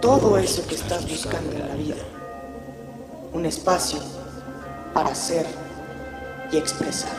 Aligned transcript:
todo 0.00 0.38
eso 0.38 0.66
que 0.66 0.74
estás 0.74 1.08
buscando 1.08 1.52
en 1.52 1.68
la 1.68 1.74
vida. 1.74 1.96
Un 3.32 3.44
espacio 3.46 4.00
para 4.94 5.14
ser 5.14 5.46
y 6.50 6.56
expresar. 6.56 7.12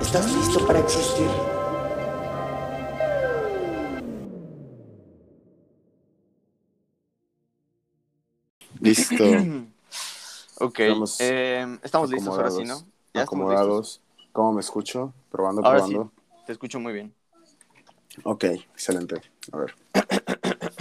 ¿Estás 0.00 0.30
listo 0.32 0.66
para 0.66 0.80
existir? 0.80 1.28
Listo. 8.80 9.24
Ok, 10.60 10.78
Estamos 10.78 11.20
eh, 11.20 11.78
estamos 11.82 12.10
listos 12.10 12.28
ahora 12.28 12.48
sí, 12.50 12.62
¿no? 12.62 12.74
acomodados. 12.74 12.86
Ya 13.12 13.22
Acomodados. 13.22 14.00
¿Cómo 14.32 14.52
me 14.52 14.60
escucho? 14.60 15.12
Probando, 15.28 15.64
Ahora 15.64 15.78
probando. 15.78 16.12
Te 16.46 16.52
escucho 16.52 16.78
muy 16.78 16.92
bien. 16.92 17.12
Ok, 18.22 18.44
excelente. 18.44 19.20
A 19.52 19.58
ver. 19.58 19.74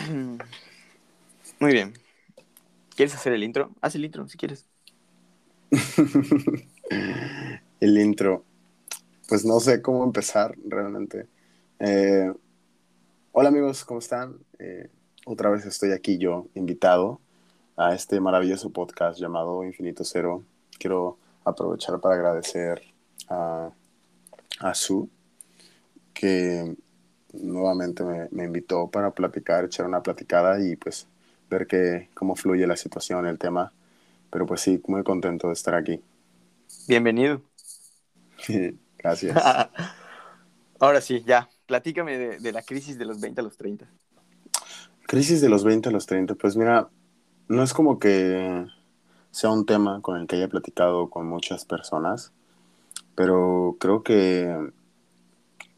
Muy 1.60 1.72
bien. 1.72 1.94
¿Quieres 2.96 3.16
hacer 3.16 3.34
el 3.34 3.44
intro? 3.44 3.72
Haz 3.82 3.96
el 3.96 4.06
intro 4.06 4.28
si 4.28 4.38
quieres. 4.38 4.68
El 7.80 7.98
intro. 7.98 8.44
Pues 9.28 9.46
no 9.46 9.60
sé 9.60 9.82
cómo 9.82 10.04
empezar 10.04 10.56
realmente. 10.66 11.28
Eh, 11.80 12.32
hola 13.32 13.50
amigos, 13.50 13.84
¿cómo 13.84 14.00
están? 14.00 14.38
Eh, 14.60 14.90
otra 15.26 15.50
vez 15.50 15.66
estoy 15.66 15.92
aquí 15.92 16.18
yo, 16.18 16.48
invitado 16.54 17.20
a 17.76 17.96
este 17.96 18.20
maravilloso 18.20 18.70
podcast 18.70 19.20
llamado 19.20 19.64
Infinito 19.64 20.04
Cero. 20.04 20.44
Quiero 20.78 21.18
aprovechar 21.44 22.00
para 22.00 22.16
agradecer 22.16 22.82
a, 23.30 23.72
a 24.60 24.74
Su, 24.76 25.10
que 26.14 26.76
nuevamente 27.34 28.04
me, 28.04 28.28
me 28.32 28.46
invitó 28.46 28.90
para 28.90 29.12
platicar, 29.12 29.66
echar 29.66 29.86
una 29.86 30.02
platicada 30.02 30.64
y 30.64 30.76
pues 30.76 31.08
ver 31.50 31.68
que, 31.68 32.10
cómo 32.14 32.36
fluye 32.36 32.66
la 32.68 32.78
situación, 32.78 33.26
el 33.28 33.38
tema. 33.38 33.72
Pero 34.30 34.46
pues 34.46 34.62
sí, 34.62 34.82
muy 34.88 35.04
contento 35.04 35.48
de 35.48 35.54
estar 35.54 35.76
aquí. 35.76 36.02
Bienvenido. 36.88 37.42
Gracias. 38.98 39.38
ahora 40.80 41.02
sí, 41.02 41.24
ya. 41.26 41.50
Platícame 41.66 42.18
de, 42.18 42.40
de 42.40 42.52
la 42.52 42.62
crisis 42.62 42.98
de 42.98 43.06
los 43.06 43.20
20 43.20 43.42
a 43.42 43.44
los 43.44 43.58
30. 43.58 43.88
Crisis 45.08 45.42
de 45.42 45.50
los 45.50 45.64
20 45.64 45.90
a 45.90 45.92
los 45.92 46.06
30, 46.06 46.36
pues 46.36 46.56
mira, 46.56 46.90
no 47.48 47.64
es 47.64 47.74
como 47.74 48.00
que 48.00 48.66
sea 49.32 49.50
un 49.50 49.66
tema 49.66 50.02
con 50.02 50.20
el 50.20 50.28
que 50.28 50.38
haya 50.38 50.48
platicado 50.48 51.10
con 51.10 51.28
muchas 51.28 51.66
personas, 51.66 52.32
pero 53.16 53.78
creo 53.80 54.04
que 54.04 54.72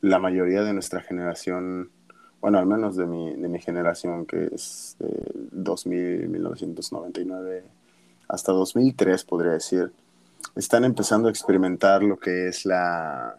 la 0.06 0.20
mayoría 0.20 0.62
de 0.62 0.74
nuestra 0.74 1.02
generación, 1.02 1.90
bueno, 2.40 2.60
al 2.60 2.68
menos 2.68 2.96
de 2.96 3.08
mi, 3.08 3.34
de 3.36 3.50
mi 3.50 3.60
generación, 3.60 4.28
que 4.28 4.50
es 4.54 4.96
de 5.00 5.08
2000, 5.52 6.30
1999 6.30 7.64
hasta 8.28 8.52
2003, 8.52 9.24
podría 9.24 9.54
decir, 9.54 9.92
están 10.56 10.86
empezando 10.86 11.28
a 11.28 11.32
experimentar 11.32 12.04
lo 12.04 12.18
que 12.18 12.48
es 12.50 12.66
la, 12.66 13.36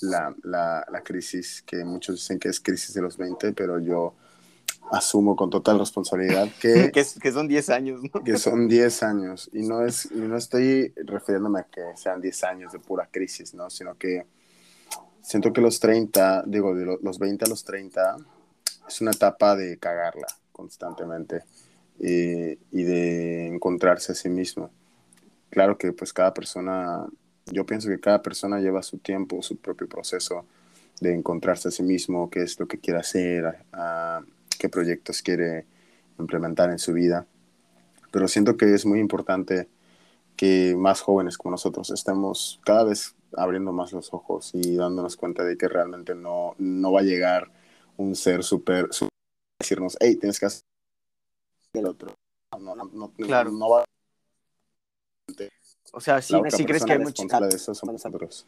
la, 0.00 0.34
la, 0.42 0.86
la 0.90 1.00
crisis, 1.02 1.62
que 1.66 1.84
muchos 1.84 2.16
dicen 2.16 2.38
que 2.38 2.48
es 2.48 2.60
crisis 2.60 2.94
de 2.94 3.02
los 3.02 3.18
20, 3.18 3.52
pero 3.52 3.78
yo 3.78 4.14
asumo 4.90 5.36
con 5.36 5.50
total 5.50 5.78
responsabilidad 5.78 6.48
que, 6.60 6.92
que 7.20 7.32
son 7.32 7.46
10 7.46 7.70
años, 7.70 8.00
¿no? 8.02 8.24
que 8.24 8.38
son 8.38 8.68
10 8.68 9.02
años. 9.02 9.50
Y 9.52 9.68
no, 9.68 9.84
es, 9.84 10.08
y 10.10 10.18
no 10.18 10.36
estoy 10.38 10.94
refiriéndome 10.96 11.60
a 11.60 11.64
que 11.64 11.82
sean 11.96 12.22
10 12.22 12.44
años 12.44 12.72
de 12.72 12.78
pura 12.78 13.06
crisis, 13.10 13.52
¿no? 13.52 13.68
Sino 13.68 13.98
que 13.98 14.24
siento 15.26 15.52
que 15.52 15.60
los 15.60 15.80
30, 15.80 16.44
digo, 16.46 16.72
de 16.74 16.84
lo- 16.84 16.98
los 17.02 17.18
20 17.18 17.44
a 17.44 17.48
los 17.48 17.64
30, 17.64 18.16
es 18.86 19.00
una 19.00 19.10
etapa 19.10 19.56
de 19.56 19.76
cagarla 19.76 20.28
constantemente 20.52 21.42
y, 21.98 22.54
de 22.84 23.48
encontrarse 23.48 24.12
a 24.12 24.14
sí 24.14 24.28
mismo. 24.28 24.70
Claro 25.50 25.76
que 25.78 25.92
pues 25.92 26.12
cada 26.12 26.32
persona, 26.32 27.06
yo 27.46 27.66
pienso 27.66 27.88
que 27.88 27.98
cada 27.98 28.22
persona 28.22 28.60
lleva 28.60 28.84
su 28.84 28.98
tiempo, 28.98 29.42
su 29.42 29.56
propio 29.56 29.88
proceso 29.88 30.44
de 31.00 31.12
encontrarse 31.14 31.68
a 31.68 31.70
sí 31.72 31.82
mismo, 31.82 32.30
qué 32.30 32.42
es 32.42 32.60
lo 32.60 32.68
que 32.68 32.78
quiere 32.78 33.00
hacer, 33.00 33.64
qué 34.58 34.68
proyectos 34.68 35.22
quiere 35.22 35.66
implementar 36.20 36.70
en 36.70 36.78
su 36.78 36.92
vida. 36.92 37.26
Pero 38.12 38.28
siento 38.28 38.56
que 38.56 38.72
es 38.72 38.86
muy 38.86 39.00
importante 39.00 39.68
que 40.36 40.76
más 40.76 41.00
jóvenes 41.00 41.36
como 41.36 41.50
nosotros 41.50 41.90
estemos 41.90 42.60
cada 42.64 42.84
vez 42.84 43.15
abriendo 43.36 43.72
más 43.72 43.92
los 43.92 44.12
ojos 44.12 44.50
y 44.54 44.76
dándonos 44.76 45.16
cuenta 45.16 45.44
de 45.44 45.56
que 45.56 45.68
realmente 45.68 46.14
no, 46.14 46.54
no 46.58 46.92
va 46.92 47.00
a 47.00 47.04
llegar 47.04 47.50
un 47.96 48.14
ser 48.14 48.42
súper, 48.42 48.88
decirnos, 49.58 49.96
hey, 50.00 50.16
tienes 50.16 50.38
que 50.38 50.46
hacer 50.46 50.62
el 51.74 51.86
otro. 51.86 52.14
No, 52.58 52.74
no, 52.74 52.84
no, 52.92 53.12
Claro. 53.12 53.50
no 53.50 53.70
va 53.70 53.84
O 55.92 56.00
sea, 56.00 56.20
sí, 56.22 56.34
sí 56.50 56.64
crees 56.64 56.84
que 56.84 56.92
hay 56.92 56.98
mucha... 56.98 57.40
de 57.40 57.56
eso 57.56 57.74
somos 57.74 57.94
nosotros. 57.94 58.46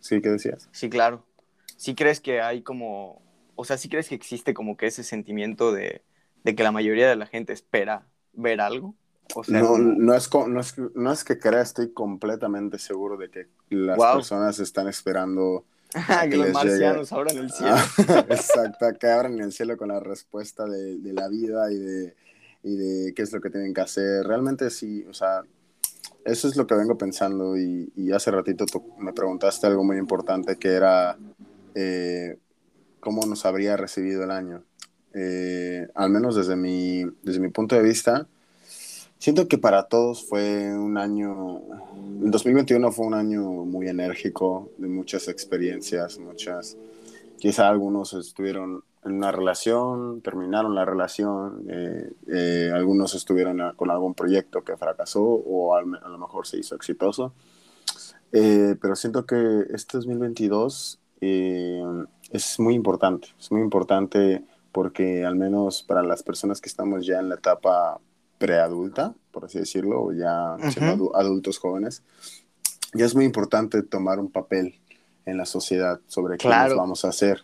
Sí, 0.00 0.20
¿qué 0.20 0.30
decías? 0.30 0.68
Sí, 0.72 0.90
claro. 0.90 1.24
Sí 1.76 1.94
crees 1.94 2.20
que 2.20 2.40
hay 2.40 2.62
como... 2.62 3.22
O 3.56 3.64
sea, 3.64 3.76
sí 3.78 3.88
crees 3.88 4.08
que 4.08 4.14
existe 4.14 4.52
como 4.54 4.76
que 4.76 4.86
ese 4.86 5.04
sentimiento 5.04 5.72
de, 5.72 6.02
de 6.42 6.54
que 6.54 6.62
la 6.62 6.72
mayoría 6.72 7.08
de 7.08 7.16
la 7.16 7.26
gente 7.26 7.52
espera 7.52 8.06
ver 8.32 8.60
algo. 8.60 8.94
O 9.34 9.44
sea, 9.44 9.60
No, 9.60 9.78
no, 9.78 10.14
es, 10.14 10.30
no, 10.32 10.60
es, 10.60 10.74
no 10.94 11.12
es 11.12 11.24
que 11.24 11.38
crea, 11.38 11.62
estoy 11.62 11.92
completamente 11.92 12.78
seguro 12.78 13.16
de 13.16 13.30
que 13.30 13.48
las 13.70 13.96
Wow. 13.96 14.16
personas 14.16 14.58
están 14.58 14.88
esperando 14.88 15.64
que 16.22 16.28
que 16.30 16.36
los 16.36 16.52
marcianos 16.52 17.12
abran 17.12 17.36
el 17.38 17.50
cielo. 17.50 17.74
Ah, 17.74 17.86
Exacto, 18.28 18.86
que 18.98 19.06
abran 19.08 19.38
el 19.40 19.52
cielo 19.52 19.76
con 19.76 19.88
la 19.88 20.00
respuesta 20.00 20.66
de, 20.66 20.98
de 20.98 21.12
la 21.12 21.28
vida 21.28 21.70
y 21.72 21.76
de, 21.78 22.14
y 22.62 22.76
de 22.76 23.14
qué 23.14 23.22
es 23.22 23.32
lo 23.32 23.40
que 23.40 23.50
tienen 23.50 23.72
que 23.74 23.80
hacer. 23.80 24.26
Realmente 24.26 24.70
sí, 24.70 25.04
o 25.08 25.14
sea, 25.14 25.42
eso 26.24 26.48
es 26.48 26.56
lo 26.56 26.66
que 26.66 26.74
vengo 26.74 26.96
pensando 26.98 27.56
y, 27.56 27.92
y 27.96 28.12
hace 28.12 28.30
ratito 28.30 28.66
tú 28.66 28.94
me 28.98 29.12
preguntaste 29.12 29.66
algo 29.66 29.84
muy 29.84 29.98
importante 29.98 30.56
que 30.56 30.72
era 30.72 31.16
eh, 31.74 32.38
cómo 33.00 33.26
nos 33.26 33.44
habría 33.44 33.76
recibido 33.76 34.24
el 34.24 34.30
año. 34.30 34.62
Eh, 35.12 35.86
al 35.94 36.10
menos 36.10 36.34
desde 36.34 36.56
mi, 36.56 37.04
desde 37.22 37.40
mi 37.40 37.48
punto 37.50 37.76
de 37.76 37.82
vista, 37.82 38.26
siento 39.24 39.48
que 39.48 39.56
para 39.56 39.84
todos 39.84 40.22
fue 40.28 40.76
un 40.76 40.98
año, 40.98 41.62
el 42.22 42.30
2021 42.30 42.92
fue 42.92 43.06
un 43.06 43.14
año 43.14 43.40
muy 43.42 43.88
enérgico, 43.88 44.68
de 44.76 44.86
muchas 44.86 45.28
experiencias, 45.28 46.18
muchas, 46.18 46.76
quizá 47.38 47.70
algunos 47.70 48.12
estuvieron 48.12 48.84
en 49.02 49.12
una 49.12 49.32
relación, 49.32 50.20
terminaron 50.20 50.74
la 50.74 50.84
relación, 50.84 51.64
eh, 51.70 52.12
eh, 52.28 52.70
algunos 52.74 53.14
estuvieron 53.14 53.62
con 53.76 53.90
algún 53.90 54.12
proyecto 54.12 54.62
que 54.62 54.76
fracasó 54.76 55.22
o 55.22 55.74
a 55.74 55.80
lo 55.80 56.18
mejor 56.18 56.46
se 56.46 56.58
hizo 56.58 56.74
exitoso. 56.74 57.32
Eh, 58.30 58.76
pero 58.78 58.94
siento 58.94 59.24
que 59.24 59.68
este 59.72 59.96
2022 59.96 61.00
eh, 61.22 61.82
es 62.30 62.60
muy 62.60 62.74
importante, 62.74 63.28
es 63.40 63.50
muy 63.50 63.62
importante 63.62 64.44
porque 64.70 65.24
al 65.24 65.36
menos 65.36 65.82
para 65.82 66.02
las 66.02 66.22
personas 66.22 66.60
que 66.60 66.68
estamos 66.68 67.06
ya 67.06 67.20
en 67.20 67.30
la 67.30 67.36
etapa 67.36 68.02
preadulta, 68.46 69.14
por 69.30 69.44
así 69.46 69.58
decirlo, 69.58 70.02
o 70.02 70.12
ya 70.12 70.56
adu- 70.56 71.10
adultos 71.14 71.58
jóvenes, 71.58 72.02
ya 72.92 73.04
es 73.06 73.14
muy 73.14 73.24
importante 73.24 73.82
tomar 73.82 74.18
un 74.20 74.30
papel 74.30 74.74
en 75.26 75.36
la 75.38 75.46
sociedad 75.46 76.00
sobre 76.06 76.36
qué 76.36 76.46
Claro. 76.48 76.70
nos 76.70 76.78
vamos 76.78 77.04
a 77.04 77.08
hacer. 77.08 77.42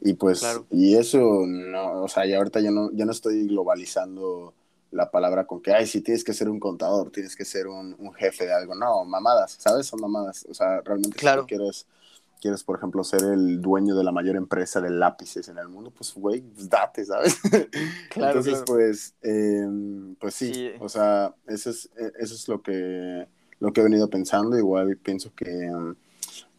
Y 0.00 0.14
pues, 0.14 0.40
Claro. 0.40 0.66
y 0.70 0.96
eso 0.96 1.44
no, 1.46 2.02
o 2.02 2.08
sea, 2.08 2.26
ya 2.26 2.36
ahorita 2.38 2.60
ya 2.60 2.70
no, 2.70 2.90
ya 2.92 3.04
no 3.04 3.12
estoy 3.12 3.46
globalizando 3.48 4.52
la 4.90 5.10
palabra 5.10 5.46
con 5.46 5.62
que, 5.62 5.72
ay, 5.72 5.86
si 5.86 6.02
tienes 6.02 6.22
que 6.24 6.34
ser 6.34 6.48
un 6.50 6.60
contador, 6.60 7.10
tienes 7.10 7.34
que 7.34 7.44
ser 7.46 7.66
un, 7.66 7.96
un 7.98 8.12
jefe 8.12 8.44
de 8.44 8.52
algo. 8.52 8.74
No, 8.74 9.04
mamadas, 9.06 9.56
¿sabes? 9.58 9.86
Son 9.86 10.00
mamadas. 10.00 10.44
O 10.50 10.54
sea, 10.54 10.80
realmente 10.82 11.16
Claro. 11.18 11.42
si 11.42 11.46
tú 11.46 11.56
quieres, 11.56 11.86
quieres, 12.42 12.64
por 12.64 12.76
ejemplo, 12.76 13.04
ser 13.04 13.22
el 13.22 13.62
dueño 13.62 13.94
de 13.94 14.02
la 14.04 14.10
mayor 14.12 14.36
empresa 14.36 14.80
de 14.80 14.90
lápices 14.90 15.48
en 15.48 15.58
el 15.58 15.68
mundo, 15.68 15.92
pues, 15.96 16.12
güey, 16.14 16.40
pues 16.42 16.68
date, 16.68 17.04
¿sabes? 17.04 17.38
Claro, 18.10 18.38
Entonces, 18.40 18.54
claro. 18.54 18.64
pues, 18.66 19.14
eh, 19.22 19.66
pues 20.18 20.34
sí, 20.34 20.52
Sí. 20.52 20.70
o 20.80 20.88
sea, 20.88 21.34
eso 21.46 21.70
es, 21.70 21.86
eh, 21.96 22.12
eso 22.18 22.34
es 22.34 22.48
lo 22.48 22.60
que, 22.60 23.28
lo 23.60 23.72
que 23.72 23.80
he 23.80 23.84
venido 23.84 24.10
pensando. 24.10 24.58
Igual 24.58 24.96
pienso 24.98 25.32
que 25.34 25.48
um, 25.72 25.94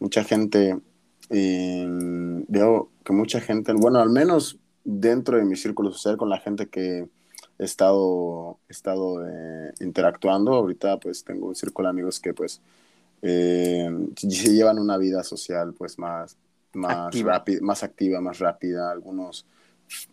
mucha 0.00 0.24
gente, 0.24 0.80
eh, 1.30 1.86
veo 2.48 2.90
que 3.04 3.12
mucha 3.12 3.40
gente, 3.40 3.72
bueno, 3.74 4.00
al 4.00 4.10
menos 4.10 4.58
dentro 4.84 5.36
de 5.36 5.44
mi 5.44 5.56
círculo 5.56 5.92
social, 5.92 6.16
con 6.16 6.30
la 6.30 6.38
gente 6.40 6.68
que 6.68 7.08
he 7.58 7.64
estado, 7.64 8.58
he 8.68 8.72
estado 8.72 9.26
eh, 9.26 9.72
interactuando, 9.80 10.54
ahorita 10.54 10.98
pues 10.98 11.24
tengo 11.24 11.46
un 11.48 11.54
círculo 11.54 11.88
de 11.88 11.90
amigos 11.90 12.20
que 12.20 12.34
pues 12.34 12.60
eh, 13.26 13.90
llevan 14.22 14.78
una 14.78 14.96
vida 14.98 15.24
social 15.24 15.74
pues 15.74 15.98
más, 15.98 16.36
más, 16.74 17.06
Activa. 17.06 17.32
rápida, 17.32 17.58
más 17.62 17.82
activa, 17.82 18.20
más 18.20 18.38
rápida, 18.38 18.90
algunos 18.90 19.46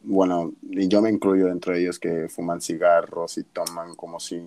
bueno, 0.03 0.53
y 0.69 0.87
yo 0.87 1.01
me 1.01 1.09
incluyo 1.09 1.47
dentro 1.47 1.73
de 1.73 1.81
ellos 1.81 1.97
que 1.97 2.27
fuman 2.29 2.61
cigarros 2.61 3.37
y 3.37 3.43
toman 3.43 3.95
como 3.95 4.19
si 4.19 4.39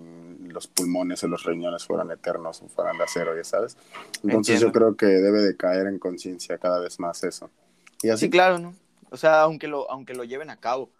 los 0.47 0.67
pulmones 0.67 1.23
o 1.23 1.27
los 1.27 1.43
riñones 1.43 1.83
fueran 1.85 2.11
eternos 2.11 2.61
o 2.61 2.67
fueran 2.69 2.97
de 2.97 3.03
acero, 3.03 3.35
ya 3.35 3.43
sabes. 3.43 3.75
Entonces 4.23 4.33
Entiendo. 4.33 4.67
yo 4.67 4.71
creo 4.71 4.95
que 4.95 5.07
debe 5.07 5.41
de 5.41 5.57
caer 5.57 5.87
en 5.87 5.99
conciencia 5.99 6.57
cada 6.57 6.79
vez 6.79 6.99
más 6.99 7.23
eso. 7.23 7.49
Y 8.01 8.09
así, 8.09 8.25
Sí, 8.25 8.29
claro, 8.29 8.59
¿no? 8.59 8.75
O 9.09 9.17
sea, 9.17 9.41
aunque 9.41 9.67
lo, 9.67 9.89
aunque 9.91 10.13
lo 10.13 10.23
lleven 10.23 10.49
a 10.49 10.59
cabo, 10.59 10.91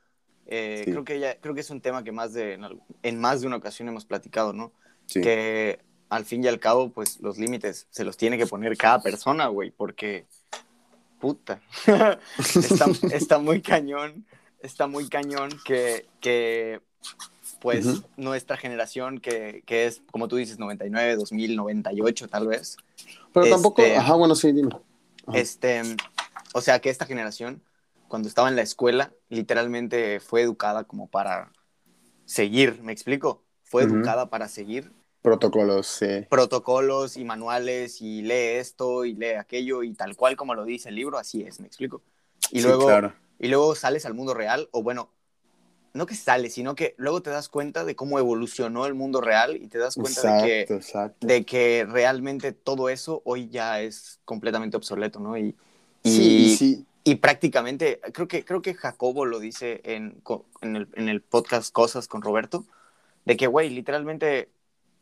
eh, 0.45 0.85
Sí. 0.85 0.91
creo, 0.91 1.03
que 1.05 1.19
ya, 1.19 1.39
creo 1.39 1.53
que 1.55 1.61
es 1.61 1.69
un 1.69 1.81
tema 1.81 2.03
que 2.03 2.11
más 2.11 2.33
de, 2.33 2.53
en, 2.53 2.63
en 3.03 3.19
más 3.19 3.41
de 3.41 3.47
una 3.47 3.57
ocasión 3.57 3.87
hemos 3.89 4.05
platicado, 4.05 4.53
¿no? 4.53 4.73
sí, 5.05 5.21
Que 5.21 5.84
al 6.09 6.25
fin 6.25 6.43
y 6.43 6.47
al 6.47 6.59
cabo, 6.59 6.89
pues 6.89 7.19
los 7.21 7.37
límites 7.37 7.87
se 7.89 8.03
los 8.03 8.17
tiene 8.17 8.37
que 8.37 8.47
poner 8.47 8.77
cada 8.77 9.01
persona, 9.01 9.47
güey, 9.47 9.71
porque, 9.71 10.25
puta, 11.19 11.61
está, 12.37 12.85
está 13.11 13.39
muy 13.39 13.61
cañón, 13.61 14.25
está 14.59 14.87
muy 14.87 15.07
cañón 15.09 15.49
que, 15.65 16.07
que 16.21 16.81
pues, 17.59 18.03
nuestra 18.17 18.57
generación, 18.57 19.19
que, 19.19 19.63
que 19.65 19.85
es, 19.87 20.01
como 20.11 20.27
tú 20.27 20.35
dices, 20.35 20.59
99, 20.59 21.15
2000, 21.15 21.55
98 21.55 22.27
tal 22.27 22.47
vez, 22.47 22.77
Pero 23.33 23.49
tampoco, 23.49 23.81
este- 23.81 23.97
ajá, 23.97 24.13
bueno, 24.13 24.35
sí, 24.35 24.51
dime. 24.51 24.75
Ajá. 25.27 25.39
este, 25.39 25.81
o 26.53 26.61
sea, 26.61 26.79
que 26.79 26.89
esta 26.91 27.05
generación, 27.05 27.63
cuando 28.07 28.27
estaba 28.27 28.47
en 28.47 28.55
la 28.55 28.61
escuela, 28.61 29.11
literalmente 29.29 30.19
fue 30.19 30.41
educada 30.41 30.83
como 30.83 31.07
para 31.07 31.51
seguir, 32.25 32.79
¿me 32.83 32.91
explico? 32.91 33.43
Fue 33.63 33.83
educada 33.83 34.29
para 34.29 34.47
seguir 34.47 34.91
Protocolos, 35.25 35.87
sí. 35.87 36.25
protocolos 36.29 37.17
y 37.17 37.25
manuales 37.25 38.01
y 38.01 38.21
lee 38.21 38.57
esto 38.59 39.05
y 39.05 39.13
lee 39.15 39.33
aquello 39.39 39.83
y 39.83 39.93
tal 39.93 40.15
cual 40.15 40.35
como 40.35 40.53
lo 40.55 40.65
dice 40.65 40.89
el 40.89 40.95
libro, 40.95 41.17
así 41.17 41.43
es, 41.43 41.59
¿me 41.59 41.67
explico? 41.67 42.01
Y, 42.51 42.61
Sí, 42.61 42.67
luego, 42.67 42.85
claro. 42.85 43.13
y 43.39 43.47
luego 43.47 43.73
sales 43.75 44.05
al 44.05 44.13
mundo 44.13 44.33
real, 44.33 44.69
o 44.71 44.83
bueno, 44.83 45.09
no 45.93 46.05
que 46.05 46.15
sales, 46.15 46.53
sino 46.53 46.75
que 46.75 46.93
luego 46.97 47.21
te 47.21 47.29
das 47.29 47.49
cuenta 47.49 47.85
de 47.85 47.95
cómo 47.95 48.19
evolucionó 48.19 48.85
el 48.85 48.93
mundo 48.93 49.21
real 49.21 49.55
y 49.55 49.67
te 49.67 49.77
das 49.79 49.95
cuenta 49.95 50.21
de 50.37 50.65
que 50.65 50.73
Exacto, 50.73 51.25
de 51.25 51.45
que 51.45 51.85
realmente 51.89 52.51
todo 52.51 52.89
eso 52.89 53.21
hoy 53.25 53.49
ya 53.49 53.81
es 53.81 54.19
completamente 54.25 54.77
obsoleto, 54.77 55.19
¿no? 55.19 55.37
Y, 55.37 55.55
y, 56.03 56.09
Sí, 56.11 56.55
sí, 56.57 56.85
y 57.03 57.15
prácticamente, 57.15 57.99
creo 58.13 58.27
que, 58.27 58.43
creo 58.45 58.61
que 58.61 58.73
Jacobo 58.73 59.25
lo 59.25 59.39
dice 59.39 59.81
en, 59.85 60.21
en, 60.61 60.75
el, 60.75 60.89
en 60.95 61.09
el 61.09 61.21
podcast 61.21 61.71
Cosas 61.71 62.07
con 62.07 62.21
Roberto, 62.21 62.65
de 63.25 63.37
que, 63.37 63.47
güey, 63.47 63.69
literalmente 63.69 64.49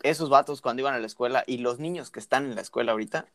esos 0.04 0.30
vatos 0.30 0.62
cuando 0.62 0.82
iban 0.82 0.94
a 0.94 1.00
la 1.00 1.08
escuela 1.08 1.44
y 1.48 1.58
los 1.58 1.80
niños 1.80 2.12
que 2.12 2.20
están 2.20 2.46
en 2.46 2.56
la 2.56 2.62
escuela 2.62 2.92
ahorita, 2.92 3.26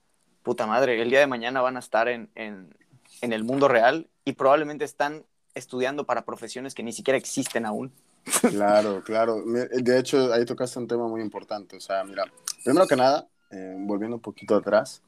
puta 0.42 0.66
madre, 0.66 1.00
el 1.02 1.10
día 1.10 1.20
de 1.20 1.26
mañana 1.26 1.60
van 1.60 1.76
a 1.76 1.80
estar 1.80 2.08
en, 2.08 2.30
en, 2.34 2.74
en 3.20 3.32
el 3.32 3.44
mundo 3.44 3.68
real 3.68 4.08
y 4.24 4.34
probablemente 4.34 4.84
están 4.84 5.24
estudiando 5.54 6.04
para 6.04 6.24
profesiones 6.24 6.74
que 6.74 6.82
ni 6.82 6.92
siquiera 6.92 7.18
existen 7.18 7.66
aún. 7.66 7.92
Claro, 8.50 9.02
claro. 9.02 9.42
De 9.44 9.98
hecho, 9.98 10.32
ahí 10.32 10.44
tocaste 10.44 10.78
un 10.78 10.86
tema 10.86 11.08
muy 11.08 11.22
importante. 11.22 11.76
O 11.76 11.80
sea, 11.80 12.04
mira, 12.04 12.24
primero 12.62 12.86
que 12.86 12.94
nada, 12.94 13.26
eh, 13.50 13.74
volviendo 13.78 14.16
un 14.16 14.22
poquito 14.22 14.54
atrás, 14.54 15.02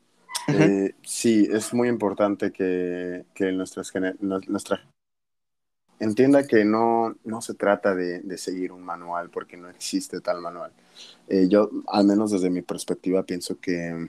eh, 0.48 0.94
sí, 1.02 1.46
es 1.50 1.74
muy 1.74 1.88
importante 1.88 2.50
que, 2.50 3.26
que 3.34 3.52
nuestras, 3.52 3.92
nuestra 4.20 4.82
entienda 6.00 6.46
que 6.46 6.64
no, 6.64 7.14
no 7.24 7.40
se 7.42 7.54
trata 7.54 7.94
de, 7.94 8.20
de 8.20 8.38
seguir 8.38 8.72
un 8.72 8.82
manual 8.82 9.30
porque 9.30 9.56
no 9.56 9.68
existe 9.68 10.20
tal 10.20 10.40
manual. 10.40 10.72
Eh, 11.28 11.46
yo, 11.48 11.70
al 11.88 12.04
menos 12.06 12.32
desde 12.32 12.50
mi 12.50 12.62
perspectiva, 12.62 13.22
pienso 13.22 13.60
que 13.60 14.08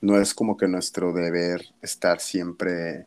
no 0.00 0.20
es 0.20 0.34
como 0.34 0.56
que 0.56 0.68
nuestro 0.68 1.12
deber 1.12 1.66
estar 1.82 2.20
siempre 2.20 3.06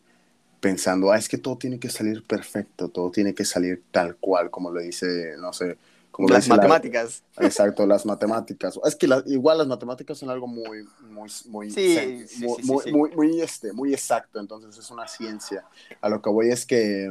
pensando, 0.59 1.11
ah, 1.11 1.17
es 1.17 1.29
que 1.29 1.37
todo 1.37 1.57
tiene 1.57 1.79
que 1.79 1.89
salir 1.89 2.23
perfecto, 2.25 2.89
todo 2.89 3.11
tiene 3.11 3.33
que 3.33 3.45
salir 3.45 3.83
tal 3.91 4.17
cual, 4.17 4.49
como 4.51 4.71
lo 4.71 4.81
dice, 4.81 5.35
no 5.39 5.53
sé, 5.53 5.77
como 6.11 6.27
Las 6.29 6.39
dice 6.39 6.49
la- 6.49 6.57
matemáticas. 6.57 7.23
exacto, 7.39 7.85
las 7.87 8.05
matemáticas. 8.05 8.79
Es 8.83 8.95
que 8.95 9.07
la- 9.07 9.23
igual 9.27 9.57
las 9.59 9.67
matemáticas 9.67 10.17
son 10.17 10.29
algo 10.29 10.47
muy, 10.47 10.85
muy, 11.09 11.29
muy, 11.45 11.71
Sí, 11.71 11.95
muy, 11.95 12.27
sí, 12.27 12.47
muy, 12.63 12.91
muy, 12.91 13.11
muy, 13.15 13.41
este, 13.41 13.71
muy 13.71 13.93
exacto. 13.93 14.39
Entonces 14.39 14.77
es 14.77 14.91
una 14.91 15.07
ciencia. 15.07 15.63
A 16.01 16.09
lo 16.09 16.21
que 16.21 16.29
voy 16.29 16.49
es 16.49 16.65
que 16.65 17.09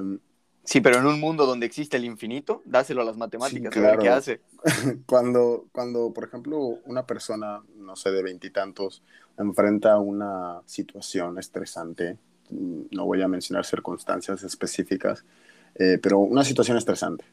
Sí, 0.69 0.82
pero 0.82 0.99
en 0.99 1.06
un 1.06 1.19
mundo 1.19 1.47
donde 1.47 1.65
existe 1.65 1.97
el 1.97 2.05
infinito, 2.05 2.61
dáselo 2.67 3.00
a 3.00 3.05
las 3.06 3.17
matemáticas, 3.17 3.73
Sí, 3.73 3.81
a 3.81 3.82
ver 3.85 3.99
qué 4.00 4.11
hace. 4.11 4.43
cuando, 5.06 5.65
cuando, 5.73 6.12
por 6.12 6.25
ejemplo, 6.25 6.59
una 6.85 7.06
persona, 7.06 7.62
no 7.79 7.97
sé, 7.97 8.11
de 8.11 8.23
veintitantos, 8.23 9.03
enfrenta 9.38 9.99
una 9.99 10.61
situación 10.67 11.38
estresante, 11.38 12.19
no 12.50 13.06
voy 13.06 13.23
a 13.23 13.29
mencionar 13.29 13.65
circunstancias 13.65 14.43
específicas, 14.43 15.25
eh, 15.75 15.99
pero 16.03 16.19
una 16.19 16.44
situación 16.44 16.76
estresante. 16.76 17.25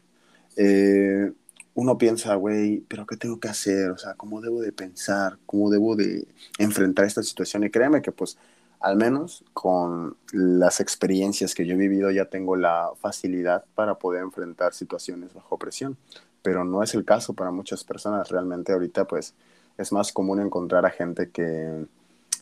Eh, 0.56 1.30
uno 1.74 1.98
piensa, 1.98 2.36
güey, 2.36 2.86
pero 2.88 3.06
¿qué 3.06 3.18
tengo 3.18 3.38
que 3.42 3.50
hacer? 3.50 3.92
O 3.92 3.98
sea, 3.98 4.14
¿cómo 4.14 4.40
debo 4.40 4.62
de 4.62 4.72
pensar? 4.72 5.40
¿Cómo 5.46 5.70
debo 5.70 5.98
de 5.98 6.26
enfrentar 6.58 7.04
esta 7.04 7.22
situación? 7.22 7.66
Y 7.66 7.70
créeme 7.70 8.02
que, 8.02 8.14
pues, 8.14 8.38
al 8.86 8.98
menos 8.98 9.44
con 9.54 10.16
las 10.32 10.80
experiencias 10.80 11.56
que 11.56 11.66
yo 11.66 11.74
he 11.74 11.78
vivido, 11.78 12.12
ya 12.12 12.26
tengo 12.26 12.56
la 12.56 12.92
facilidad 13.00 13.66
para 13.76 13.96
poder 13.96 14.22
enfrentar 14.22 14.74
situaciones 14.74 15.34
bajo 15.34 15.58
presión 15.58 15.98
pero 16.46 16.64
no 16.64 16.84
es 16.84 16.94
el 16.94 17.04
caso 17.04 17.34
para 17.34 17.50
muchas 17.50 17.84
personas. 17.84 18.30
Realmente 18.30 18.72
ahorita 18.72 19.06
pues 19.06 19.34
es 19.80 19.92
más 19.92 20.12
común 20.12 20.40
encontrar 20.40 20.86
a 20.86 20.92
gente 20.92 21.32
que, 21.32 21.88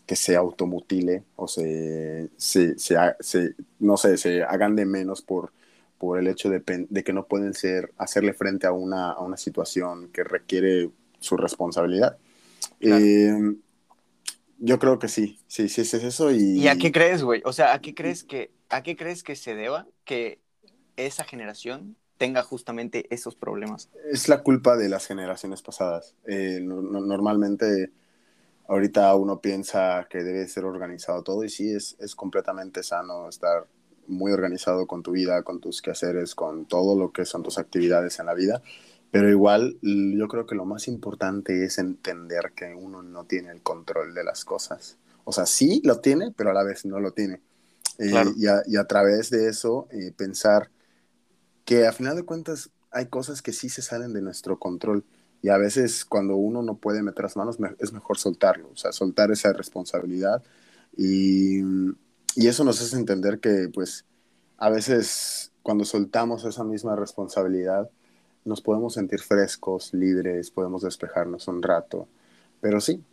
que 0.06 0.18
se 0.18 0.36
automutile 0.36 1.24
o 1.38 1.48
se, 1.48 2.30
se, 2.36 2.78
se 2.78 3.56
no 3.80 3.96
sé, 3.96 4.18
se 4.18 4.44
hagan 4.44 4.76
de 4.76 4.86
menos 4.86 5.22
por, 5.22 5.54
por 5.98 6.20
el 6.20 6.28
hecho 6.28 6.50
de 6.50 7.04
que 7.04 7.14
no 7.14 7.28
pueden 7.28 7.54
ser, 7.54 7.94
hacerle 7.98 8.34
frente 8.34 8.68
a 8.68 8.74
una, 8.74 9.12
a 9.12 9.22
una 9.22 9.38
situación 9.38 10.10
que 10.10 10.26
requiere 10.26 10.90
su 11.22 11.38
responsabilidad. 11.38 12.18
Claro. 12.82 13.06
Eh, 13.06 13.56
yo 14.66 14.80
creo 14.80 14.98
que 14.98 15.08
sí, 15.10 15.40
sí, 15.48 15.68
sí, 15.70 15.82
es 15.82 15.94
eso 15.94 16.32
y... 16.32 16.60
¿Y 16.60 16.68
a 16.68 16.78
qué 16.78 16.92
crees, 16.92 17.22
güey? 17.24 17.42
O 17.46 17.52
sea, 17.54 17.74
¿a 17.74 17.82
qué 17.82 17.94
crees 17.94 18.24
que, 18.24 18.52
a 18.70 18.82
qué 18.82 18.96
crees 18.96 19.24
que 19.24 19.36
se 19.36 19.56
deba 19.56 19.88
que 20.06 20.40
esa 20.96 21.26
generación 21.26 21.98
tenga 22.18 22.44
justamente 22.44 23.06
esos 23.14 23.36
problemas? 23.36 23.90
Es 24.12 24.30
la 24.30 24.42
culpa 24.42 24.78
de 24.78 24.88
las 24.88 25.06
generaciones 25.06 25.62
pasadas. 25.62 26.16
Eh, 26.26 26.60
no- 26.64 26.82
no- 26.82 27.02
normalmente, 27.02 27.92
ahorita 28.68 29.16
uno 29.16 29.42
piensa 29.42 30.08
que 30.10 30.24
debe 30.24 30.48
ser 30.48 30.66
organizado 30.66 31.24
todo 31.24 31.44
y 31.44 31.50
sí, 31.50 31.74
es, 31.74 31.98
es 32.00 32.16
completamente 32.16 32.84
sano 32.84 33.30
estar 33.30 33.68
muy 34.08 34.32
organizado 34.32 34.88
con 34.88 35.04
tu 35.04 35.12
vida, 35.12 35.44
con 35.44 35.60
tus 35.62 35.82
quehaceres, 35.82 36.36
con 36.36 36.66
todo 36.66 36.98
lo 36.98 37.12
que 37.12 37.26
son 37.26 37.44
tus 37.44 37.58
actividades 37.58 38.20
en 38.20 38.26
la 38.28 38.34
vida. 38.34 38.62
Pero 39.14 39.30
igual, 39.32 39.80
yo 39.84 40.28
creo 40.28 40.48
que 40.48 40.56
lo 40.56 40.66
más 40.66 40.90
importante 40.90 41.66
es 41.66 41.80
entender 41.80 42.54
que 42.56 42.76
uno 42.76 43.04
no 43.04 43.26
tiene 43.26 43.52
el 43.52 43.64
control 43.64 44.16
de 44.16 44.26
las 44.26 44.46
cosas. 44.46 44.98
O 45.26 45.34
sea, 45.34 45.46
sí 45.48 45.82
lo 45.86 46.02
tiene, 46.02 46.32
pero 46.36 46.52
a 46.52 46.54
la 46.56 46.64
vez 46.66 46.86
no 46.86 47.00
lo 47.00 47.14
tiene. 47.14 47.42
Eh, 48.00 48.10
Claro. 48.12 48.34
y, 48.38 48.48
a, 48.48 48.64
y 48.68 48.78
a 48.78 48.86
través 48.86 49.32
de 49.32 49.50
eso, 49.50 49.88
eh, 49.92 50.14
pensar 50.18 50.72
que 51.66 51.88
a 51.88 51.94
final 51.94 52.16
de 52.16 52.24
cuentas 52.24 52.72
hay 52.92 53.08
cosas 53.08 53.42
que 53.42 53.54
sí 53.54 53.70
se 53.70 53.82
salen 53.84 54.14
de 54.14 54.22
nuestro 54.22 54.60
control 54.60 55.06
y 55.42 55.50
a 55.50 55.58
veces 55.58 56.06
cuando 56.06 56.36
uno 56.36 56.62
no 56.64 56.78
puede 56.78 57.04
meter 57.04 57.24
las 57.24 57.38
manos 57.38 57.60
me- 57.60 57.76
es 57.80 57.94
mejor 57.94 58.18
soltarlo, 58.18 58.70
o 58.72 58.78
sea, 58.78 58.92
soltar 58.92 59.32
esa 59.32 59.54
responsabilidad 59.54 60.44
y, 60.98 61.62
y 62.36 62.48
eso 62.48 62.64
nos 62.64 62.82
hace 62.82 62.96
entender 62.98 63.40
que 63.40 63.70
pues 63.74 64.06
a 64.58 64.70
veces 64.70 65.52
cuando 65.64 65.86
soltamos 65.86 66.46
esa 66.46 66.64
misma 66.64 66.96
responsabilidad 66.96 67.90
nos 68.46 68.62
podemos 68.62 68.94
sentir 68.94 69.20
frescos, 69.20 69.94
libres, 69.94 70.52
podemos 70.52 70.82
despejarnos 70.82 71.48
un 71.48 71.62
rato, 71.62 72.08
pero 72.62 72.80
sí, 72.82 73.04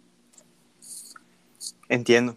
Entiendo. 1.90 2.36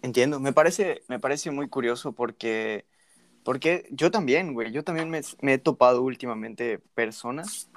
Entiendo. 0.00 0.38
Me 0.38 0.52
parece, 0.52 1.02
me 1.08 1.18
parece 1.18 1.50
muy 1.50 1.68
curioso 1.68 2.12
porque, 2.12 2.86
porque 3.44 3.88
yo 3.90 4.12
también, 4.12 4.54
güey, 4.54 4.70
yo 4.70 4.84
también 4.84 5.10
me, 5.10 5.20
me 5.42 5.54
he 5.54 5.58
topado 5.58 6.02
últimamente 6.02 6.78
personas, 6.94 7.68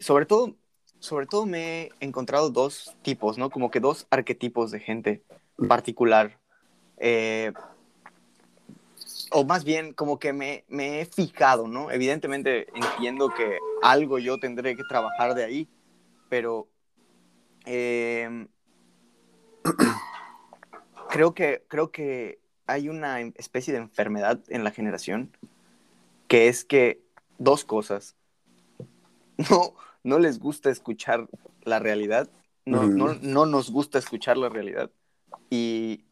sobre 0.00 0.26
todo, 0.26 0.56
sobre 0.98 1.26
todo 1.26 1.46
me 1.46 1.82
he 1.82 1.92
encontrado 2.00 2.50
dos 2.50 2.96
tipos, 3.02 3.38
¿no? 3.38 3.48
Como 3.48 3.70
que 3.70 3.78
dos 3.78 4.08
arquetipos 4.10 4.72
de 4.72 4.80
gente 4.80 5.22
particular. 5.68 6.40
Eh, 6.96 7.52
o 9.32 9.44
más 9.44 9.64
bien, 9.64 9.92
como 9.92 10.18
que 10.18 10.32
me, 10.32 10.64
me 10.68 11.00
he 11.00 11.04
fijado, 11.04 11.68
¿no? 11.68 11.90
Evidentemente 11.90 12.66
entiendo 12.74 13.30
que 13.34 13.58
algo 13.82 14.18
yo 14.18 14.38
tendré 14.38 14.76
que 14.76 14.82
trabajar 14.88 15.34
de 15.34 15.44
ahí, 15.44 15.68
pero 16.28 16.68
eh, 17.66 18.46
creo 21.10 21.34
que, 21.34 21.64
creo 21.68 21.90
que 21.90 22.40
hay 22.66 22.88
una 22.88 23.20
especie 23.20 23.72
de 23.72 23.80
enfermedad 23.80 24.40
en 24.48 24.64
la 24.64 24.70
generación 24.70 25.36
que 26.28 26.48
es 26.48 26.64
que 26.64 27.02
dos 27.38 27.64
cosas. 27.64 28.16
No, 29.50 29.74
no 30.02 30.18
les 30.18 30.40
gusta 30.40 30.68
escuchar 30.68 31.28
la 31.62 31.78
realidad, 31.78 32.28
no, 32.66 32.82
no, 32.88 33.14
no 33.14 33.46
nos 33.46 33.70
gusta 33.70 34.00
escuchar 34.00 34.36
la 34.36 34.48
realidad 34.48 34.90
y 35.48 36.07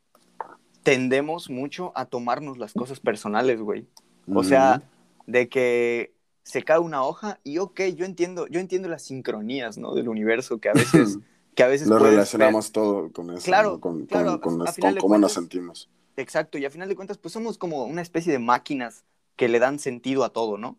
tendemos 0.87 1.51
mucho 1.51 1.91
a 1.97 2.07
tomarnos 2.07 2.59
las 2.59 2.73
cosas 2.73 3.01
personales, 3.01 3.61
güey. 3.61 3.89
O 4.33 4.45
sea, 4.45 4.83
de 5.27 5.49
que 5.49 6.15
se 6.45 6.63
cae 6.63 6.79
una 6.79 7.03
hoja 7.05 7.41
y 7.43 7.59
ok, 7.59 7.81
yo 7.97 8.05
entiendo, 8.05 8.47
yo 8.47 8.61
entiendo 8.61 8.89
las 8.89 9.03
sincronías, 9.03 9.79
¿no? 9.79 9.95
Del 9.97 10.09
universo 10.09 10.61
que 10.61 10.69
a 10.69 10.75
veces, 10.75 11.19
que 11.57 11.65
a 11.65 11.67
veces 11.67 11.89
Lo 11.89 11.99
ver. 11.99 12.05
relacionamos 12.05 12.71
todo 12.71 13.11
con 13.11 13.31
eso, 13.31 13.47
Claro, 13.47 13.73
¿no? 13.73 13.81
con, 13.81 14.07
claro, 14.07 14.41
con, 14.41 14.59
con- 14.59 14.65
a- 14.65 14.71
a 14.71 14.73
final 14.73 14.95
con 14.95 15.01
de 15.01 15.01
cómo 15.01 15.19
nos 15.19 15.33
sentimos. 15.33 15.89
Exacto, 16.17 16.57
y 16.57 16.65
a 16.65 16.71
final 16.71 16.89
de 16.89 16.95
cuentas, 16.95 17.19
pues 17.19 17.33
somos 17.35 17.59
como 17.59 17.85
una 17.85 18.01
especie 18.01 18.33
de 18.33 18.39
máquinas 18.39 19.05
que 19.35 19.49
le 19.49 19.59
dan 19.59 19.81
sentido 19.81 20.23
a 20.25 20.31
todo, 20.33 20.57
¿no? 20.57 20.79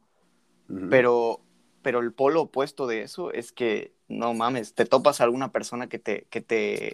Pero, 0.90 1.42
pero 1.82 2.00
el 2.00 2.14
polo 2.14 2.44
opuesto 2.44 2.88
de 2.88 3.02
eso 3.02 3.32
es 3.34 3.52
que, 3.52 3.94
no 4.08 4.34
mames, 4.34 4.74
te 4.74 4.86
topas 4.86 5.20
a 5.22 5.26
alguna 5.26 5.52
persona 5.52 5.90
que 5.90 6.00
te, 6.00 6.28
que 6.30 6.42
te, 6.42 6.94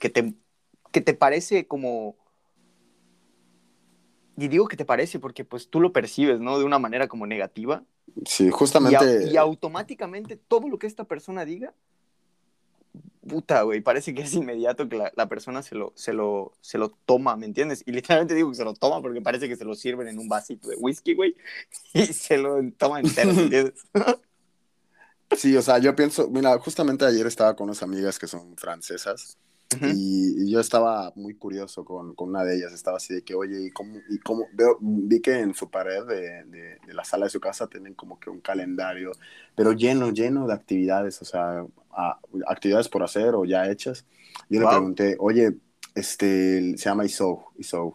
que 0.00 0.10
te, 0.10 0.34
que 0.92 1.00
te 1.00 1.14
parece 1.14 1.66
como... 1.68 2.16
Y 4.40 4.48
digo 4.48 4.68
que 4.68 4.76
te 4.78 4.86
parece 4.86 5.18
porque 5.18 5.44
pues 5.44 5.68
tú 5.68 5.80
lo 5.80 5.92
percibes, 5.92 6.40
¿no? 6.40 6.58
De 6.58 6.64
una 6.64 6.78
manera 6.78 7.08
como 7.08 7.26
negativa. 7.26 7.84
Sí, 8.24 8.46
Y, 8.46 8.50
justamente. 8.50 9.26
y 9.30 9.36
automáticamente 9.36 10.36
todo 10.36 10.66
lo 10.66 10.78
que 10.78 10.86
esta 10.86 11.04
persona 11.04 11.44
diga, 11.44 11.74
puta, 13.28 13.60
güey, 13.62 13.82
parece 13.82 14.14
que 14.14 14.22
es 14.22 14.32
inmediato 14.32 14.88
que 14.88 14.96
la, 14.96 15.12
la 15.14 15.28
persona 15.28 15.62
se 15.62 15.74
lo, 15.74 15.92
se, 15.94 16.14
lo, 16.14 16.52
se 16.62 16.78
lo 16.78 16.88
toma, 17.04 17.36
¿me 17.36 17.44
entiendes? 17.44 17.82
Y 17.84 17.92
literalmente 17.92 18.34
digo 18.34 18.48
que 18.48 18.56
se 18.56 18.64
lo 18.64 18.72
toma 18.72 19.02
porque 19.02 19.20
parece 19.20 19.46
que 19.46 19.56
se 19.56 19.66
lo 19.66 19.74
sirven 19.74 20.08
en 20.08 20.18
un 20.18 20.28
vasito 20.28 20.68
de 20.68 20.76
whisky, 20.76 21.12
güey, 21.14 21.36
y 21.92 22.06
se 22.06 22.38
lo 22.38 22.58
toma 22.78 23.00
entero, 23.00 23.34
¿me 23.34 23.42
entiendes? 23.42 23.74
Sí, 25.36 25.56
o 25.56 25.62
sea, 25.62 25.78
yo 25.78 25.94
pienso, 25.94 26.28
mira, 26.28 26.58
justamente 26.58 27.04
ayer 27.04 27.24
estaba 27.26 27.54
con 27.54 27.66
unas 27.66 27.82
amigas 27.84 28.18
que 28.18 28.26
son 28.26 28.56
francesas 28.56 29.38
Y, 29.84 30.44
y 30.44 30.50
yo 30.50 30.60
estaba 30.60 31.12
muy 31.16 31.34
curioso 31.34 31.84
con, 31.84 32.14
con 32.14 32.30
una 32.30 32.44
de 32.44 32.56
ellas, 32.56 32.72
estaba 32.72 32.98
así 32.98 33.14
de 33.14 33.22
que, 33.22 33.34
oye, 33.34 33.66
¿y 33.66 33.70
cómo? 33.70 33.98
Y 34.10 34.18
cómo? 34.18 34.46
Veo, 34.52 34.76
vi 34.80 35.20
que 35.20 35.38
en 35.40 35.54
su 35.54 35.70
pared 35.70 36.04
de, 36.06 36.44
de- 36.44 36.78
de 36.86 36.94
la 36.94 37.04
sala 37.04 37.26
de 37.26 37.30
su 37.30 37.40
casa 37.40 37.66
tienen 37.68 37.94
como 37.94 38.18
que 38.20 38.30
un 38.30 38.40
calendario, 38.40 39.12
pero 39.54 39.72
lleno, 39.72 40.10
lleno 40.10 40.46
de 40.46 40.54
actividades, 40.54 41.22
o 41.22 41.24
sea, 41.24 41.64
a- 41.92 42.20
actividades 42.48 42.88
por 42.88 43.02
hacer 43.02 43.34
o 43.34 43.44
ya 43.44 43.70
hechas. 43.70 44.04
Yo 44.48 44.60
le 44.60 44.68
pregunté, 44.68 45.16
oye, 45.18 45.56
este, 45.94 46.76
se 46.76 46.84
llama 46.88 47.04
Isou, 47.06 47.44
Isou. 47.58 47.94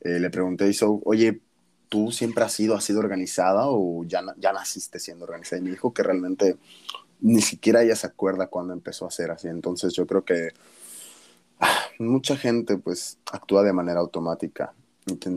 Eh, 0.00 0.18
le 0.20 0.30
pregunté 0.30 0.64
a 0.64 0.68
Isou, 0.68 1.00
oye, 1.04 1.40
¿tú 1.88 2.10
siempre 2.12 2.44
has 2.44 2.52
sido, 2.52 2.74
has 2.76 2.84
sido 2.84 3.00
organizada 3.00 3.66
o 3.68 4.04
ya, 4.04 4.22
ya 4.38 4.52
naciste 4.52 4.98
siendo 4.98 5.24
organizada? 5.24 5.60
Y 5.60 5.64
me 5.64 5.70
dijo 5.70 5.92
que 5.94 6.02
realmente 6.02 6.56
ni 7.20 7.40
siquiera 7.42 7.82
ella 7.82 7.96
se 7.96 8.06
acuerda 8.06 8.48
cuando 8.48 8.72
empezó 8.72 9.06
a 9.06 9.10
ser 9.10 9.30
así. 9.30 9.48
Entonces 9.48 9.92
yo 9.94 10.06
creo 10.06 10.24
que 10.24 10.50
mucha 11.98 12.36
gente 12.36 12.76
pues 12.78 13.18
actúa 13.30 13.62
de 13.62 13.72
manera 13.72 14.00
automática. 14.00 14.72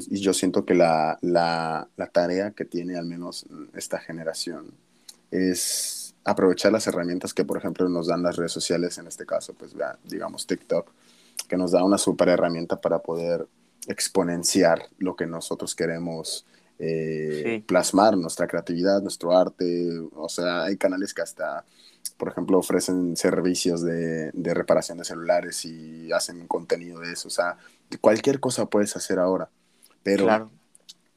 Y 0.09 0.19
yo 0.19 0.33
siento 0.33 0.63
que 0.63 0.75
la, 0.75 1.17
la, 1.21 1.87
la 1.97 2.07
tarea 2.07 2.51
que 2.51 2.65
tiene 2.65 2.97
al 2.97 3.05
menos 3.05 3.45
esta 3.73 3.97
generación 3.97 4.71
es 5.31 6.13
aprovechar 6.23 6.71
las 6.71 6.85
herramientas 6.87 7.33
que, 7.33 7.45
por 7.45 7.57
ejemplo, 7.57 7.89
nos 7.89 8.07
dan 8.07 8.21
las 8.23 8.35
redes 8.35 8.51
sociales, 8.51 8.97
en 8.99 9.07
este 9.07 9.25
caso, 9.25 9.53
pues 9.53 9.73
digamos 10.03 10.45
TikTok, 10.45 10.91
que 11.47 11.57
nos 11.57 11.71
da 11.71 11.83
una 11.83 11.97
super 11.97 12.29
herramienta 12.29 12.79
para 12.79 12.99
poder 12.99 13.47
exponenciar 13.87 14.87
lo 14.97 15.15
que 15.15 15.25
nosotros 15.27 15.75
queremos 15.75 16.45
eh, 16.77 17.41
Sí. 17.43 17.63
plasmar, 17.65 18.17
nuestra 18.17 18.47
creatividad, 18.47 19.01
nuestro 19.01 19.35
arte. 19.35 19.89
O 20.13 20.27
sea, 20.29 20.63
hay 20.63 20.77
canales 20.77 21.13
que 21.13 21.21
hasta, 21.21 21.63
por 22.17 22.29
ejemplo, 22.29 22.57
ofrecen 22.57 23.15
servicios 23.17 23.81
de, 23.83 24.31
de 24.31 24.53
reparación 24.53 24.97
de 24.97 25.05
celulares 25.05 25.65
y 25.65 26.11
hacen 26.11 26.47
contenido 26.47 26.99
de 27.01 27.11
eso. 27.13 27.27
O 27.27 27.31
sea, 27.31 27.57
cualquier 28.01 28.39
cosa 28.39 28.65
puedes 28.67 28.95
hacer 28.95 29.19
ahora, 29.19 29.49
pero 30.03 30.25
Claro. 30.25 30.49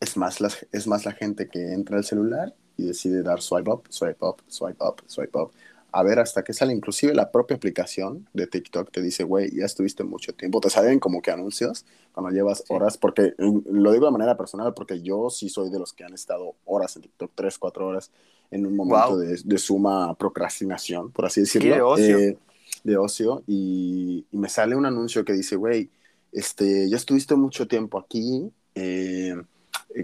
es, 0.01 0.17
más 0.17 0.41
la, 0.41 0.51
es 0.73 0.87
más 0.87 1.05
la 1.05 1.13
gente 1.13 1.49
que 1.49 1.73
entra 1.73 1.99
al 1.99 2.05
celular 2.05 2.55
y 2.77 2.85
decide 2.87 3.23
dar 3.23 3.41
swipe 3.43 3.71
up, 3.71 3.83
swipe 3.89 4.25
up, 4.25 4.43
swipe 4.49 4.85
up, 4.85 5.03
swipe 5.07 5.39
up. 5.39 5.51
A 5.91 6.03
ver 6.03 6.19
hasta 6.19 6.45
que 6.45 6.53
sale. 6.53 6.75
Inclusive 6.75 7.15
la 7.15 7.33
propia 7.33 7.57
aplicación 7.57 8.29
de 8.35 8.47
TikTok 8.47 8.91
te 8.93 9.01
dice, 9.01 9.25
güey, 9.25 9.51
ya 9.57 9.65
estuviste 9.65 10.05
mucho 10.05 10.35
tiempo. 10.35 10.61
Te 10.61 10.69
salen 10.69 11.01
como 11.01 11.23
que 11.23 11.31
anuncios 11.31 11.87
cuando 12.13 12.31
llevas 12.31 12.59
Sí. 12.59 12.65
horas, 12.69 12.99
porque 12.99 13.35
lo 13.39 13.91
digo 13.93 14.05
de 14.05 14.13
manera 14.13 14.37
personal, 14.37 14.75
porque 14.75 15.01
yo 15.01 15.31
sí 15.31 15.49
soy 15.49 15.71
de 15.71 15.79
los 15.79 15.95
que 15.95 16.05
han 16.05 16.13
estado 16.13 16.55
horas 16.67 16.95
en 16.97 17.03
TikTok, 17.03 17.33
tres, 17.35 17.59
cuatro 17.59 17.87
horas, 17.87 18.11
en 18.51 18.67
un 18.67 18.77
momento 18.77 19.11
Wow. 19.11 19.19
de, 19.19 19.41
de 19.45 19.59
suma 19.59 20.15
procrastinación, 20.17 21.11
por 21.13 21.27
así 21.27 21.41
decirlo. 21.41 21.75
de 21.75 21.83
ocio. 21.83 22.19
Eh, 22.19 22.39
de 22.85 22.97
ocio. 22.97 23.43
Y, 23.47 24.27
y 24.31 24.37
me 24.39 24.49
sale 24.49 24.75
un 24.77 24.87
anuncio 24.87 25.25
que 25.25 25.33
dice, 25.33 25.57
güey, 25.57 25.91
este, 26.33 26.89
ya 26.89 26.97
estuviste 26.97 27.35
mucho 27.37 27.67
tiempo 27.69 27.99
aquí, 27.99 28.51
eh, 28.75 29.35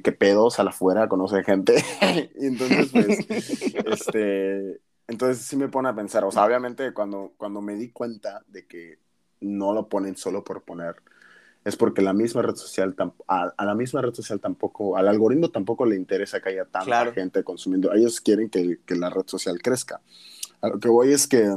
qué 0.03 0.13
pedos 0.13 0.59
a 0.59 0.65
la 0.65 0.71
afuera, 0.71 1.09
conoce 1.09 1.43
gente. 1.45 1.75
y 2.41 2.47
entonces, 2.47 2.91
pues, 2.93 3.19
este, 3.87 4.81
entonces 5.07 5.45
sí 5.45 5.57
me 5.57 5.69
pone 5.69 5.89
a 5.89 5.95
pensar, 5.95 6.25
o 6.25 6.31
sea, 6.33 6.45
obviamente 6.45 6.93
cuando, 6.95 7.33
cuando 7.37 7.61
me 7.61 7.75
di 7.77 7.91
cuenta 7.91 8.43
de 8.49 8.67
que 8.67 8.99
no 9.41 9.73
lo 9.75 9.89
ponen 9.89 10.17
solo 10.17 10.43
por 10.43 10.63
poner, 10.63 10.97
es 11.65 11.77
porque 11.77 12.03
la 12.03 12.13
misma 12.13 12.43
red 12.43 12.57
social, 12.57 12.95
a, 13.29 13.53
a 13.57 13.65
la 13.65 13.75
misma 13.75 14.03
red 14.03 14.15
social 14.15 14.41
tampoco, 14.41 14.97
al 14.97 15.09
algoritmo 15.09 15.51
tampoco 15.51 15.87
le 15.87 15.97
interesa 15.97 16.41
que 16.41 16.51
haya 16.51 16.65
tanta 16.67 16.87
Claro. 16.87 17.11
gente 17.11 17.45
consumiendo, 17.45 17.93
ellos 17.95 18.21
quieren 18.21 18.51
que, 18.51 18.81
que 18.87 18.97
la 18.97 19.11
red 19.11 19.25
social 19.27 19.61
crezca. 19.63 20.03
A 20.63 20.69
lo 20.69 20.81
que 20.81 20.89
voy 20.89 21.13
es 21.13 21.29
que, 21.29 21.49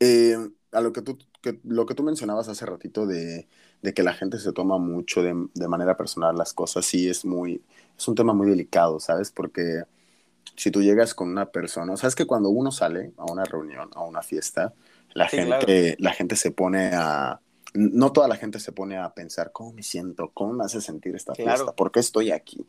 eh, 0.00 0.36
a 0.72 0.80
lo 0.80 0.92
que 0.92 1.02
tú, 1.02 1.18
que, 1.42 1.60
lo 1.64 1.86
que 1.86 1.94
tú 1.94 2.02
mencionabas 2.02 2.48
hace 2.48 2.66
ratito 2.66 3.06
de, 3.06 3.48
de 3.82 3.94
que 3.94 4.02
la 4.02 4.14
gente 4.14 4.38
se 4.38 4.52
toma 4.52 4.78
mucho 4.78 5.22
de, 5.22 5.34
de 5.54 5.68
manera 5.68 5.96
personal 5.96 6.36
las 6.36 6.52
cosas, 6.52 6.84
sí 6.86 7.08
es 7.08 7.24
muy, 7.24 7.62
es 7.96 8.08
un 8.08 8.14
tema 8.14 8.34
muy 8.34 8.48
delicado, 8.50 9.00
¿sabes? 9.00 9.30
Porque 9.30 9.84
si 10.56 10.70
tú 10.70 10.82
llegas 10.82 11.14
con 11.14 11.28
una 11.30 11.46
persona, 11.52 11.92
o 11.92 11.96
sea, 11.96 12.08
es 12.08 12.14
que 12.14 12.26
cuando 12.26 12.48
uno 12.50 12.70
sale 12.72 13.12
a 13.16 13.24
una 13.30 13.44
reunión, 13.44 13.90
a 13.94 14.04
una 14.04 14.22
fiesta, 14.22 14.74
la, 15.14 15.28
Sí, 15.30 15.38
gente, 15.44 15.96
la 16.00 16.12
gente 16.12 16.36
se 16.36 16.50
pone 16.50 16.90
a... 16.94 17.40
No 17.76 18.12
toda 18.12 18.28
la 18.28 18.36
gente 18.36 18.58
se 18.60 18.72
pone 18.72 18.96
a 18.98 19.12
pensar 19.14 19.52
cómo 19.52 19.72
me 19.72 19.82
siento, 19.82 20.30
cómo 20.32 20.52
me 20.54 20.64
hace 20.64 20.80
sentir 20.80 21.14
esta 21.14 21.32
Claro. 21.34 21.56
fiesta, 21.58 21.72
por 21.76 21.90
qué 21.92 22.00
estoy 22.00 22.30
aquí. 22.32 22.66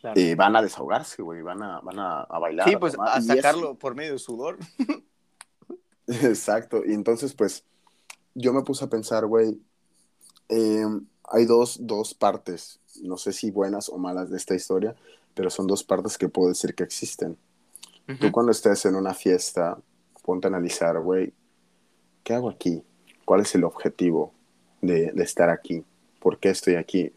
Claro. 0.00 0.18
Eh, 0.18 0.34
van 0.34 0.56
a 0.56 0.62
desahogarse, 0.62 1.22
güey, 1.22 1.42
van 1.42 1.62
a, 1.62 1.80
van 1.80 1.98
a, 1.98 2.22
a 2.22 2.38
bailar. 2.38 2.68
sí, 2.68 2.76
pues 2.76 2.96
a 2.98 3.20
sacarlo 3.20 3.74
por 3.74 3.94
medio 3.94 4.12
de 4.12 4.18
sudor. 4.18 4.58
Exacto, 6.06 6.82
y 6.84 6.92
entonces 6.92 7.34
pues 7.34 7.64
yo 8.34 8.52
me 8.52 8.62
puse 8.62 8.84
a 8.84 8.88
pensar, 8.88 9.26
güey, 9.26 9.60
eh, 10.48 10.84
hay 11.24 11.44
dos, 11.44 11.78
dos 11.86 12.14
partes, 12.14 12.80
no 13.02 13.16
sé 13.16 13.32
si 13.32 13.50
buenas 13.50 13.88
o 13.88 13.98
malas 13.98 14.30
de 14.30 14.36
esta 14.36 14.54
historia, 14.54 14.96
pero 15.34 15.50
son 15.50 15.66
dos 15.66 15.84
partes 15.84 16.18
que 16.18 16.28
puedo 16.28 16.48
decir 16.48 16.74
que 16.74 16.82
existen. 16.82 17.36
Tú 18.20 18.32
cuando 18.32 18.50
estés 18.50 18.84
en 18.86 18.96
una 18.96 19.14
fiesta, 19.14 19.78
ponte 20.24 20.48
a 20.48 20.50
analizar, 20.50 20.98
güey, 20.98 21.32
¿qué 22.24 22.34
hago 22.34 22.50
aquí? 22.50 22.82
¿Cuál 23.24 23.42
es 23.42 23.54
el 23.54 23.62
objetivo 23.62 24.32
de, 24.80 25.12
estar 25.16 25.50
aquí? 25.50 25.84
¿Por 26.20 26.38
qué 26.38 26.50
estoy 26.50 26.74
aquí? 26.76 27.12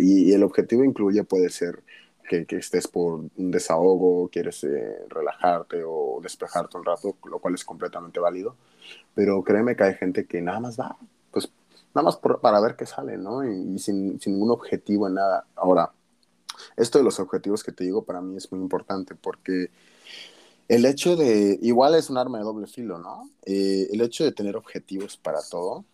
Y, 0.00 0.32
el 0.32 0.42
objetivo 0.42 0.84
incluye, 0.84 1.24
puede 1.24 1.50
ser 1.50 1.82
que, 2.28 2.46
estés 2.50 2.88
por 2.88 3.14
un 3.36 3.50
desahogo, 3.50 4.28
quieres 4.28 4.64
eh, 4.64 5.06
relajarte 5.08 5.82
o 5.84 6.20
despejarte 6.22 6.76
un 6.76 6.84
rato, 6.84 7.16
lo 7.24 7.38
cual 7.38 7.54
es 7.54 7.64
completamente 7.64 8.20
válido. 8.20 8.56
Pero 9.14 9.42
créeme 9.42 9.76
que 9.76 9.84
hay 9.84 9.94
gente 9.94 10.26
que 10.26 10.42
nada 10.42 10.60
más 10.60 10.78
va, 10.78 10.96
pues 11.30 11.50
nada 11.94 12.04
más 12.04 12.16
para 12.16 12.60
ver 12.60 12.76
qué 12.76 12.86
sale, 12.86 13.16
¿no? 13.16 13.44
Y, 13.44 13.78
sin 13.78 14.18
ningún 14.26 14.50
objetivo 14.50 15.08
en 15.08 15.14
nada. 15.14 15.46
Ahora, 15.56 15.92
esto 16.76 16.98
de 16.98 17.04
los 17.04 17.20
objetivos 17.20 17.62
que 17.62 17.72
te 17.72 17.84
digo 17.84 18.04
para 18.04 18.20
mí 18.20 18.36
es 18.36 18.50
muy 18.52 18.60
importante 18.60 19.14
porque 19.14 19.70
el 20.68 20.84
hecho 20.84 21.16
de, 21.16 21.58
igual 21.62 21.94
es 21.94 22.10
un 22.10 22.18
arma 22.18 22.38
de 22.38 22.44
doble 22.44 22.66
filo, 22.66 22.98
¿no? 22.98 23.30
Eh, 23.44 23.88
el 23.90 24.00
hecho 24.02 24.24
de 24.24 24.32
tener 24.32 24.56
objetivos 24.56 25.16
para 25.16 25.40
todo 25.50 25.84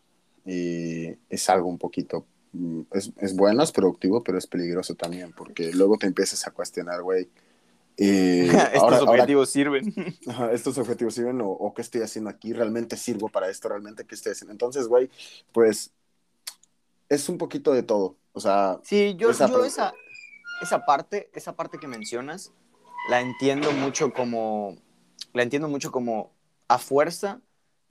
eh, 0.46 1.18
es 1.28 1.48
algo 1.50 1.68
un 1.68 1.78
poquito, 1.78 2.26
mm, 2.52 2.80
es, 2.92 3.10
es 3.18 3.34
bueno, 3.36 3.62
es 3.62 3.72
productivo, 3.72 4.22
pero 4.22 4.38
es 4.38 4.46
peligroso 4.46 4.94
también, 4.94 5.32
porque 5.32 5.72
luego 5.72 5.96
te 5.96 6.06
empiezas 6.06 6.46
a 6.46 6.50
cuestionar, 6.50 7.02
güey. 7.02 7.28
eh, 7.96 8.46
Estos 8.72 8.82
ahora- 8.82 8.96
ahora- 8.98 9.10
objetivos 9.12 9.50
sirven. 9.50 9.94
Ajá, 10.28 10.52
estos 10.52 10.76
objetivos 10.78 11.14
sirven 11.14 11.40
o, 11.40 11.48
o 11.48 11.72
qué 11.74 11.82
estoy 11.82 12.02
haciendo 12.02 12.28
aquí, 12.30 12.52
realmente 12.52 12.96
sirvo 12.96 13.28
para 13.28 13.48
esto, 13.48 13.68
realmente 13.68 14.04
qué 14.04 14.14
estoy 14.14 14.32
haciendo. 14.32 14.52
Entonces, 14.52 14.86
güey, 14.88 15.08
pues 15.52 15.92
es 17.08 17.28
un 17.28 17.38
poquito 17.38 17.72
de 17.72 17.82
todo. 17.82 18.16
O 18.32 18.40
sea, 18.40 18.80
Sí, 18.82 19.14
yo, 19.16 19.30
Esa 19.30 19.46
yo 19.48 19.64
esa, 19.64 19.92
esa 20.60 20.84
parte, 20.84 21.30
esa 21.34 21.54
parte 21.54 21.78
que 21.78 21.86
mencionas, 21.86 22.52
la 23.08 23.20
entiendo 23.20 23.70
mucho 23.72 24.12
como, 24.12 24.76
la 25.32 25.42
entiendo 25.42 25.68
mucho 25.68 25.92
como 25.92 26.32
a 26.66 26.78
fuerza 26.78 27.40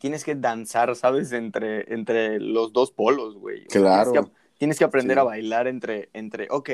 tienes 0.04 0.26
que 0.26 0.36
danzar, 0.36 0.94
¿sabes? 0.98 1.32
Entre, 1.32 1.94
entre 1.94 2.38
los 2.38 2.74
dos 2.74 2.92
polos, 2.92 3.38
güey. 3.38 3.64
Claro. 3.68 4.12
Tienes 4.12 4.30
que, 4.30 4.36
tienes 4.58 4.80
que 4.80 4.84
aprender 4.84 5.16
Sí. 5.16 5.22
a 5.22 5.24
bailar 5.24 5.66
entre, 5.68 6.10
entre, 6.12 6.48
ok, 6.50 6.70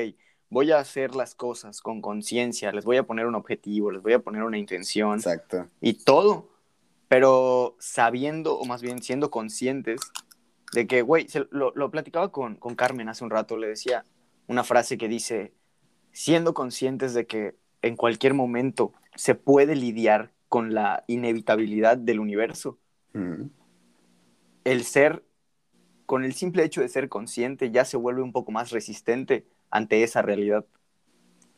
voy 0.49 0.71
a 0.71 0.79
hacer 0.79 1.13
las 1.13 1.35
cosas 1.35 1.79
con 1.79 2.01
conciencia, 2.01 2.71
les 2.71 2.85
voy 2.85 2.97
a 2.97 3.03
poner 3.03 3.27
un 3.27 3.35
objetivo, 3.35 3.91
les 3.91 4.01
voy 4.01 4.13
a 4.13 4.19
poner 4.19 4.41
una 4.41 4.57
intención 4.57 5.19
Exacto. 5.19 5.67
y 5.79 5.93
todo, 6.03 6.49
pero 7.07 7.75
sabiendo, 7.77 8.57
o 8.57 8.65
más 8.65 8.81
bien 8.81 9.03
siendo 9.03 9.29
conscientes 9.29 9.99
de 10.73 10.87
que, 10.87 11.03
güey, 11.03 11.27
lo, 11.51 11.71
lo 11.75 11.91
platicaba 11.91 12.31
con, 12.31 12.55
con 12.55 12.73
Carmen 12.73 13.09
hace 13.09 13.23
un 13.23 13.29
rato, 13.29 13.57
le 13.57 13.67
decía 13.67 14.05
una 14.47 14.63
frase 14.63 14.97
que 14.97 15.07
dice, 15.07 15.53
siendo 16.13 16.55
conscientes 16.55 17.13
de 17.13 17.27
que 17.27 17.53
en 17.83 17.95
cualquier 17.95 18.33
momento 18.33 18.91
se 19.13 19.35
puede 19.35 19.75
lidiar 19.75 20.31
con 20.47 20.73
la 20.73 21.03
inevitabilidad 21.05 21.95
del 21.95 22.19
universo, 22.19 22.79
El 23.13 24.83
ser, 24.83 25.23
con 26.05 26.23
el 26.23 26.33
simple 26.33 26.63
hecho 26.63 26.81
de 26.81 26.89
ser 26.89 27.09
consciente, 27.09 27.71
ya 27.71 27.85
se 27.85 27.97
vuelve 27.97 28.21
un 28.21 28.31
poco 28.31 28.51
más 28.51 28.71
resistente 28.71 29.45
ante 29.69 30.03
esa 30.03 30.21
realidad. 30.21 30.65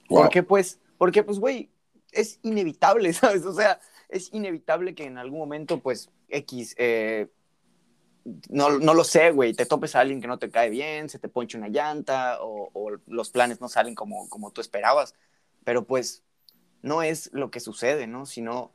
Wow. 0.10 0.24
¿Por 0.24 0.30
qué, 0.30 0.44
pues? 0.44 0.80
Porque, 0.98 1.24
pues, 1.24 1.40
güey, 1.40 1.70
es 2.12 2.40
inevitable, 2.44 3.14
¿sabes? 3.14 3.46
O 3.46 3.54
sea, 3.54 3.80
es 4.10 4.34
inevitable 4.34 4.96
que 4.96 5.06
en 5.06 5.18
algún 5.18 5.40
momento, 5.40 5.80
pues, 5.80 6.10
X, 6.30 6.76
eh, 6.78 7.28
no, 8.50 8.78
no 8.80 8.94
lo 8.94 9.04
sé, 9.04 9.32
güey, 9.32 9.54
te 9.54 9.66
topes 9.66 9.96
a 9.96 10.02
alguien 10.02 10.22
que 10.22 10.28
no 10.28 10.38
te 10.38 10.50
cae 10.50 10.70
bien, 10.70 11.10
se 11.10 11.20
te 11.20 11.28
ponche 11.28 11.58
una 11.58 11.70
llanta 11.70 12.38
o, 12.42 12.70
o 12.74 12.92
los 13.08 13.32
planes 13.32 13.62
no 13.62 13.68
salen 13.68 13.96
como, 13.96 14.30
como 14.30 14.52
tú 14.52 14.62
esperabas, 14.62 15.16
pero 15.64 15.86
pues 15.86 16.24
no 16.82 17.02
es 17.02 17.32
lo 17.34 17.52
que 17.52 17.60
sucede, 17.60 18.08
¿no? 18.08 18.26
Sino 18.26 18.72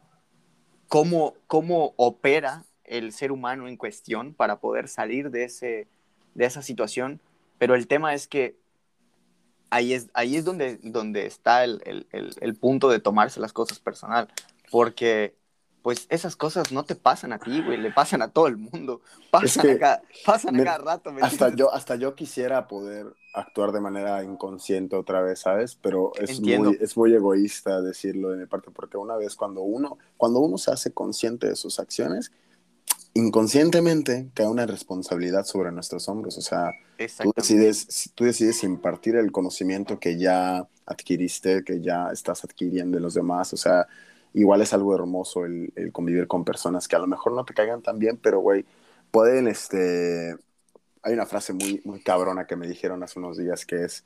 cómo, 0.88 1.34
cómo 1.46 1.94
opera 1.96 2.64
el 2.84 3.12
ser 3.12 3.32
humano 3.32 3.68
en 3.68 3.76
cuestión 3.76 4.34
para 4.34 4.60
poder 4.60 4.88
salir 4.88 5.30
de, 5.30 5.44
ese, 5.44 5.88
de 6.34 6.44
esa 6.44 6.62
situación, 6.62 7.20
pero 7.58 7.74
el 7.74 7.86
tema 7.86 8.14
es 8.14 8.28
que 8.28 8.56
ahí 9.70 9.92
es, 9.92 10.08
ahí 10.14 10.36
es 10.36 10.44
donde, 10.44 10.78
donde 10.82 11.26
está 11.26 11.64
el, 11.64 11.82
el- 11.84 12.06
el- 12.12 12.34
el 12.40 12.54
punto 12.54 12.88
de 12.88 13.00
tomarse 13.00 13.40
las 13.40 13.52
cosas 13.52 13.78
personal, 13.80 14.28
porque 14.70 15.34
pues 15.86 16.08
esas 16.10 16.34
cosas 16.34 16.72
no 16.72 16.84
te 16.84 16.96
pasan 16.96 17.32
a 17.32 17.38
ti, 17.38 17.62
güey, 17.62 17.78
le 17.78 17.92
pasan 17.92 18.20
a 18.20 18.26
todo 18.26 18.48
el 18.48 18.56
mundo, 18.56 19.02
pasan, 19.30 19.64
que 19.66 19.70
a, 19.70 19.78
cada, 19.78 20.02
pasan 20.24 20.56
a 20.56 20.58
me- 20.58 20.64
cada 20.64 20.78
rato. 20.78 21.12
¿me 21.12 21.22
Hasta 21.22 21.54
yo, 21.54 21.72
hasta 21.72 21.94
yo 21.94 22.16
quisiera 22.16 22.66
poder 22.66 23.06
actuar 23.32 23.70
de 23.70 23.80
manera 23.80 24.24
inconsciente 24.24 24.96
otra 24.96 25.22
vez, 25.22 25.38
¿sabes? 25.38 25.78
Pero 25.80 26.10
es 26.18 26.30
Entiendo. 26.30 26.70
muy, 26.70 26.78
es 26.80 26.96
muy 26.96 27.14
egoísta 27.14 27.80
decirlo 27.82 28.30
de 28.30 28.38
mi 28.38 28.46
parte, 28.46 28.72
porque 28.72 28.96
una 28.96 29.14
vez 29.14 29.36
cuando 29.36 29.60
uno, 29.60 29.96
cuando 30.16 30.40
uno 30.40 30.58
se 30.58 30.72
hace 30.72 30.90
consciente 30.92 31.46
de 31.46 31.54
sus 31.54 31.78
acciones, 31.78 32.32
inconscientemente 33.14 34.28
cae 34.34 34.48
una 34.48 34.66
responsabilidad 34.66 35.44
sobre 35.44 35.70
nuestros 35.70 36.08
hombros. 36.08 36.36
O 36.36 36.42
sea, 36.42 36.72
tú 37.22 37.32
decides, 37.36 38.10
tú 38.16 38.24
decides 38.24 38.64
impartir 38.64 39.14
el 39.14 39.30
conocimiento 39.30 40.00
que 40.00 40.18
ya 40.18 40.66
adquiriste, 40.84 41.62
que 41.62 41.80
ya 41.80 42.08
estás 42.12 42.42
adquiriendo 42.42 42.96
de 42.96 43.02
los 43.02 43.14
demás. 43.14 43.52
O 43.52 43.56
sea, 43.56 43.86
igual 44.36 44.60
es 44.60 44.74
algo 44.74 44.94
hermoso 44.94 45.46
el, 45.46 45.72
convivir 45.92 46.28
con 46.28 46.44
personas 46.44 46.86
que 46.88 46.94
a 46.94 46.98
lo 46.98 47.06
mejor 47.06 47.32
no 47.32 47.46
te 47.46 47.54
caigan 47.54 47.80
tan 47.80 47.98
bien, 47.98 48.18
pero 48.18 48.40
güey, 48.40 48.66
pueden, 49.10 49.48
este, 49.48 50.36
hay 51.02 51.14
una 51.14 51.24
frase 51.24 51.54
muy, 51.54 51.80
muy 51.86 52.02
cabrona 52.02 52.46
que 52.46 52.54
me 52.54 52.68
dijeron 52.68 53.02
hace 53.02 53.18
unos 53.18 53.38
días 53.38 53.64
que 53.64 53.84
es, 53.84 54.04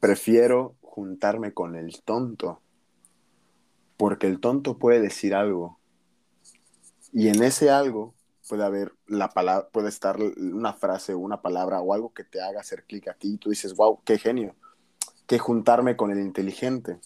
prefiero 0.00 0.74
juntarme 0.82 1.54
con 1.54 1.76
el 1.76 2.02
tonto, 2.02 2.60
porque 3.96 4.26
el 4.26 4.38
tonto 4.38 4.76
puede 4.76 5.00
decir 5.00 5.34
algo, 5.34 5.78
y 7.10 7.28
en 7.28 7.42
ese 7.42 7.70
algo 7.70 8.12
puede 8.46 8.64
haber 8.64 8.92
la 9.06 9.30
palabra, 9.30 9.70
puede 9.70 9.88
estar 9.88 10.18
una 10.20 10.74
frase, 10.74 11.14
una 11.14 11.40
palabra 11.40 11.80
o 11.80 11.94
algo 11.94 12.12
que 12.12 12.24
te 12.24 12.42
haga 12.42 12.60
hacer 12.60 12.84
clic 12.84 13.08
aquí, 13.08 13.32
y 13.32 13.38
tú 13.38 13.48
dices, 13.48 13.74
wow, 13.74 13.98
qué 14.04 14.18
genio, 14.18 14.54
que 15.26 15.38
juntarme 15.38 15.96
con 15.96 16.10
el 16.10 16.20
inteligente. 16.20 16.98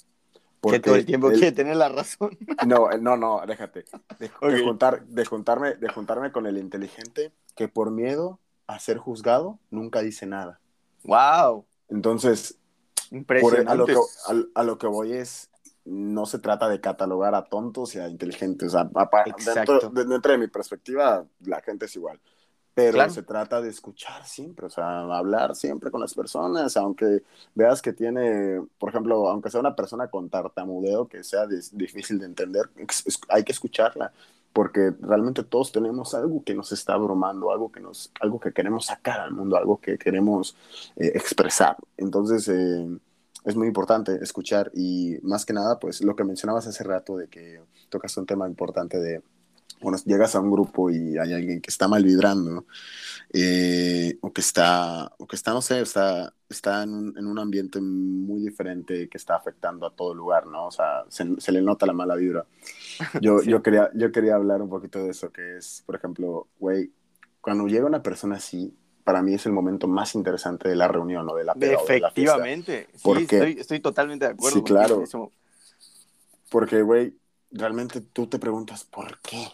Que 0.71 0.81
todo 0.81 0.95
el 0.95 1.05
tiempo 1.07 1.29
quiere 1.31 1.53
tener 1.53 1.77
la 1.77 1.89
razón. 1.89 2.37
no, 2.67 2.91
eh, 2.93 2.99
no, 3.01 3.17
no, 3.17 3.43
déjate. 3.47 3.85
De, 4.19 4.31
de 4.49 4.63
juntar, 4.65 5.05
de, 5.07 5.25
juntarme, 5.25 5.75
de 5.75 5.89
juntarme 5.89 6.31
con 6.33 6.47
el 6.47 6.57
inteligente 6.59 7.33
que 7.57 7.69
por 7.69 7.91
miedo 7.91 8.39
a 8.67 8.79
ser 8.79 8.99
juzgado 8.99 9.59
nunca 9.71 10.01
dice 10.03 10.27
nada. 10.27 10.61
¡Wow! 11.05 11.67
Entonces, 11.89 12.59
por- 13.11 13.19
Impresionante. 13.19 13.71
a, 13.73 13.75
lo 13.75 13.87
que, 13.87 13.95
a, 13.95 14.61
a 14.61 14.63
lo 14.63 14.79
que 14.79 14.87
voy 14.87 15.13
es, 15.13 15.51
no 15.85 16.27
se 16.27 16.39
trata 16.39 16.69
de 16.69 16.81
catalogar 16.81 17.35
a 17.35 17.45
tontos 17.45 17.95
y 17.97 17.99
a 17.99 18.09
inteligentes. 18.09 18.69
O 18.69 18.71
sea, 18.71 18.89
apa- 18.95 19.25
Exacto. 19.27 19.73
dentro, 19.73 19.91
de- 19.91 20.05
dentro 20.05 20.33
de 20.33 20.39
mi 20.39 20.47
perspectiva, 20.47 21.27
la 21.41 21.61
gente 21.61 21.87
es 21.87 21.97
igual. 21.97 22.21
Pero 22.75 22.93
Claro. 22.95 23.13
se 23.13 23.23
trata 23.23 23.61
de 23.61 23.69
escuchar 23.69 24.25
siempre, 24.25 24.67
o 24.67 24.71
sea, 24.71 25.01
hablar 25.01 25.55
siempre 25.55 25.91
con 25.91 26.01
las 26.01 26.15
personas, 26.15 26.77
aunque 26.77 27.23
veas 27.55 27.83
que 27.83 27.93
tiene, 27.93 28.63
por 28.79 28.89
ejemplo, 28.89 29.29
aunque 29.29 29.51
sea 29.51 29.61
una 29.61 29.77
persona 29.77 30.09
con 30.09 30.31
tartamudeo 30.31 31.07
que 31.07 31.23
sea 31.23 31.47
difícil 31.47 32.19
de 32.19 32.27
entender, 32.27 32.71
hay 33.29 33.45
que 33.45 33.53
escucharla, 33.53 34.13
porque 34.55 34.93
realmente 35.01 35.43
todos 35.45 35.71
tenemos 35.73 36.15
algo 36.15 36.43
que 36.45 36.55
nos 36.55 36.73
está 36.73 36.95
abrumando, 36.95 37.51
algo 37.53 37.71
que, 37.71 37.81
nos, 37.81 38.11
algo 38.21 38.41
que 38.41 38.53
queremos 38.53 38.87
sacar 38.87 39.21
al 39.21 39.33
mundo, 39.33 39.57
algo 39.57 39.79
que 39.81 39.99
queremos 39.99 40.57
eh, 40.97 41.13
expresar. 41.15 41.77
Entonces, 41.99 42.49
eh, 42.49 42.87
es 43.45 43.57
muy 43.57 43.67
importante 43.67 44.19
escuchar 44.23 44.71
y 44.75 45.19
más 45.23 45.45
que 45.45 45.53
nada, 45.53 45.79
pues 45.79 46.03
lo 46.03 46.17
que 46.17 46.25
mencionabas 46.25 46.67
hace 46.67 46.85
rato 46.85 47.17
de 47.17 47.29
que 47.29 47.61
tocas 47.91 48.17
un 48.17 48.27
tema 48.27 48.47
importante 48.47 48.99
de, 48.99 49.23
bueno, 49.83 49.99
llegas 50.05 50.35
a 50.35 50.41
un 50.41 50.51
grupo 50.51 50.91
y 50.91 51.19
hay 51.19 51.33
alguien 51.33 51.61
que 51.61 51.71
está 51.71 51.89
mal 51.89 52.05
vibrando 52.05 52.67
eh, 53.33 54.19
o 54.21 54.33
que 54.33 54.41
está, 54.41 55.13
o 55.19 55.27
que 55.27 55.37
está, 55.37 55.53
no 55.53 55.63
sé, 55.63 55.81
está, 55.81 56.35
está 56.49 56.83
en, 56.83 56.95
un, 56.95 57.19
en 57.19 57.27
un 57.27 57.39
ambiente 57.39 57.81
muy 57.81 58.41
diferente 58.41 59.09
que 59.09 59.19
está 59.19 59.37
afectando 59.37 59.87
a 59.87 59.95
todo 59.95 60.15
lugar, 60.15 60.47
¿no? 60.47 60.67
O 60.67 60.71
sea, 60.71 61.05
se, 61.09 61.27
se 61.41 61.53
le 61.53 61.63
nota 61.63 61.87
la 61.87 61.93
mala 61.95 62.15
vibra. 62.15 62.47
Yo, 63.21 63.39
Sí. 63.41 63.51
yo, 63.51 63.63
quería, 63.63 63.91
yo 63.95 64.13
quería 64.13 64.35
hablar 64.37 64.63
un 64.63 64.69
poquito 64.71 64.99
de 65.05 65.11
eso, 65.11 65.31
que 65.33 65.57
es, 65.57 65.83
por 65.87 65.97
ejemplo, 65.97 66.49
güey, 66.59 66.93
cuando 67.41 67.67
llega 67.67 67.87
una 67.87 68.03
persona 68.03 68.37
así, 68.37 68.75
para 69.05 69.23
mí 69.23 69.35
es 69.35 69.47
el 69.47 69.53
momento 69.53 69.89
más 69.89 70.15
interesante 70.15 70.69
de 70.69 70.77
la 70.77 70.87
reunión 70.89 71.29
o 71.29 71.35
de 71.35 71.45
la 71.45 71.55
peda 71.55 71.79
o 71.81 71.87
de 71.87 72.01
la 72.01 72.11
fiesta. 72.13 72.45
Efectivamente. 72.47 72.89
Sí, 72.95 73.01
¿Por 73.03 73.27
qué? 73.27 73.37
estoy, 73.37 73.53
estoy 73.59 73.81
totalmente 73.81 74.27
de 74.27 74.33
acuerdo. 74.33 74.59
Sí, 74.59 74.63
claro. 74.63 75.03
eso. 75.03 75.33
Porque, 76.51 76.83
güey, 76.83 77.17
realmente 77.51 78.01
tú 78.01 78.27
te 78.29 78.39
preguntas, 78.39 78.85
¿por 78.85 79.19
qué? 79.21 79.49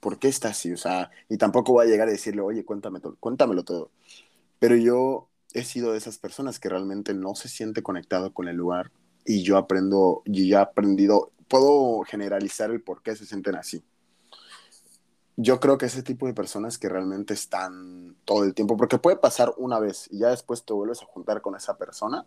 ¿Por 0.00 0.18
qué 0.18 0.28
está 0.28 0.48
así? 0.48 0.72
O 0.72 0.76
sea, 0.76 1.10
y 1.28 1.36
tampoco 1.36 1.72
voy 1.72 1.86
a 1.86 1.90
llegar 1.90 2.08
a 2.08 2.12
decirle, 2.12 2.40
oye, 2.40 2.64
cuéntame 2.64 3.00
todo, 3.00 3.16
cuéntamelo 3.20 3.64
todo. 3.64 3.90
Pero 4.58 4.76
yo 4.76 5.28
he 5.52 5.64
sido 5.64 5.92
de 5.92 5.98
esas 5.98 6.18
personas 6.18 6.58
que 6.58 6.68
realmente 6.68 7.14
no 7.14 7.34
se 7.34 7.48
siente 7.48 7.82
conectado 7.82 8.32
con 8.32 8.48
el 8.48 8.56
lugar 8.56 8.90
y 9.24 9.42
yo 9.42 9.56
aprendo, 9.58 10.22
y 10.24 10.48
ya 10.48 10.58
he 10.58 10.62
aprendido, 10.62 11.32
puedo 11.48 12.02
generalizar 12.02 12.70
el 12.70 12.82
por 12.82 13.02
qué 13.02 13.14
se 13.14 13.26
sienten 13.26 13.56
así. 13.56 13.84
Yo 15.36 15.60
creo 15.60 15.78
que 15.78 15.86
ese 15.86 16.02
tipo 16.02 16.26
de 16.26 16.34
personas 16.34 16.78
que 16.78 16.88
realmente 16.88 17.34
están 17.34 18.16
todo 18.24 18.44
el 18.44 18.54
tiempo, 18.54 18.76
porque 18.76 18.98
puede 18.98 19.16
pasar 19.16 19.54
una 19.56 19.78
vez 19.78 20.08
y 20.10 20.18
ya 20.18 20.28
después 20.28 20.64
te 20.64 20.72
vuelves 20.72 21.02
a 21.02 21.06
juntar 21.06 21.40
con 21.40 21.54
esa 21.54 21.76
persona 21.78 22.26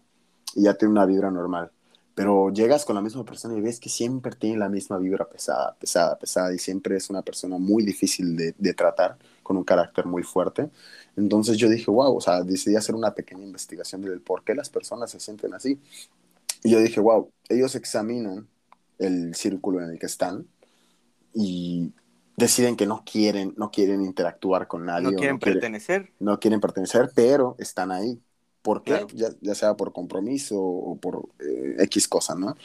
y 0.56 0.64
ya 0.64 0.74
tiene 0.76 0.94
una 0.94 1.06
vibra 1.06 1.30
normal 1.30 1.72
pero 2.16 2.52
llegas 2.52 2.86
con 2.86 2.96
la 2.96 3.02
misma 3.02 3.26
persona 3.26 3.58
y 3.58 3.62
ves 3.62 3.80
que 3.80 3.90
siempre 3.90 4.36
tiene 4.36 4.58
la 4.58 4.70
misma 4.70 4.98
vibra 4.98 5.28
pesada, 5.30 5.76
pesada, 5.80 6.18
pesada, 6.18 6.54
y 6.54 6.60
siempre 6.60 6.96
es 6.98 7.10
una 7.10 7.22
persona 7.24 7.58
muy 7.58 7.84
difícil 7.84 8.36
de, 8.36 8.54
de 8.58 8.74
tratar, 8.74 9.18
con 9.44 9.58
un 9.58 9.64
carácter 9.64 10.06
muy 10.06 10.24
fuerte. 10.24 10.70
Entonces 11.16 11.58
yo 11.58 11.70
dije, 11.70 11.92
wow, 11.92 12.16
o 12.16 12.22
sea, 12.22 12.42
decidí 12.44 12.76
hacer 12.76 12.96
una 12.96 13.14
pequeña 13.14 13.44
investigación 13.44 14.02
del 14.02 14.22
por 14.22 14.44
qué 14.44 14.56
las 14.56 14.70
personas 14.70 15.12
se 15.12 15.20
sienten 15.20 15.54
así. 15.54 15.80
Y 16.64 16.72
yo 16.72 16.80
dije, 16.80 17.00
wow, 17.00 17.30
ellos 17.50 17.76
examinan 17.76 18.48
el 18.98 19.36
círculo 19.36 19.82
en 19.82 19.92
el 19.92 20.00
que 20.00 20.06
están 20.06 20.48
y 21.34 21.92
deciden 22.38 22.76
que 22.76 22.88
no 22.88 23.04
quieren, 23.06 23.54
no 23.58 23.70
quieren 23.70 24.02
interactuar 24.02 24.68
con 24.68 24.86
nadie. 24.86 25.12
No 25.12 25.16
quieren 25.16 25.40
pertenecer. 25.40 26.12
no 26.20 26.40
quieren 26.40 26.62
pertenecer, 26.62 27.12
pero 27.14 27.56
están 27.60 27.92
ahí. 27.92 28.20
¿Por 28.64 28.82
qué? 28.82 28.94
Claro. 28.94 29.08
Ya, 29.14 29.30
ya 29.42 29.54
sea 29.54 29.76
por 29.76 29.94
compromiso 29.94 30.60
o 30.60 30.96
por 30.96 31.28
eh, 31.40 31.76
X 31.80 32.08
cosa, 32.08 32.34
¿no? 32.34 32.56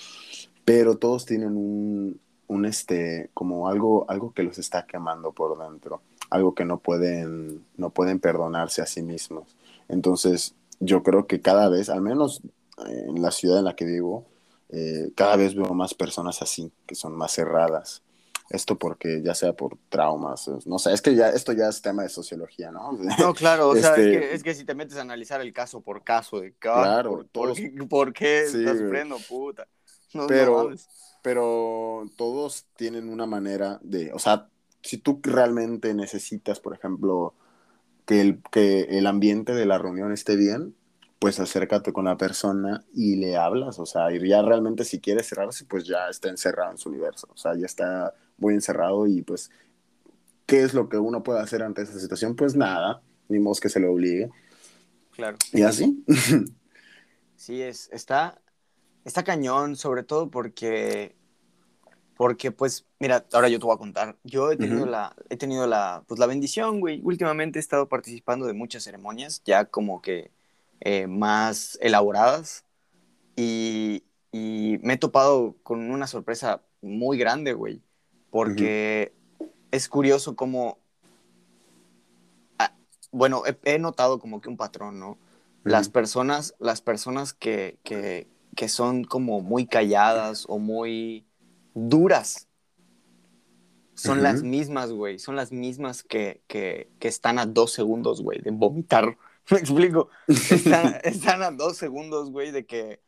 Pero 0.64 0.96
todos 0.96 1.26
tienen 1.26 1.56
un, 1.56 2.20
un, 2.46 2.64
este, 2.64 3.30
como 3.34 3.68
algo, 3.68 4.06
algo 4.08 4.32
que 4.32 4.44
los 4.44 4.58
está 4.58 4.86
quemando 4.86 5.32
por 5.32 5.58
dentro, 5.58 6.00
algo 6.30 6.54
que 6.54 6.64
no 6.64 6.78
pueden, 6.78 7.64
no 7.76 7.90
pueden 7.90 8.20
perdonarse 8.20 8.80
a 8.80 8.86
sí 8.86 9.02
mismos. 9.02 9.56
Entonces, 9.88 10.54
yo 10.80 11.02
creo 11.02 11.26
que 11.26 11.40
cada 11.40 11.68
vez, 11.68 11.88
al 11.88 12.00
menos 12.00 12.42
en 12.86 13.20
la 13.20 13.32
ciudad 13.32 13.58
en 13.58 13.64
la 13.64 13.74
que 13.74 13.84
vivo, 13.84 14.24
eh, 14.68 15.10
cada 15.14 15.36
vez 15.36 15.54
veo 15.54 15.74
más 15.74 15.94
personas 15.94 16.42
así, 16.42 16.70
que 16.86 16.94
son 16.94 17.16
más 17.16 17.32
cerradas. 17.32 18.02
Esto 18.50 18.78
porque 18.78 19.20
ya 19.22 19.34
sea 19.34 19.52
por 19.52 19.76
traumas, 19.90 20.48
no 20.66 20.78
sé, 20.78 20.92
es 20.94 21.02
que 21.02 21.14
ya 21.14 21.28
esto 21.28 21.52
ya 21.52 21.68
es 21.68 21.82
tema 21.82 22.02
de 22.02 22.08
sociología, 22.08 22.70
¿no? 22.70 22.92
No, 23.18 23.34
claro, 23.34 23.68
o 23.70 23.76
sea, 23.76 23.90
Este- 23.90 24.14
es, 24.14 24.18
que, 24.20 24.34
es 24.36 24.42
que 24.42 24.54
si 24.54 24.64
te 24.64 24.74
metes 24.74 24.96
a 24.96 25.02
analizar 25.02 25.40
el 25.42 25.52
caso 25.52 25.80
por 25.82 26.02
caso 26.02 26.40
de 26.40 26.54
cada. 26.58 26.82
Claro, 26.82 27.10
por, 27.10 27.18
por 27.26 27.28
todos- 27.28 27.58
qué, 27.58 27.70
por 27.90 28.12
qué 28.14 28.46
Sí, 28.50 28.58
estás 28.60 28.78
sufriendo, 28.78 29.16
puta? 29.28 29.66
No, 30.14 30.22
no 30.22 30.26
Pero- 30.28 30.64
mames. 30.64 30.88
pero 31.22 32.04
todos 32.16 32.64
tienen 32.76 33.10
una 33.10 33.26
manera 33.26 33.78
de, 33.82 34.12
o 34.14 34.18
sea, 34.18 34.48
si 34.82 34.96
tú 34.96 35.20
realmente 35.22 35.92
necesitas, 35.92 36.60
por 36.60 36.74
ejemplo, 36.74 37.34
que 38.06 38.22
el, 38.22 38.40
que 38.50 38.82
el 38.98 39.06
ambiente 39.06 39.52
de 39.54 39.66
la 39.66 39.76
reunión 39.76 40.12
esté 40.12 40.36
bien, 40.36 40.74
pues 41.18 41.40
acércate 41.40 41.92
con 41.92 42.06
la 42.06 42.16
persona 42.16 42.84
y 42.94 43.16
le 43.16 43.36
hablas, 43.36 43.78
o 43.80 43.84
sea, 43.84 44.10
y 44.12 44.26
ya 44.26 44.40
realmente 44.40 44.84
si 44.84 45.00
quiere 45.00 45.22
cerrarse, 45.24 45.66
pues 45.66 45.84
ya 45.84 46.08
está 46.08 46.28
encerrado 46.30 46.70
en 46.70 46.78
su 46.78 46.88
universo, 46.88 47.28
o 47.30 47.36
sea, 47.36 47.54
ya 47.56 47.66
está 47.66 48.14
muy 48.38 48.54
encerrado 48.54 49.06
y 49.06 49.22
pues, 49.22 49.50
¿qué 50.46 50.62
es 50.62 50.74
lo 50.74 50.88
que 50.88 50.98
uno 50.98 51.22
puede 51.22 51.40
hacer 51.40 51.62
ante 51.62 51.82
esa 51.82 51.98
situación? 51.98 52.36
Pues 52.36 52.56
nada, 52.56 53.02
ni 53.28 53.38
modo 53.38 53.60
que 53.60 53.68
se 53.68 53.80
le 53.80 53.88
obligue. 53.88 54.30
Claro. 55.10 55.36
Y 55.52 55.62
así. 55.62 56.04
Sí, 57.36 57.62
es, 57.62 57.88
está, 57.92 58.40
está 59.04 59.24
cañón, 59.24 59.76
sobre 59.76 60.02
todo 60.04 60.30
porque, 60.30 61.16
porque 62.16 62.50
pues, 62.52 62.86
mira, 62.98 63.26
ahora 63.32 63.48
yo 63.48 63.58
te 63.58 63.66
voy 63.66 63.74
a 63.74 63.78
contar. 63.78 64.18
Yo 64.24 64.50
he 64.50 64.56
tenido 64.56 64.82
Ujú. 64.82 64.90
la, 64.90 65.14
he 65.30 65.36
tenido 65.36 65.66
la, 65.66 66.04
pues 66.08 66.18
la 66.20 66.26
bendición, 66.26 66.80
güey. 66.80 67.00
Últimamente 67.04 67.58
he 67.58 67.60
estado 67.60 67.88
participando 67.88 68.46
de 68.46 68.54
muchas 68.54 68.84
ceremonias, 68.84 69.42
ya 69.44 69.66
como 69.66 70.02
que 70.02 70.32
eh, 70.80 71.06
más 71.06 71.78
elaboradas. 71.80 72.64
Y, 73.36 74.04
y 74.32 74.78
me 74.82 74.94
he 74.94 74.98
topado 74.98 75.56
con 75.62 75.90
una 75.90 76.06
sorpresa 76.06 76.62
muy 76.82 77.18
grande, 77.18 77.52
güey. 77.54 77.82
Porque 78.30 79.12
es 79.70 79.88
curioso 79.88 80.36
cómo, 80.36 80.78
ah, 82.58 82.74
bueno, 83.10 83.42
he, 83.46 83.58
he 83.64 83.78
notado 83.78 84.18
como 84.18 84.40
que 84.40 84.48
un 84.48 84.56
patrón, 84.56 84.98
¿no? 84.98 85.18
Las 85.64 85.88
personas, 85.88 86.54
las 86.58 86.80
personas 86.80 87.34
que, 87.34 87.78
que, 87.82 88.26
que 88.56 88.68
son 88.68 89.04
como 89.04 89.40
muy 89.40 89.66
calladas 89.66 90.44
o 90.48 90.58
muy 90.58 91.26
duras, 91.74 92.48
son 93.98 94.22
las 94.22 94.42
mismas, 94.42 94.92
güey. 94.92 95.18
Son 95.18 95.34
las 95.34 95.50
mismas 95.50 96.04
que, 96.04 96.42
que, 96.46 96.88
que 97.00 97.08
están 97.08 97.38
a 97.40 97.46
dos 97.46 97.72
segundos, 97.72 98.22
güey, 98.22 98.40
de 98.40 98.52
vomitar. 98.52 99.18
¿Me 99.50 99.58
explico? 99.58 100.08
Están, 100.28 101.00
están 101.02 101.42
a 101.42 101.50
dos 101.50 101.76
segundos, 101.76 102.30
güey, 102.30 102.52
de 102.52 102.66
que, 102.66 103.00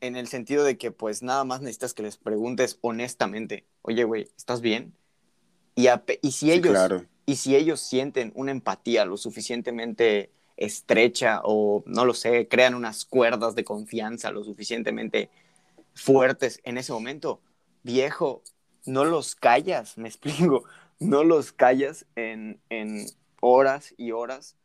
en 0.00 0.16
el 0.16 0.28
sentido 0.28 0.64
de 0.64 0.78
que, 0.78 0.92
pues, 0.92 1.22
nada 1.22 1.44
más 1.44 1.60
necesitas 1.60 1.94
que 1.94 2.02
les 2.02 2.16
preguntes 2.18 2.78
honestamente, 2.82 3.66
oye, 3.82 4.04
güey, 4.04 4.28
¿estás 4.36 4.60
bien? 4.60 4.94
Y, 5.74 5.88
y 6.22 6.32
si 6.32 6.52
Sí, 6.52 6.52
ellos, 6.52 6.92
claro. 6.92 7.08
y 7.26 7.36
si 7.36 7.56
ellos 7.56 7.80
sienten 7.80 8.32
una 8.34 8.52
empatía 8.52 9.04
lo 9.04 9.16
suficientemente 9.16 10.32
estrecha 10.56 11.40
o 11.44 11.82
no 11.86 12.04
lo 12.04 12.14
sé, 12.14 12.48
crean 12.48 12.74
unas 12.74 13.04
cuerdas 13.06 13.54
de 13.54 13.64
confianza 13.64 14.30
lo 14.32 14.44
suficientemente 14.44 15.30
fuertes 15.94 16.60
en 16.64 16.78
ese 16.78 16.92
momento, 16.92 17.42
viejo, 17.82 18.42
no 18.86 19.04
los 19.04 19.34
callas, 19.36 19.98
me 19.98 20.08
explico, 20.10 20.64
no 21.00 21.24
los 21.24 21.52
callas 21.52 22.06
en, 22.16 22.60
en 22.70 23.06
horas 23.40 23.94
y 23.96 24.12
horas 24.12 24.56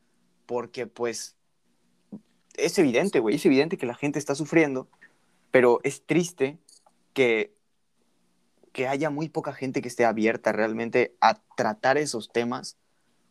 porque 0.45 0.87
pues 0.87 1.37
es 2.57 2.77
evidente, 2.79 3.19
güey, 3.19 3.35
es 3.35 3.45
evidente 3.45 3.77
que 3.77 3.85
la 3.85 3.95
gente 3.95 4.19
está 4.19 4.35
sufriendo, 4.35 4.89
pero 5.55 5.79
es 5.83 6.05
triste 6.05 6.57
que 7.13 7.55
que 8.73 8.89
haya 8.89 9.09
muy 9.09 9.29
poca 9.29 9.53
gente 9.53 9.81
que 9.81 9.87
esté 9.87 10.03
abierta 10.03 10.51
realmente 10.51 11.15
a 11.21 11.39
tratar 11.55 11.97
esos 11.97 12.29
temas, 12.29 12.75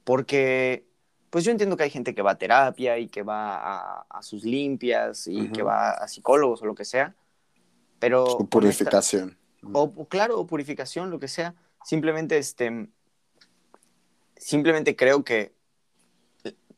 porque 0.05 0.87
pues 1.29 1.45
yo 1.45 1.51
entiendo 1.51 1.77
que 1.77 1.83
hay 1.83 1.91
gente 1.91 2.15
que 2.15 2.23
va 2.23 2.31
a 2.31 2.39
terapia 2.39 2.99
y 2.99 3.09
que 3.09 3.23
va 3.23 3.57
a, 3.57 4.07
a 4.09 4.23
sus 4.23 4.43
limpias 4.45 5.27
y 5.27 5.51
que 5.51 5.63
va 5.63 5.91
a 5.91 6.09
psicólogos 6.09 6.63
o 6.63 6.65
lo 6.65 6.75
que 6.75 6.87
sea, 6.87 7.15
pero... 7.99 8.25
O 8.25 8.47
purificación. 8.47 9.37
o, 9.75 9.83
o 9.95 10.09
claro, 10.09 10.41
o 10.41 10.47
purificación, 10.47 11.11
lo 11.11 11.21
que 11.21 11.29
sea. 11.29 11.55
Simplemente, 11.85 12.39
este, 12.39 12.89
simplemente 14.35 14.97
creo 14.97 15.25
que, 15.25 15.53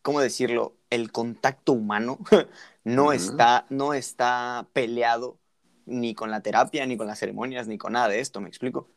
¿cómo 0.03 0.21
decirlo? 0.21 0.75
El 0.91 1.13
contacto 1.13 1.73
humano 1.73 2.19
no, 2.87 3.13
está, 3.13 3.67
no 3.69 3.95
está 3.95 4.69
peleado 4.73 5.39
ni 5.87 6.15
con 6.15 6.31
la 6.31 6.41
terapia, 6.41 6.87
ni 6.87 6.97
con 6.97 7.09
las 7.09 7.19
ceremonias, 7.19 7.67
ni 7.67 7.79
con 7.79 7.95
nada 7.95 8.09
de 8.09 8.21
esto, 8.21 8.41
¿me 8.41 8.49
explico? 8.49 8.89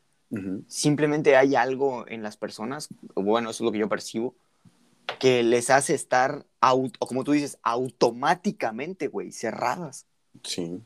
Simplemente 0.68 1.36
hay 1.36 1.56
algo 1.56 2.06
en 2.06 2.22
las 2.22 2.36
personas, 2.36 2.88
bueno, 3.16 3.50
eso 3.50 3.64
es 3.64 3.66
lo 3.66 3.72
que 3.72 3.78
yo 3.78 3.88
percibo, 3.88 4.36
que 5.18 5.42
les 5.42 5.70
hace 5.70 5.94
estar, 5.94 6.46
o 6.60 6.88
como 7.00 7.24
tú 7.24 7.32
dices, 7.32 7.58
automáticamente, 7.62 9.08
güey, 9.08 9.32
cerradas. 9.32 10.06
Sí. 10.44 10.80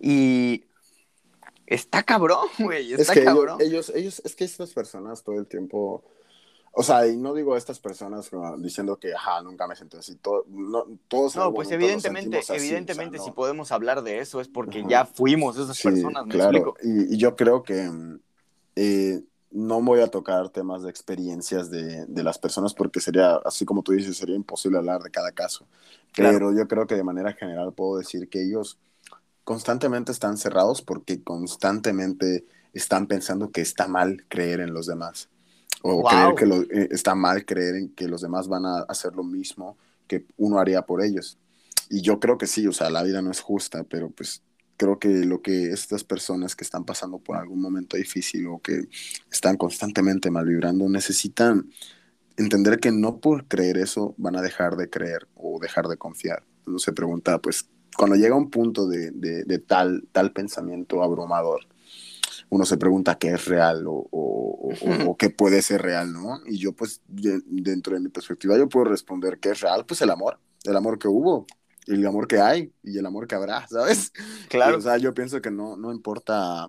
Y 0.00 0.64
está 1.66 2.02
cabrón, 2.02 2.48
güey, 2.58 2.92
Es 2.94 3.00
está 3.00 3.12
ellos, 3.12 3.24
cabrón. 3.26 3.58
ellos, 3.60 3.92
ellos, 3.94 4.20
es 4.24 4.34
que 4.34 4.42
estas 4.42 4.72
personas 4.72 5.22
todo 5.22 5.38
el 5.38 5.46
tiempo, 5.46 6.02
o 6.72 6.82
sea, 6.82 7.06
y 7.06 7.16
no 7.16 7.34
digo 7.34 7.56
estas 7.56 7.78
personas 7.80 8.30
como 8.30 8.56
diciendo 8.58 8.98
que, 8.98 9.14
ajá, 9.14 9.42
nunca 9.42 9.66
me 9.66 9.76
sentí 9.76 9.96
así, 9.96 10.16
todo, 10.16 10.44
no, 10.48 10.84
todos 11.08 11.34
No, 11.36 11.52
pues 11.52 11.70
evidentemente, 11.72 12.38
así, 12.38 12.56
evidentemente 12.56 13.16
o 13.16 13.22
sea, 13.22 13.24
si 13.24 13.30
podemos 13.32 13.72
hablar 13.72 14.02
de 14.02 14.20
eso 14.20 14.40
es 14.40 14.48
porque 14.48 14.84
ya 14.88 15.04
fuimos 15.06 15.56
esas 15.58 15.76
Sí, 15.76 15.82
personas, 15.82 16.26
¿me 16.26 16.32
claro, 16.32 16.58
explico? 16.58 16.76
y, 16.82 17.14
y 17.14 17.18
yo 17.18 17.34
creo 17.36 17.62
que 17.62 17.90
eh, 18.76 19.22
no 19.50 19.82
voy 19.82 20.00
a 20.00 20.08
tocar 20.08 20.48
temas 20.50 20.82
de 20.82 20.90
experiencias 20.90 21.70
de, 21.70 22.06
de 22.06 22.22
las 22.22 22.38
personas 22.38 22.74
porque 22.74 23.00
sería, 23.00 23.36
así 23.44 23.64
como 23.64 23.82
tú 23.82 23.92
dices, 23.92 24.16
sería 24.16 24.36
imposible 24.36 24.78
hablar 24.78 25.02
de 25.02 25.10
cada 25.10 25.32
caso, 25.32 25.66
Claro. 26.12 26.38
pero 26.38 26.54
yo 26.56 26.66
creo 26.68 26.86
que 26.86 26.94
de 26.96 27.04
manera 27.04 27.32
general 27.32 27.72
puedo 27.72 27.98
decir 27.98 28.28
que 28.28 28.42
ellos 28.44 28.78
constantemente 29.44 30.12
están 30.12 30.36
cerrados 30.38 30.82
porque 30.82 31.22
constantemente 31.22 32.46
están 32.74 33.06
pensando 33.06 33.50
que 33.52 33.60
está 33.62 33.88
mal 33.88 34.24
creer 34.28 34.60
en 34.60 34.74
los 34.74 34.86
demás. 34.86 35.28
O 35.82 36.02
Wow. 36.02 36.08
creer 36.08 36.34
que 36.34 36.46
lo- 36.46 36.62
eh, 36.62 36.88
está 36.90 37.14
mal 37.14 37.44
creer 37.44 37.76
en 37.76 37.88
que 37.94 38.08
los 38.08 38.20
demás 38.20 38.48
van 38.48 38.66
a 38.66 38.80
hacer 38.82 39.14
lo 39.14 39.22
mismo 39.24 39.76
que 40.06 40.26
uno 40.36 40.58
haría 40.58 40.82
por 40.82 41.02
ellos. 41.02 41.38
Y 41.88 42.02
yo 42.02 42.20
creo 42.20 42.38
que 42.38 42.46
sí, 42.46 42.66
o 42.66 42.72
sea, 42.72 42.90
la 42.90 43.02
vida 43.02 43.22
no 43.22 43.30
es 43.30 43.40
justa, 43.40 43.84
pero 43.84 44.10
pues 44.10 44.42
creo 44.76 44.98
que 44.98 45.08
lo 45.24 45.42
que 45.42 45.70
estas 45.72 46.04
personas 46.04 46.54
que 46.56 46.64
están 46.64 46.84
pasando 46.84 47.18
por 47.18 47.36
algún 47.36 47.60
momento 47.60 47.96
difícil 47.96 48.46
o 48.46 48.60
que 48.60 48.88
están 49.30 49.56
constantemente 49.56 50.30
mal 50.30 50.46
vibrando 50.46 50.88
necesitan 50.88 51.70
entender 52.36 52.78
que 52.80 52.90
no 52.92 53.18
por 53.20 53.46
creer 53.46 53.76
eso 53.78 54.14
van 54.16 54.36
a 54.36 54.42
dejar 54.42 54.76
de 54.76 54.88
creer 54.88 55.28
o 55.34 55.58
dejar 55.60 55.88
de 55.88 55.96
confiar. 55.96 56.42
Uno 56.66 56.78
se 56.78 56.92
pregunta, 56.92 57.38
pues, 57.40 57.68
cuando 57.96 58.16
llega 58.16 58.34
un 58.36 58.50
punto 58.50 58.86
de, 58.88 59.10
de- 59.10 59.44
de 59.44 59.58
tal, 59.58 60.04
tal 60.12 60.32
pensamiento 60.32 61.02
abrumador, 61.02 61.66
uno 62.50 62.64
se 62.66 62.76
pregunta 62.78 63.18
qué 63.18 63.30
es 63.32 63.46
real 63.46 63.86
o, 63.86 63.92
o- 64.10 64.76
o- 64.80 65.10
o 65.10 65.16
qué 65.16 65.30
puede 65.30 65.62
ser 65.62 65.82
real, 65.82 66.12
¿no? 66.12 66.40
Y 66.46 66.58
yo, 66.58 66.72
pues, 66.74 67.02
de- 67.08 67.42
dentro 67.46 67.94
de 67.94 68.00
mi 68.00 68.08
perspectiva, 68.10 68.58
yo 68.58 68.68
puedo 68.68 68.86
responder 68.86 69.38
qué 69.40 69.50
es 69.50 69.60
real, 69.60 69.86
pues 69.86 70.02
el 70.02 70.10
amor, 70.10 70.38
el 70.64 70.76
amor 70.76 70.98
que 70.98 71.08
hubo, 71.08 71.46
y 71.86 71.94
el 71.94 72.06
amor 72.06 72.28
que 72.28 72.40
hay, 72.40 72.72
y 72.82 72.98
el 72.98 73.06
amor 73.06 73.26
que 73.26 73.34
habrá, 73.36 73.66
¿sabes? 73.68 74.12
Claro. 74.48 74.78
O 74.78 74.80
sea, 74.80 74.98
yo 74.98 75.14
pienso 75.14 75.40
que 75.40 75.50
no, 75.50 75.76
no 75.76 75.92
importa, 75.92 76.66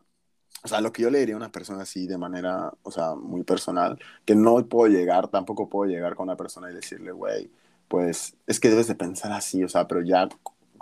o 0.64 0.68
sea, 0.68 0.82
lo 0.82 0.92
que 0.92 1.02
yo 1.04 1.10
le 1.10 1.20
diría 1.20 1.36
a 1.36 1.38
una 1.38 1.52
persona 1.52 1.84
así 1.84 2.08
de 2.08 2.18
manera, 2.18 2.74
o 2.84 2.92
sea, 2.92 3.16
muy 3.16 3.44
personal, 3.44 4.00
que 4.26 4.36
no 4.36 4.68
puedo 4.68 4.92
llegar, 4.92 5.30
tampoco 5.30 5.70
puedo 5.70 5.90
llegar 5.92 6.16
con 6.16 6.26
una 6.26 6.38
persona 6.38 6.72
y 6.72 6.76
decirle, 6.76 7.12
güey, 7.12 7.52
pues 7.88 8.38
es 8.48 8.60
que 8.60 8.70
debes 8.70 8.88
de 8.88 8.96
pensar 8.96 9.32
así, 9.34 9.64
o 9.64 9.70
sea, 9.70 9.88
pero 9.88 10.02
ya 10.04 10.30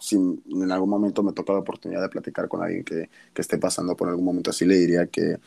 si 0.01 0.15
en 0.15 0.71
algún 0.71 0.89
momento 0.89 1.23
me 1.23 1.33
toca 1.33 1.53
la 1.53 1.59
oportunidad 1.59 2.01
de 2.01 2.09
platicar 2.09 2.47
con 2.47 2.63
alguien 2.63 2.83
que, 2.83 3.09
que 3.33 3.41
esté 3.41 3.57
pasando 3.57 3.95
por 3.95 4.09
algún 4.09 4.25
momento 4.25 4.49
así, 4.49 4.65
le 4.65 4.75
diría 4.75 5.07
que 5.07 5.37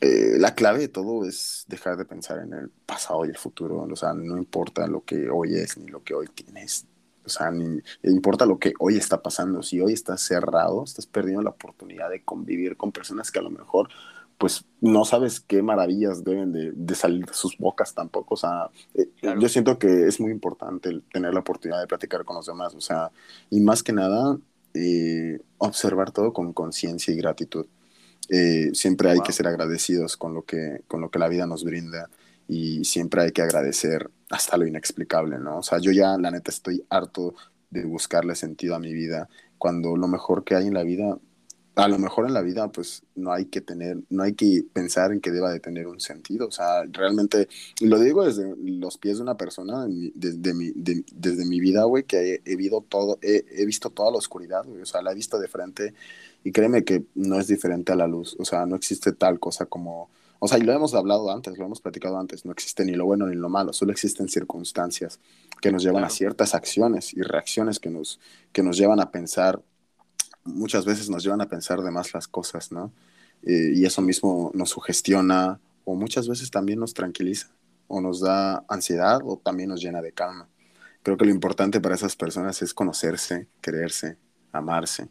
eh, 0.00 0.36
la 0.38 0.54
clave 0.54 0.78
de 0.78 0.88
todo 0.88 1.26
es 1.26 1.66
dejar 1.68 1.98
de 1.98 2.06
pensar 2.06 2.38
en 2.38 2.54
el 2.54 2.70
pasado 2.70 3.26
y 3.26 3.28
el 3.28 3.36
futuro, 3.36 3.82
o 3.82 3.96
sea, 3.96 4.14
no 4.14 4.38
importa 4.38 4.86
lo 4.86 5.04
que 5.04 5.28
hoy 5.28 5.56
es 5.56 5.76
ni 5.76 5.88
lo 5.88 6.02
que 6.02 6.14
hoy 6.14 6.26
tienes, 6.28 6.86
o 7.22 7.28
sea, 7.28 7.50
ni 7.50 7.82
importa 8.04 8.46
lo 8.46 8.58
que 8.58 8.72
hoy 8.78 8.96
está 8.96 9.20
pasando, 9.22 9.62
si 9.62 9.78
hoy 9.78 9.92
estás 9.92 10.22
cerrado, 10.22 10.84
estás 10.84 11.06
perdiendo 11.06 11.42
la 11.42 11.50
oportunidad 11.50 12.08
de 12.08 12.24
convivir 12.24 12.78
con 12.78 12.92
personas 12.92 13.30
que 13.30 13.40
a 13.40 13.42
lo 13.42 13.50
mejor 13.50 13.90
pues 14.40 14.66
no 14.80 15.04
sabes 15.06 15.40
qué 15.40 15.62
maravillas 15.62 16.24
deben 16.24 16.52
de, 16.52 16.72
de 16.74 16.96
salir 16.96 17.26
de 17.26 17.34
sus 17.34 17.58
bocas 17.58 17.94
tampoco, 17.94 18.34
o 18.34 18.38
sea, 18.38 18.70
eh, 18.94 19.10
Claro. 19.20 19.40
yo 19.40 19.48
siento 19.50 19.78
que 19.78 20.08
es 20.08 20.20
muy 20.20 20.32
importante 20.32 21.02
tener 21.12 21.34
la 21.34 21.40
oportunidad 21.42 21.80
de 21.80 21.88
platicar 21.88 22.24
con 22.26 22.36
los 22.36 22.46
demás, 22.46 22.74
o 22.74 22.82
sea, 22.82 23.12
y 23.50 23.60
más 23.60 23.84
que 23.84 23.92
nada, 23.94 24.38
eh, 24.74 25.40
observar 25.58 26.12
todo 26.12 26.32
con 26.34 26.54
conciencia 26.54 27.14
y 27.14 27.18
gratitud. 27.18 27.66
Eh, 28.28 28.70
siempre 28.74 29.10
hay 29.10 29.16
Wow. 29.18 29.24
que 29.24 29.32
ser 29.32 29.46
agradecidos 29.48 30.16
con 30.16 30.34
lo 30.34 30.44
que, 30.44 30.84
con 30.88 31.00
lo 31.02 31.10
que 31.10 31.18
la 31.20 31.28
vida 31.28 31.46
nos 31.46 31.64
brinda 31.64 32.10
y 32.48 32.84
siempre 32.84 33.22
hay 33.22 33.32
que 33.32 33.42
agradecer 33.42 34.10
hasta 34.30 34.56
lo 34.58 34.66
inexplicable, 34.66 35.38
¿no? 35.38 35.58
O 35.58 35.62
sea, 35.64 35.78
yo 35.80 35.92
ya, 35.92 36.16
la 36.18 36.30
neta, 36.32 36.50
estoy 36.50 36.84
harto 36.90 37.34
de 37.70 37.84
buscarle 37.86 38.34
sentido 38.36 38.74
a 38.76 38.80
mi 38.80 38.92
vida, 38.94 39.28
cuando 39.58 39.96
lo 39.96 40.08
mejor 40.08 40.44
que 40.44 40.54
hay 40.56 40.66
en 40.68 40.74
la 40.74 40.84
vida, 40.84 41.18
a 41.76 41.88
lo 41.88 41.98
mejor 41.98 42.26
en 42.26 42.34
la 42.34 42.42
vida, 42.42 42.68
pues 42.70 43.02
no 43.14 43.32
hay 43.32 43.46
que 43.46 43.60
tener, 43.60 43.98
no 44.10 44.22
hay 44.22 44.34
que 44.34 44.64
pensar 44.72 45.12
en 45.12 45.20
que 45.20 45.30
deba 45.30 45.50
de 45.52 45.60
tener 45.60 45.86
un 45.86 46.00
sentido, 46.00 46.48
o 46.48 46.50
sea, 46.50 46.84
realmente, 46.90 47.48
lo 47.80 47.98
digo 47.98 48.24
desde 48.24 48.54
los 48.58 48.98
pies 48.98 49.16
de 49.16 49.22
una 49.22 49.36
persona, 49.36 49.86
desde, 49.88 50.52
mi, 50.54 50.72
de- 50.74 51.04
desde 51.12 51.46
mi 51.46 51.60
vida, 51.60 51.84
güey, 51.84 52.04
que 52.04 52.34
he, 52.34 52.42
he, 52.52 52.56
visto 52.56 52.84
todo, 52.88 53.18
he, 53.22 53.44
he 53.50 53.64
visto 53.66 53.90
toda 53.90 54.10
la 54.10 54.18
oscuridad, 54.18 54.64
güey, 54.66 54.82
o 54.82 54.86
sea, 54.86 55.00
la 55.02 55.12
he 55.12 55.14
visto 55.14 55.38
de 55.38 55.48
frente 55.48 55.94
y 56.44 56.52
créeme 56.52 56.84
que 56.84 57.04
no 57.14 57.38
es 57.38 57.46
diferente 57.48 57.92
a 57.92 57.96
la 57.96 58.06
luz, 58.06 58.36
o 58.38 58.44
sea, 58.44 58.66
no 58.66 58.76
existe 58.76 59.12
tal 59.12 59.38
cosa 59.40 59.66
como, 59.66 60.10
o 60.38 60.48
sea, 60.48 60.58
y 60.58 60.62
lo 60.62 60.72
hemos 60.72 60.94
hablado 60.94 61.30
antes, 61.32 61.56
lo 61.58 61.64
hemos 61.66 61.80
platicado 61.80 62.18
antes, 62.18 62.44
no 62.44 62.52
existe 62.52 62.84
ni 62.84 62.92
lo 62.92 63.06
bueno 63.06 63.26
ni 63.26 63.36
lo 63.36 63.48
malo, 63.48 63.72
solo 63.72 63.92
existen 63.92 64.28
circunstancias. 64.28 65.20
que 65.60 65.70
nos 65.72 65.82
llevan 65.82 66.04
a 66.04 66.10
ciertas 66.10 66.54
acciones 66.54 67.12
y 67.14 67.22
reacciones 67.22 67.78
que 67.80 67.90
nos, 67.90 68.20
que 68.52 68.62
nos 68.62 68.76
llevan 68.78 69.00
a 69.00 69.10
pensar, 69.10 69.62
muchas 70.44 70.84
veces 70.84 71.10
nos 71.10 71.22
llevan 71.22 71.40
a 71.40 71.48
pensar 71.48 71.80
de 71.82 71.90
más 71.90 72.12
las 72.14 72.28
cosas, 72.28 72.72
¿no? 72.72 72.92
Eh, 73.42 73.72
y 73.74 73.84
eso 73.84 74.02
mismo 74.02 74.50
nos 74.54 74.70
sugestiona 74.70 75.60
o 75.84 75.94
muchas 75.94 76.28
veces 76.28 76.50
también 76.50 76.78
nos 76.78 76.94
tranquiliza 76.94 77.48
o 77.88 78.00
nos 78.00 78.20
da 78.20 78.64
ansiedad 78.68 79.20
o 79.24 79.36
también 79.36 79.70
nos 79.70 79.80
llena 79.80 80.02
de 80.02 80.12
calma. 80.12 80.48
Creo 81.02 81.16
que 81.16 81.24
lo 81.24 81.30
importante 81.30 81.80
para 81.80 81.94
esas 81.94 82.14
personas 82.14 82.60
es 82.62 82.74
conocerse, 82.74 83.48
quererse, 83.60 84.18
amarse. 84.52 85.08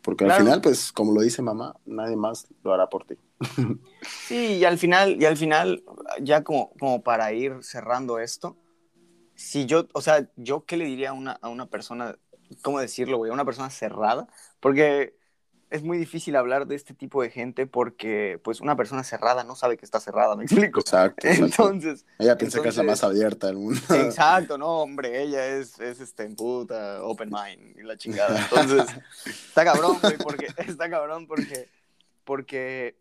Porque 0.00 0.24
al 0.24 0.32
final, 0.32 0.60
pues, 0.60 0.92
como 0.92 1.12
lo 1.12 1.22
dice 1.22 1.40
mamá, 1.40 1.76
nadie 1.86 2.14
más 2.14 2.46
lo 2.62 2.72
hará 2.74 2.88
por 2.88 3.06
ti. 3.06 3.16
Sí, 4.26 4.58
y 4.58 4.64
al 4.66 4.76
final, 4.76 5.16
y 5.20 5.24
al 5.24 5.36
final, 5.38 5.82
ya 6.20 6.44
como, 6.44 6.74
como 6.78 7.02
para 7.02 7.32
ir 7.32 7.62
cerrando 7.62 8.18
esto, 8.18 8.58
si 9.34 9.64
yo, 9.64 9.86
o 9.94 10.02
sea, 10.02 10.28
yo 10.36 10.66
qué 10.66 10.76
le 10.76 10.84
diría 10.84 11.10
a 11.10 11.12
una, 11.14 11.32
a 11.32 11.48
una 11.48 11.66
persona, 11.66 12.16
¿cómo 12.62 12.80
decirlo, 12.80 13.18
güey? 13.18 13.30
Una 13.30 13.44
persona 13.44 13.70
cerrada, 13.70 14.26
porque 14.60 15.16
es 15.70 15.82
muy 15.82 15.98
difícil 15.98 16.36
hablar 16.36 16.66
de 16.68 16.76
este 16.76 16.94
tipo 16.94 17.20
de 17.22 17.30
gente 17.30 17.66
porque, 17.66 18.38
pues, 18.44 18.60
una 18.60 18.76
persona 18.76 19.02
cerrada 19.02 19.42
no 19.42 19.56
sabe 19.56 19.76
que 19.76 19.84
está 19.84 19.98
cerrada, 19.98 20.36
¿me 20.36 20.44
explico? 20.44 20.78
Exacto. 20.80 21.26
exacto. 21.26 21.44
Entonces, 21.70 22.06
Ella 22.18 22.36
piensa 22.38 22.62
que 22.62 22.68
es 22.68 22.76
la 22.76 22.82
entonces- 22.82 23.02
más 23.02 23.10
abierta 23.10 23.46
del 23.48 23.56
mundo. 23.56 23.80
exacto, 23.90 24.56
no, 24.56 24.82
hombre, 24.82 25.20
ella 25.22 25.44
es, 25.46 25.80
es 25.80 25.98
este, 26.00 26.22
en 26.24 26.36
puta, 26.36 27.02
open 27.02 27.30
mind 27.30 27.76
y 27.78 27.82
la 27.82 27.96
chingada. 27.96 28.38
Entonces, 28.40 28.86
está 29.26 29.64
cabrón, 29.64 29.98
güey, 30.00 30.16
porque, 30.18 30.46
está 30.68 30.88
cabrón 30.88 31.26
porque, 31.26 31.68
porque, 32.22 32.96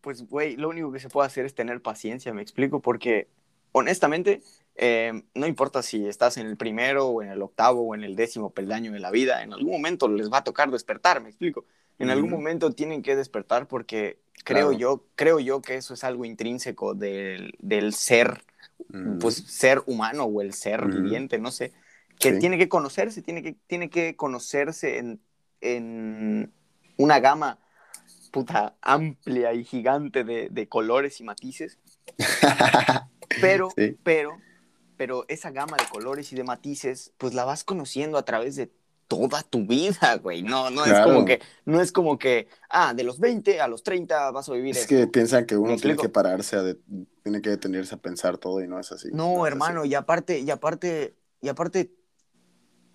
pues, 0.00 0.26
güey, 0.28 0.56
lo 0.56 0.68
único 0.68 0.90
que 0.90 0.98
se 1.00 1.08
puede 1.10 1.26
hacer 1.26 1.44
es 1.46 1.54
tener 1.54 1.80
paciencia, 1.80 2.34
me 2.34 2.42
explico, 2.42 2.80
porque, 2.80 3.28
honestamente, 3.72 4.42
eh, 4.76 5.24
no 5.34 5.46
importa 5.46 5.82
si 5.82 6.06
estás 6.06 6.36
en 6.36 6.46
el 6.46 6.56
primero 6.56 7.06
o 7.08 7.22
en 7.22 7.30
el 7.30 7.42
octavo 7.42 7.82
o 7.82 7.94
en 7.94 8.04
el 8.04 8.16
décimo 8.16 8.50
peldaño 8.52 8.92
de 8.92 9.00
la 9.00 9.10
vida, 9.10 9.42
en 9.42 9.52
algún 9.52 9.72
momento 9.72 10.08
les 10.08 10.30
va 10.32 10.38
a 10.38 10.44
tocar 10.44 10.70
despertar, 10.70 11.22
me 11.22 11.28
explico. 11.28 11.64
En 11.98 12.10
algún 12.10 12.30
momento 12.30 12.72
tienen 12.72 13.02
que 13.02 13.14
despertar 13.16 13.68
porque 13.68 14.18
creo 14.44 14.68
Claro. 14.70 14.78
yo, 14.78 15.04
creo 15.14 15.38
yo 15.40 15.62
que 15.62 15.76
eso 15.76 15.94
es 15.94 16.04
algo 16.04 16.24
intrínseco 16.24 16.94
del, 16.94 17.54
del 17.60 17.94
ser 17.94 18.42
Mm, 18.88 19.18
pues 19.18 19.36
ser 19.36 19.82
humano 19.86 20.24
o 20.24 20.40
el 20.42 20.52
ser 20.52 20.86
viviente, 20.86 21.38
no 21.38 21.50
sé, 21.50 21.72
que 22.18 22.32
Sí. 22.32 22.38
tiene 22.38 22.58
que 22.58 22.68
conocerse, 22.68 23.22
tiene 23.22 23.42
que, 23.42 23.54
tiene 23.66 23.90
que 23.90 24.16
conocerse 24.16 24.98
en, 24.98 25.20
en 25.60 26.52
una 26.96 27.20
gama 27.20 27.58
puta 28.32 28.76
amplia 28.82 29.52
y 29.54 29.64
gigante 29.64 30.24
de, 30.24 30.48
de 30.50 30.68
colores 30.68 31.20
y 31.20 31.24
matices, 31.24 31.78
pero, 33.40 33.68
Sí. 33.76 33.96
pero, 34.02 34.40
pero 34.96 35.24
esa 35.28 35.50
gama 35.50 35.76
de 35.76 35.84
colores 35.90 36.32
y 36.32 36.36
de 36.36 36.44
matices, 36.44 37.12
pues 37.18 37.34
la 37.34 37.44
vas 37.44 37.64
conociendo 37.64 38.18
a 38.18 38.24
través 38.24 38.56
de 38.56 38.70
toda 39.08 39.42
tu 39.42 39.66
vida, 39.66 40.16
güey. 40.22 40.42
No, 40.42 40.70
no 40.70 40.84
es 40.86 40.98
como 41.00 41.24
que, 41.24 41.40
no 41.66 41.80
es 41.80 41.92
como 41.92 42.18
que, 42.18 42.48
ah, 42.70 42.94
de 42.94 43.04
los 43.04 43.18
20 43.18 43.60
a 43.60 43.68
los 43.68 43.82
30 43.82 44.30
vas 44.30 44.48
a 44.48 44.52
vivir 44.54 44.74
Es 44.76 44.82
esto. 44.82 44.94
que 44.94 45.06
piensan 45.06 45.46
que 45.46 45.56
uno 45.56 45.72
¿Me 45.72 45.76
tiene 45.78 45.96
que 45.96 46.08
pararse, 46.08 46.56
a 46.56 46.62
de- 46.62 46.78
tiene 47.22 47.40
que 47.42 47.50
detenerse 47.50 47.94
a 47.94 47.98
pensar 47.98 48.38
todo 48.38 48.62
y 48.62 48.68
no 48.68 48.78
es 48.80 48.90
así. 48.92 49.08
No, 49.12 49.46
hermano, 49.46 49.80
así. 49.80 49.90
y 49.90 49.94
aparte, 49.94 50.40
y 50.40 50.50
aparte, 50.50 51.16
y 51.40 51.48
aparte, 51.48 51.92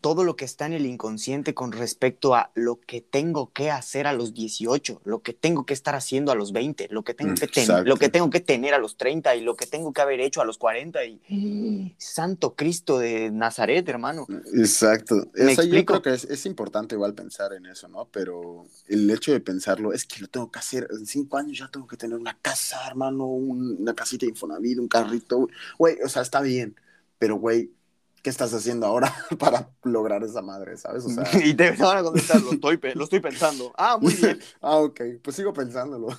todo 0.01 0.23
lo 0.23 0.35
que 0.35 0.45
está 0.45 0.65
en 0.65 0.73
el 0.73 0.85
inconsciente 0.85 1.53
con 1.53 1.71
respecto 1.71 2.35
a 2.35 2.51
lo 2.55 2.79
que 2.79 3.01
tengo 3.01 3.51
que 3.51 3.69
hacer 3.71 4.07
a 4.07 4.13
los 4.13 4.33
18, 4.33 5.01
lo 5.03 5.21
que 5.21 5.33
tengo 5.33 5.65
que 5.65 5.73
estar 5.73 5.95
haciendo 5.95 6.31
a 6.31 6.35
los 6.35 6.51
20, 6.53 6.88
lo 6.91 7.03
que 7.03 7.13
tengo 7.13 7.35
que, 7.35 7.47
ten- 7.47 7.63
Exacto. 7.63 7.83
lo 7.89 7.97
que, 7.97 8.09
tengo 8.09 8.29
que 8.29 8.39
tener 8.39 8.73
a 8.73 8.77
los 8.77 8.97
30 8.97 9.35
y 9.35 9.41
lo 9.41 9.55
que 9.55 9.65
tengo 9.67 9.91
que 9.93 10.01
haber 10.01 10.19
hecho 10.21 10.41
a 10.41 10.45
los 10.45 10.57
40 10.57 11.03
y 11.05 11.95
Santo 11.97 12.55
Cristo 12.55 12.99
de 12.99 13.31
Nazaret, 13.31 13.88
hermano. 13.89 14.25
Exacto. 14.53 15.15
¿Me 15.33 15.43
O 15.51 15.55
sea, 15.55 15.55
yo 15.55 15.62
explico? 15.63 15.93
creo 15.93 16.01
que 16.01 16.13
es, 16.13 16.23
es 16.25 16.45
importante 16.45 16.95
igual 16.95 17.13
pensar 17.13 17.53
en 17.53 17.65
eso, 17.65 17.88
¿no? 17.88 18.05
Pero 18.12 18.65
el 18.88 19.09
hecho 19.12 19.31
de 19.31 19.39
pensarlo 19.39 19.93
es 19.93 20.05
que 20.05 20.21
lo 20.21 20.27
tengo 20.27 20.49
que 20.51 20.59
hacer. 20.59 20.88
En 20.91 21.05
cinco 21.05 21.38
años 21.38 21.57
ya 21.57 21.67
tengo 21.69 21.88
que 21.88 21.97
tener 21.97 22.17
una 22.17 22.38
casa, 22.41 22.77
hermano, 22.88 23.25
un- 23.27 23.77
una 23.81 23.93
casita 23.93 24.25
de 24.25 24.31
Infonavit, 24.31 24.79
un 24.79 24.88
carrito. 24.88 25.47
Güey, 25.77 25.97
o 26.03 26.09
sea, 26.09 26.21
está 26.21 26.41
bien. 26.41 26.75
Pero, 27.17 27.35
güey, 27.35 27.71
¿qué 28.30 28.32
estás 28.32 28.54
haciendo 28.54 28.86
ahora 28.86 29.12
para 29.39 29.72
lograr 29.82 30.24
esa 30.24 30.44
madre, 30.44 30.78
sabes? 30.78 31.04
O 31.04 31.10
sea, 31.10 31.24
Y 31.44 31.56
te 31.56 31.72
van 31.72 31.98
a 31.98 32.04
contestar, 32.04 32.39
lo 32.42 32.52
estoy, 32.52 32.80
lo 32.94 33.04
estoy 33.06 33.20
pensando. 33.22 33.74
Ah, 33.76 33.98
muy 34.00 34.13
bien. 34.13 34.39
ah, 34.62 34.78
ok, 34.78 35.02
pues 35.24 35.36
sigo 35.36 35.52
pensándolo. 35.52 36.10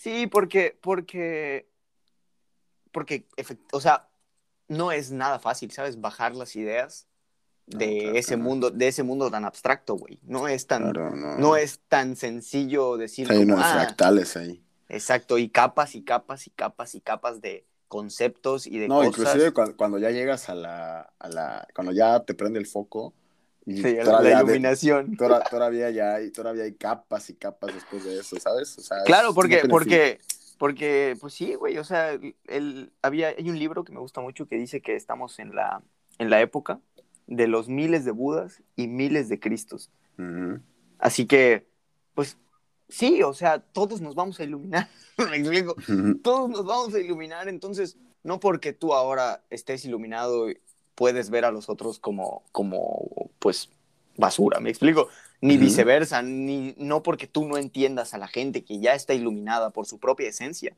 Sí, 0.00 0.28
porque, 0.28 0.78
porque, 0.80 1.68
porque, 2.92 3.26
o 3.72 3.80
sea, 3.80 4.08
no 4.68 4.92
es 4.92 5.10
nada 5.10 5.40
fácil, 5.40 5.72
¿sabes? 5.72 6.00
Bajar 6.00 6.36
las 6.36 6.54
ideas 6.54 7.08
de 7.66 7.86
No, 7.86 8.00
claro 8.02 8.16
ese 8.16 8.36
mundo, 8.36 8.70
de 8.70 8.86
ese 8.86 9.02
mundo 9.02 9.28
tan 9.28 9.44
abstracto, 9.44 9.96
güey. 9.96 10.20
No 10.22 10.46
es 10.46 10.68
tan, 10.68 10.92
Claro, 10.92 11.16
no. 11.16 11.36
no 11.36 11.56
es 11.56 11.80
tan 11.88 12.14
sencillo 12.14 12.96
decir 12.96 13.28
Hay 13.32 13.38
unos 13.38 13.58
ah, 13.60 13.72
fractales 13.72 14.36
ahí. 14.36 14.62
exacto, 14.88 15.36
y 15.36 15.48
capas 15.48 15.96
y 15.96 16.04
capas 16.04 16.46
y 16.46 16.50
capas 16.50 16.94
y 16.94 17.00
capas 17.00 17.40
de 17.40 17.66
conceptos 17.90 18.66
y 18.68 18.78
de 18.78 18.86
No, 18.88 18.98
cosas. 19.00 19.08
inclusive 19.08 19.52
cuando, 19.52 19.76
cuando 19.76 19.98
ya 19.98 20.10
llegas 20.10 20.48
a 20.48 20.54
la, 20.54 21.12
a 21.18 21.28
la, 21.28 21.68
cuando 21.74 21.92
ya 21.92 22.20
te 22.20 22.34
prende 22.34 22.60
el 22.60 22.66
foco 22.66 23.12
y 23.66 23.82
Sí, 23.82 23.96
todavía, 24.02 24.30
la 24.30 24.36
de- 24.36 24.44
iluminación. 24.44 25.16
todavía 25.50 25.90
ya 25.90 26.14
hay, 26.14 26.30
todavía 26.30 26.62
hay 26.64 26.74
capas 26.74 27.28
y 27.30 27.34
capas 27.34 27.74
después 27.74 28.04
de 28.04 28.20
eso, 28.20 28.38
¿sabes? 28.38 28.78
O 28.78 28.80
sea, 28.80 28.98
es- 28.98 29.04
Claro, 29.04 29.28
no 29.30 29.34
porque, 29.34 29.64
porque, 29.68 30.20
porque, 30.56 31.16
pues 31.20 31.34
sí, 31.34 31.54
güey, 31.56 31.78
o 31.78 31.84
sea, 31.84 32.16
el, 32.46 32.92
había, 33.02 33.28
hay 33.36 33.50
un 33.50 33.58
libro 33.58 33.82
que 33.84 33.92
me 33.92 33.98
gusta 33.98 34.20
mucho 34.20 34.46
que 34.46 34.56
dice 34.56 34.80
que 34.80 34.94
estamos 34.94 35.40
en 35.40 35.54
la, 35.56 35.82
en 36.18 36.30
la 36.30 36.40
época 36.40 36.78
de 37.26 37.48
los 37.48 37.68
miles 37.68 38.04
de 38.04 38.12
Budas 38.12 38.62
y 38.76 38.86
miles 38.86 39.28
de 39.28 39.40
Cristos. 39.40 39.90
Así 40.98 41.26
que, 41.26 41.66
pues 42.14 42.36
sí, 42.90 43.22
o 43.22 43.32
sea, 43.32 43.60
todos 43.60 44.00
nos 44.00 44.14
vamos 44.14 44.38
a 44.40 44.44
iluminar, 44.44 44.88
me 45.30 45.36
explico, 45.36 45.76
todos 46.22 46.50
nos 46.50 46.64
vamos 46.64 46.94
a 46.94 47.00
iluminar, 47.00 47.48
entonces, 47.48 47.96
no 48.22 48.40
porque 48.40 48.72
tú 48.72 48.94
ahora 48.94 49.42
estés 49.50 49.84
iluminado 49.84 50.48
puedes 50.94 51.30
ver 51.30 51.46
a 51.46 51.50
los 51.50 51.70
otros 51.70 51.98
como, 51.98 52.42
como, 52.52 53.30
pues, 53.38 53.70
basura, 54.18 54.60
me 54.60 54.68
explico, 54.68 55.08
ni 55.40 55.56
viceversa, 55.56 56.20
ni, 56.20 56.74
no 56.76 57.02
porque 57.02 57.26
tú 57.26 57.48
no 57.48 57.56
entiendas 57.56 58.12
a 58.12 58.18
la 58.18 58.28
gente 58.28 58.64
que 58.64 58.80
ya 58.80 58.94
está 58.94 59.14
iluminada 59.14 59.70
por 59.70 59.86
su 59.86 59.98
propia 59.98 60.28
esencia, 60.28 60.76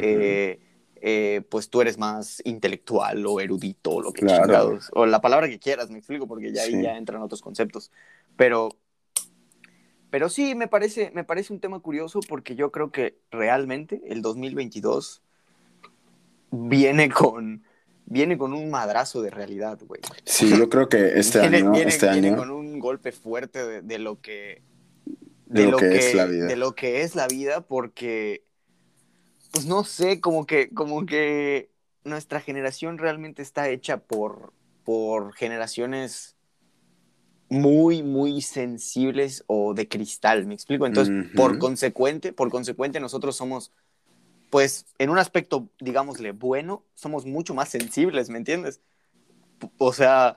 eh, 0.00 0.60
eh, 1.02 1.42
pues 1.50 1.68
tú 1.68 1.82
eres 1.82 1.98
más 1.98 2.40
intelectual 2.46 3.26
o 3.26 3.38
erudito 3.38 3.90
o 3.90 4.00
lo 4.00 4.12
que 4.12 4.22
Claro. 4.22 4.44
chingados, 4.44 4.90
o 4.94 5.04
la 5.04 5.20
palabra 5.20 5.46
que 5.48 5.58
quieras, 5.58 5.90
me 5.90 5.98
explico, 5.98 6.26
porque 6.26 6.54
ya 6.54 6.62
ahí 6.62 6.82
ya 6.82 6.96
entran 6.96 7.20
otros 7.20 7.42
conceptos, 7.42 7.90
pero... 8.36 8.70
Pero 10.10 10.28
sí, 10.28 10.54
me 10.54 10.68
parece, 10.68 11.10
me 11.14 11.24
parece 11.24 11.52
un 11.52 11.60
tema 11.60 11.80
curioso 11.80 12.20
porque 12.28 12.54
yo 12.56 12.72
creo 12.72 12.90
que 12.90 13.18
realmente 13.30 14.02
el 14.08 14.22
2022 14.22 15.22
viene 16.50 17.10
con, 17.10 17.62
viene 18.06 18.36
con 18.38 18.52
un 18.52 18.70
madrazo 18.70 19.22
de 19.22 19.30
realidad, 19.30 19.78
güey. 19.86 20.00
Sí, 20.24 20.50
yo 20.56 20.68
creo 20.68 20.88
que 20.88 21.18
este 21.18 21.40
viene, 21.40 21.58
año, 21.58 21.72
viene- 21.72 21.90
este 21.90 22.08
viene 22.08 22.28
año, 22.28 22.36
con 22.36 22.50
un 22.50 22.78
golpe 22.78 23.12
fuerte 23.12 23.64
de, 23.66 23.82
de 23.82 23.98
lo 23.98 24.20
que 24.20 24.62
de 25.46 25.66
lo 25.66 25.78
que 25.78 25.96
es 25.98 26.14
la 26.14 26.26
vida. 26.26 26.48
de 26.48 26.56
lo 26.56 26.74
que 26.74 27.02
es 27.02 27.14
la 27.16 27.26
vida, 27.28 27.60
porque, 27.66 28.44
pues 29.52 29.66
no 29.66 29.84
sé, 29.84 30.20
como 30.20 30.46
que, 30.46 30.70
como 30.74 31.06
que 31.06 31.70
nuestra 32.04 32.40
generación 32.40 32.98
realmente 32.98 33.42
está 33.42 33.68
hecha 33.68 33.98
por, 33.98 34.52
por 34.84 35.34
generaciones 35.34 36.36
muy, 37.50 38.02
muy 38.02 38.40
sensibles 38.40 39.44
o 39.48 39.74
de 39.74 39.88
cristal, 39.88 40.46
¿me 40.46 40.54
explico? 40.54 40.86
Entonces, 40.86 41.14
Ujú. 41.14 41.34
por 41.36 41.58
consecuente, 41.58 42.32
por 42.32 42.48
consecuente, 42.50 43.00
nosotros 43.00 43.36
somos, 43.36 43.72
pues, 44.50 44.86
en 44.98 45.10
un 45.10 45.18
aspecto, 45.18 45.68
digámosle, 45.80 46.32
bueno, 46.32 46.84
somos 46.94 47.26
mucho 47.26 47.52
más 47.54 47.68
sensibles, 47.68 48.30
¿me 48.30 48.38
entiendes? 48.38 48.80
O 49.78 49.92
sea, 49.92 50.36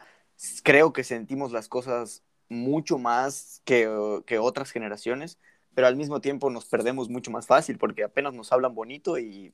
creo 0.63 0.91
que 0.91 1.03
sentimos 1.03 1.51
las 1.51 1.69
cosas 1.69 2.23
mucho 2.49 2.97
más 2.97 3.61
que, 3.63 3.87
que 4.25 4.39
otras 4.39 4.71
generaciones, 4.71 5.37
pero 5.75 5.87
al 5.87 5.95
mismo 5.95 6.19
tiempo 6.21 6.49
nos 6.49 6.65
perdemos 6.65 7.09
mucho 7.09 7.31
más 7.31 7.47
fácil 7.47 7.77
porque 7.77 8.03
apenas 8.03 8.33
nos 8.33 8.51
hablan 8.51 8.75
bonito 8.75 9.17
y, 9.17 9.53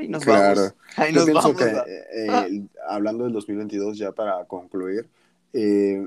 y 0.00 0.08
nos 0.08 0.24
Claro. 0.24 0.60
vamos. 0.62 0.74
Ahí 0.96 1.12
Yo 1.12 1.18
nos 1.20 1.24
pienso 1.26 1.54
vamos. 1.54 1.62
que, 1.62 1.64
a- 1.64 1.84
eh, 1.86 2.66
Ah. 2.88 2.94
hablando 2.94 3.24
del 3.24 3.32
2022, 3.32 3.98
ya 3.98 4.12
para 4.12 4.44
concluir, 4.46 5.08
eh, 5.52 6.06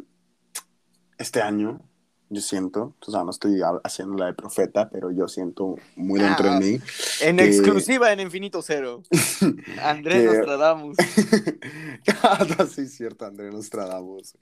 este 1.18 1.42
año, 1.42 1.82
yo 2.30 2.42
siento, 2.42 2.94
o 3.06 3.12
sea, 3.12 3.24
no 3.24 3.32
estoy 3.32 3.62
ha- 3.62 3.80
haciendo 3.84 4.16
la 4.18 4.26
de 4.26 4.34
profeta, 4.34 4.90
pero 4.90 5.12
yo 5.12 5.28
siento 5.30 5.76
muy 5.96 6.20
dentro 6.20 6.50
Ah. 6.50 6.60
de 6.60 6.66
mí 6.74 6.80
En 7.22 7.38
que- 7.38 7.46
exclusiva 7.46 8.12
en 8.12 8.20
Infinito 8.20 8.62
Cero. 8.62 9.02
Andrés 9.82 10.30
Que- 10.30 10.38
Nostradamus. 10.38 10.98
Ah, 12.24 12.46
sí, 12.70 12.88
cierto, 12.88 13.26
André 13.26 13.50
Nostradamus. 13.52 14.36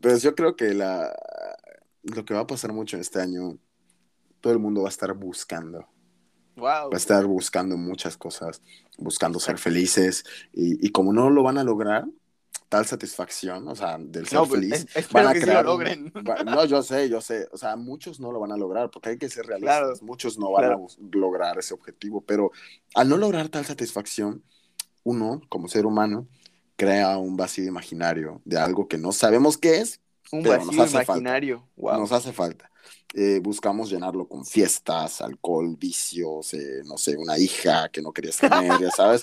Pues 0.00 0.22
yo 0.22 0.34
creo 0.34 0.56
que 0.56 0.72
la, 0.74 1.14
lo 2.02 2.24
que 2.24 2.34
va 2.34 2.40
a 2.40 2.46
pasar 2.46 2.72
mucho 2.72 2.96
este 2.98 3.20
año, 3.20 3.58
todo 4.40 4.52
el 4.52 4.58
mundo 4.58 4.82
va 4.82 4.88
a 4.88 4.90
estar 4.90 5.12
buscando. 5.14 5.86
Wow. 6.56 6.64
va 6.88 6.94
a 6.94 6.96
estar 6.96 7.26
buscando 7.26 7.76
muchas 7.76 8.16
cosas, 8.16 8.62
buscando 8.96 9.38
ser 9.38 9.58
felices 9.58 10.24
y, 10.54 10.86
y 10.86 10.90
como 10.90 11.12
no 11.12 11.28
lo 11.28 11.42
van 11.42 11.58
a 11.58 11.64
lograr, 11.64 12.06
tal 12.68 12.84
satisfacción, 12.86 13.66
o 13.68 13.76
sea, 13.76 13.96
del 13.98 14.26
ser 14.26 14.38
No, 14.40 14.46
pues, 14.46 14.60
feliz, 14.60 14.86
es- 14.94 15.08
van 15.10 15.28
a 15.28 15.32
que 15.32 15.40
sí 15.40 15.46
lo 15.46 15.52
crear 15.52 15.64
un- 15.64 15.70
logren. 15.72 16.12
va- 16.28 16.42
no, 16.44 16.64
yo 16.64 16.82
sé, 16.82 17.08
yo 17.08 17.20
sé, 17.20 17.46
o 17.52 17.56
sea, 17.56 17.76
muchos 17.76 18.18
no 18.20 18.32
lo 18.32 18.40
van 18.40 18.52
a 18.52 18.56
lograr 18.56 18.90
porque 18.90 19.10
hay 19.10 19.18
que 19.18 19.28
ser 19.28 19.46
realistas, 19.46 19.78
Claro, 19.78 19.94
muchos 20.02 20.38
no 20.38 20.50
van 20.52 20.64
claro. 20.64 20.86
a 20.86 21.16
lograr 21.16 21.58
ese 21.58 21.74
objetivo, 21.74 22.20
pero 22.20 22.50
al 22.94 23.08
no 23.08 23.16
lograr 23.16 23.48
tal 23.48 23.64
satisfacción, 23.64 24.42
uno, 25.04 25.40
como 25.48 25.68
ser 25.68 25.86
humano, 25.86 26.26
crea 26.76 27.16
un 27.18 27.36
vacío 27.36 27.64
imaginario 27.64 28.42
de 28.44 28.58
algo 28.58 28.88
que 28.88 28.98
no 28.98 29.12
sabemos 29.12 29.56
qué 29.56 29.78
es, 29.78 30.00
Un 30.32 30.42
pero 30.42 30.56
nos 30.58 30.66
vacío 30.66 30.82
hace 30.82 30.92
falta. 30.96 31.12
imaginario. 31.12 31.68
Wow. 31.76 32.00
nos 32.00 32.12
hace 32.12 32.32
falta. 32.32 32.70
Eh, 33.14 33.38
buscamos 33.42 33.88
llenarlo 33.88 34.26
con 34.28 34.44
fiestas, 34.44 35.20
alcohol, 35.22 35.76
vicios, 35.78 36.52
eh, 36.54 36.82
no 36.84 36.98
sé, 36.98 37.16
una 37.16 37.38
hija 37.38 37.88
que 37.88 38.02
no 38.02 38.12
querías 38.12 38.36
tener, 38.36 38.78
ya 38.80 38.90
sabes. 38.96 39.22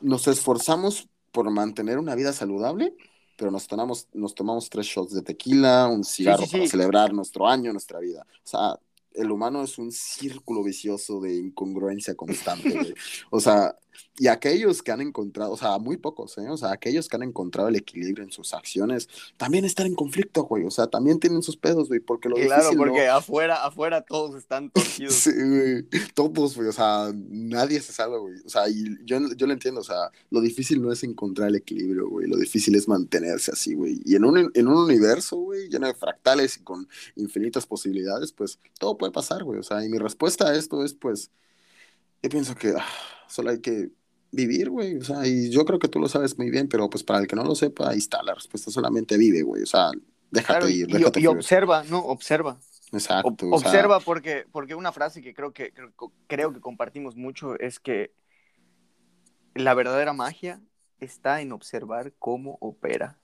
Nos 0.00 0.26
esforzamos 0.28 1.08
por 1.34 1.50
mantener 1.50 1.98
una 1.98 2.14
vida 2.14 2.32
saludable, 2.32 2.94
pero 3.36 3.50
nos 3.50 3.66
tomamos, 3.66 4.06
nos 4.12 4.36
tomamos 4.36 4.70
tres 4.70 4.86
shots 4.86 5.12
de 5.12 5.22
tequila, 5.22 5.88
un 5.88 6.04
cigarro 6.04 6.44
sí, 6.44 6.52
para 6.52 6.64
sí. 6.64 6.70
celebrar 6.70 7.12
nuestro 7.12 7.48
año, 7.48 7.72
nuestra 7.72 7.98
vida. 7.98 8.24
O 8.44 8.46
sea, 8.46 8.78
el 9.12 9.32
humano 9.32 9.64
es 9.64 9.76
un 9.76 9.90
círculo 9.90 10.62
vicioso 10.62 11.20
de 11.20 11.34
incongruencia 11.34 12.14
constante. 12.14 12.94
O 13.30 13.40
sea, 13.40 13.76
y 14.18 14.28
aquellos 14.28 14.82
que 14.82 14.92
han 14.92 15.00
encontrado, 15.00 15.52
o 15.52 15.56
sea, 15.56 15.78
muy 15.78 15.96
pocos, 15.96 16.36
¿eh? 16.38 16.48
O 16.48 16.56
sea, 16.56 16.72
aquellos 16.72 17.08
que 17.08 17.16
han 17.16 17.22
encontrado 17.22 17.68
el 17.68 17.76
equilibrio 17.76 18.24
en 18.24 18.30
sus 18.32 18.54
acciones, 18.54 19.08
también 19.36 19.64
están 19.64 19.86
en 19.86 19.94
conflicto, 19.94 20.44
güey. 20.44 20.64
O 20.64 20.70
sea, 20.70 20.86
también 20.86 21.18
tienen 21.20 21.42
sus 21.42 21.56
pedos, 21.56 21.88
güey, 21.88 22.00
porque 22.00 22.28
lo 22.28 22.36
Claro, 22.36 22.54
difícil 22.62 22.78
no- 22.78 22.84
porque 22.84 23.08
afuera, 23.08 23.64
afuera 23.64 24.02
todos 24.02 24.34
están 24.36 24.70
torcidos. 24.70 25.14
Sí, 25.24 25.30
güey. 25.32 25.84
Todos, 26.14 26.56
güey. 26.56 26.68
O 26.68 26.72
sea, 26.72 27.12
nadie 27.14 27.80
se 27.80 27.92
salva, 27.92 28.18
güey. 28.18 28.34
O 28.44 28.48
sea, 28.48 28.68
y 28.68 28.84
yo, 29.04 29.18
yo 29.36 29.46
lo 29.46 29.52
entiendo. 29.52 29.80
O 29.80 29.84
sea, 29.84 30.10
lo 30.30 30.40
difícil 30.40 30.80
no 30.82 30.92
es 30.92 31.02
encontrar 31.04 31.48
el 31.48 31.56
equilibrio, 31.56 32.08
güey. 32.08 32.26
Lo 32.28 32.36
difícil 32.36 32.74
es 32.74 32.86
mantenerse 32.88 33.50
así, 33.52 33.74
güey. 33.74 34.00
Y 34.04 34.16
en 34.16 34.24
un, 34.24 34.50
en 34.54 34.68
un 34.68 34.76
universo, 34.76 35.36
güey, 35.36 35.68
lleno 35.68 35.86
de 35.86 35.94
fractales 35.94 36.56
y 36.58 36.60
con 36.62 36.88
infinitas 37.16 37.66
posibilidades, 37.66 38.32
pues 38.32 38.58
todo 38.78 38.96
puede 38.98 39.12
pasar, 39.12 39.44
güey. 39.44 39.58
O 39.58 39.62
sea, 39.62 39.84
y 39.84 39.88
mi 39.88 39.98
respuesta 39.98 40.48
a 40.48 40.54
esto 40.56 40.84
es, 40.84 40.94
pues, 40.94 41.30
yo 42.24 42.30
pienso 42.30 42.54
que 42.54 42.70
ah, 42.76 42.86
solo 43.28 43.50
hay 43.50 43.60
que 43.60 43.90
vivir, 44.32 44.70
güey. 44.70 44.96
O 44.98 45.04
sea, 45.04 45.26
y 45.26 45.50
yo 45.50 45.64
creo 45.64 45.78
que 45.78 45.88
tú 45.88 46.00
lo 46.00 46.08
sabes 46.08 46.38
muy 46.38 46.50
bien, 46.50 46.68
pero 46.68 46.88
pues 46.90 47.04
para 47.04 47.20
el 47.20 47.26
que 47.26 47.36
no 47.36 47.44
lo 47.44 47.54
sepa, 47.54 47.90
ahí 47.90 47.98
está 47.98 48.22
la 48.22 48.34
respuesta. 48.34 48.70
Solamente 48.70 49.16
vive, 49.18 49.42
güey. 49.42 49.62
O 49.62 49.66
sea, 49.66 49.90
déjate 50.30 50.52
Claro, 50.60 50.68
ir, 50.68 50.88
y, 50.90 50.92
déjate 50.92 51.20
y 51.20 51.24
fluir. 51.24 51.36
observa, 51.38 51.84
¿no? 51.84 51.98
Observa. 52.00 52.58
Exacto. 52.92 53.46
Ob- 53.46 53.54
o 53.54 53.58
sea, 53.58 53.68
observa 53.70 54.00
porque, 54.00 54.46
porque 54.52 54.74
una 54.74 54.92
frase 54.92 55.20
que 55.22 55.34
creo 55.34 55.52
que, 55.52 55.72
creo, 55.72 55.92
creo 56.26 56.52
que 56.52 56.60
compartimos 56.60 57.16
mucho 57.16 57.58
es 57.58 57.78
que 57.80 58.12
la 59.54 59.74
verdadera 59.74 60.12
magia 60.12 60.60
está 60.98 61.40
en 61.42 61.52
observar 61.52 62.14
cómo 62.18 62.56
opera. 62.60 63.18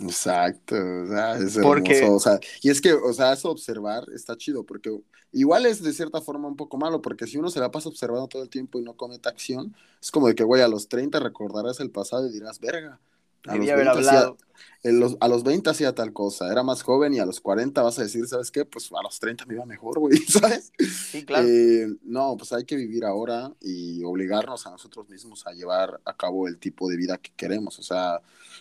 Exacto, 0.00 0.74
o 0.74 1.06
sea, 1.06 1.36
es 1.38 1.56
Porque- 1.62 1.98
hermoso, 1.98 2.14
o 2.16 2.20
sea, 2.20 2.40
y 2.62 2.70
es 2.70 2.80
que, 2.80 2.92
o 2.92 3.12
sea, 3.12 3.32
eso 3.32 3.50
observar 3.50 4.04
está 4.14 4.36
chido, 4.36 4.64
porque 4.64 4.90
igual 5.32 5.66
es 5.66 5.82
de 5.82 5.92
cierta 5.92 6.20
forma 6.20 6.48
un 6.48 6.56
poco 6.56 6.76
malo, 6.76 7.00
porque 7.00 7.26
si 7.26 7.38
uno 7.38 7.48
se 7.50 7.60
la 7.60 7.70
pasa 7.70 7.88
observando 7.88 8.26
todo 8.26 8.42
el 8.42 8.48
tiempo 8.48 8.78
y 8.78 8.82
no 8.82 8.96
comete 8.96 9.28
acción, 9.28 9.74
es 10.02 10.10
como 10.10 10.26
de 10.28 10.34
que, 10.34 10.42
güey, 10.44 10.62
a 10.62 10.68
los 10.68 10.88
30 10.88 11.20
recordarás 11.20 11.78
el 11.80 11.90
pasado 11.90 12.26
y 12.26 12.32
dirás, 12.32 12.58
verga, 12.58 12.98
a 13.46 13.56
los, 13.56 13.68
haber 13.70 13.86
20 13.86 13.98
hacía, 13.98 14.20
hablado. 14.20 14.38
en 14.82 15.00
los- 15.00 15.16
a 15.20 15.28
los 15.28 15.44
20 15.44 15.70
hacía 15.70 15.94
tal 15.94 16.12
cosa, 16.12 16.50
era 16.50 16.62
más 16.62 16.82
joven 16.82 17.14
y 17.14 17.18
a 17.18 17.26
los 17.26 17.40
40 17.40 17.82
vas 17.82 17.98
a 17.98 18.02
decir, 18.02 18.26
¿sabes 18.26 18.50
qué? 18.50 18.64
Pues 18.64 18.90
a 18.92 19.02
los 19.02 19.18
30 19.20 19.46
me 19.46 19.54
iba 19.54 19.66
mejor, 19.66 19.98
güey, 19.98 20.16
¿sabes? 20.28 20.72
Sí, 21.10 21.24
claro. 21.24 21.46
Eh, 21.48 21.88
no, 22.02 22.36
pues 22.36 22.52
hay 22.52 22.64
que 22.64 22.76
vivir 22.76 23.04
ahora 23.04 23.52
y 23.60 24.02
obligarnos 24.04 24.66
a 24.66 24.70
nosotros 24.70 25.08
mismos 25.08 25.46
a 25.46 25.52
llevar 25.52 26.00
a 26.04 26.16
cabo 26.16 26.48
el 26.48 26.58
tipo 26.58 26.88
de 26.88 26.96
vida 26.96 27.18
que 27.18 27.32
queremos, 27.36 27.78
o 27.78 27.82
sea, 27.82 28.20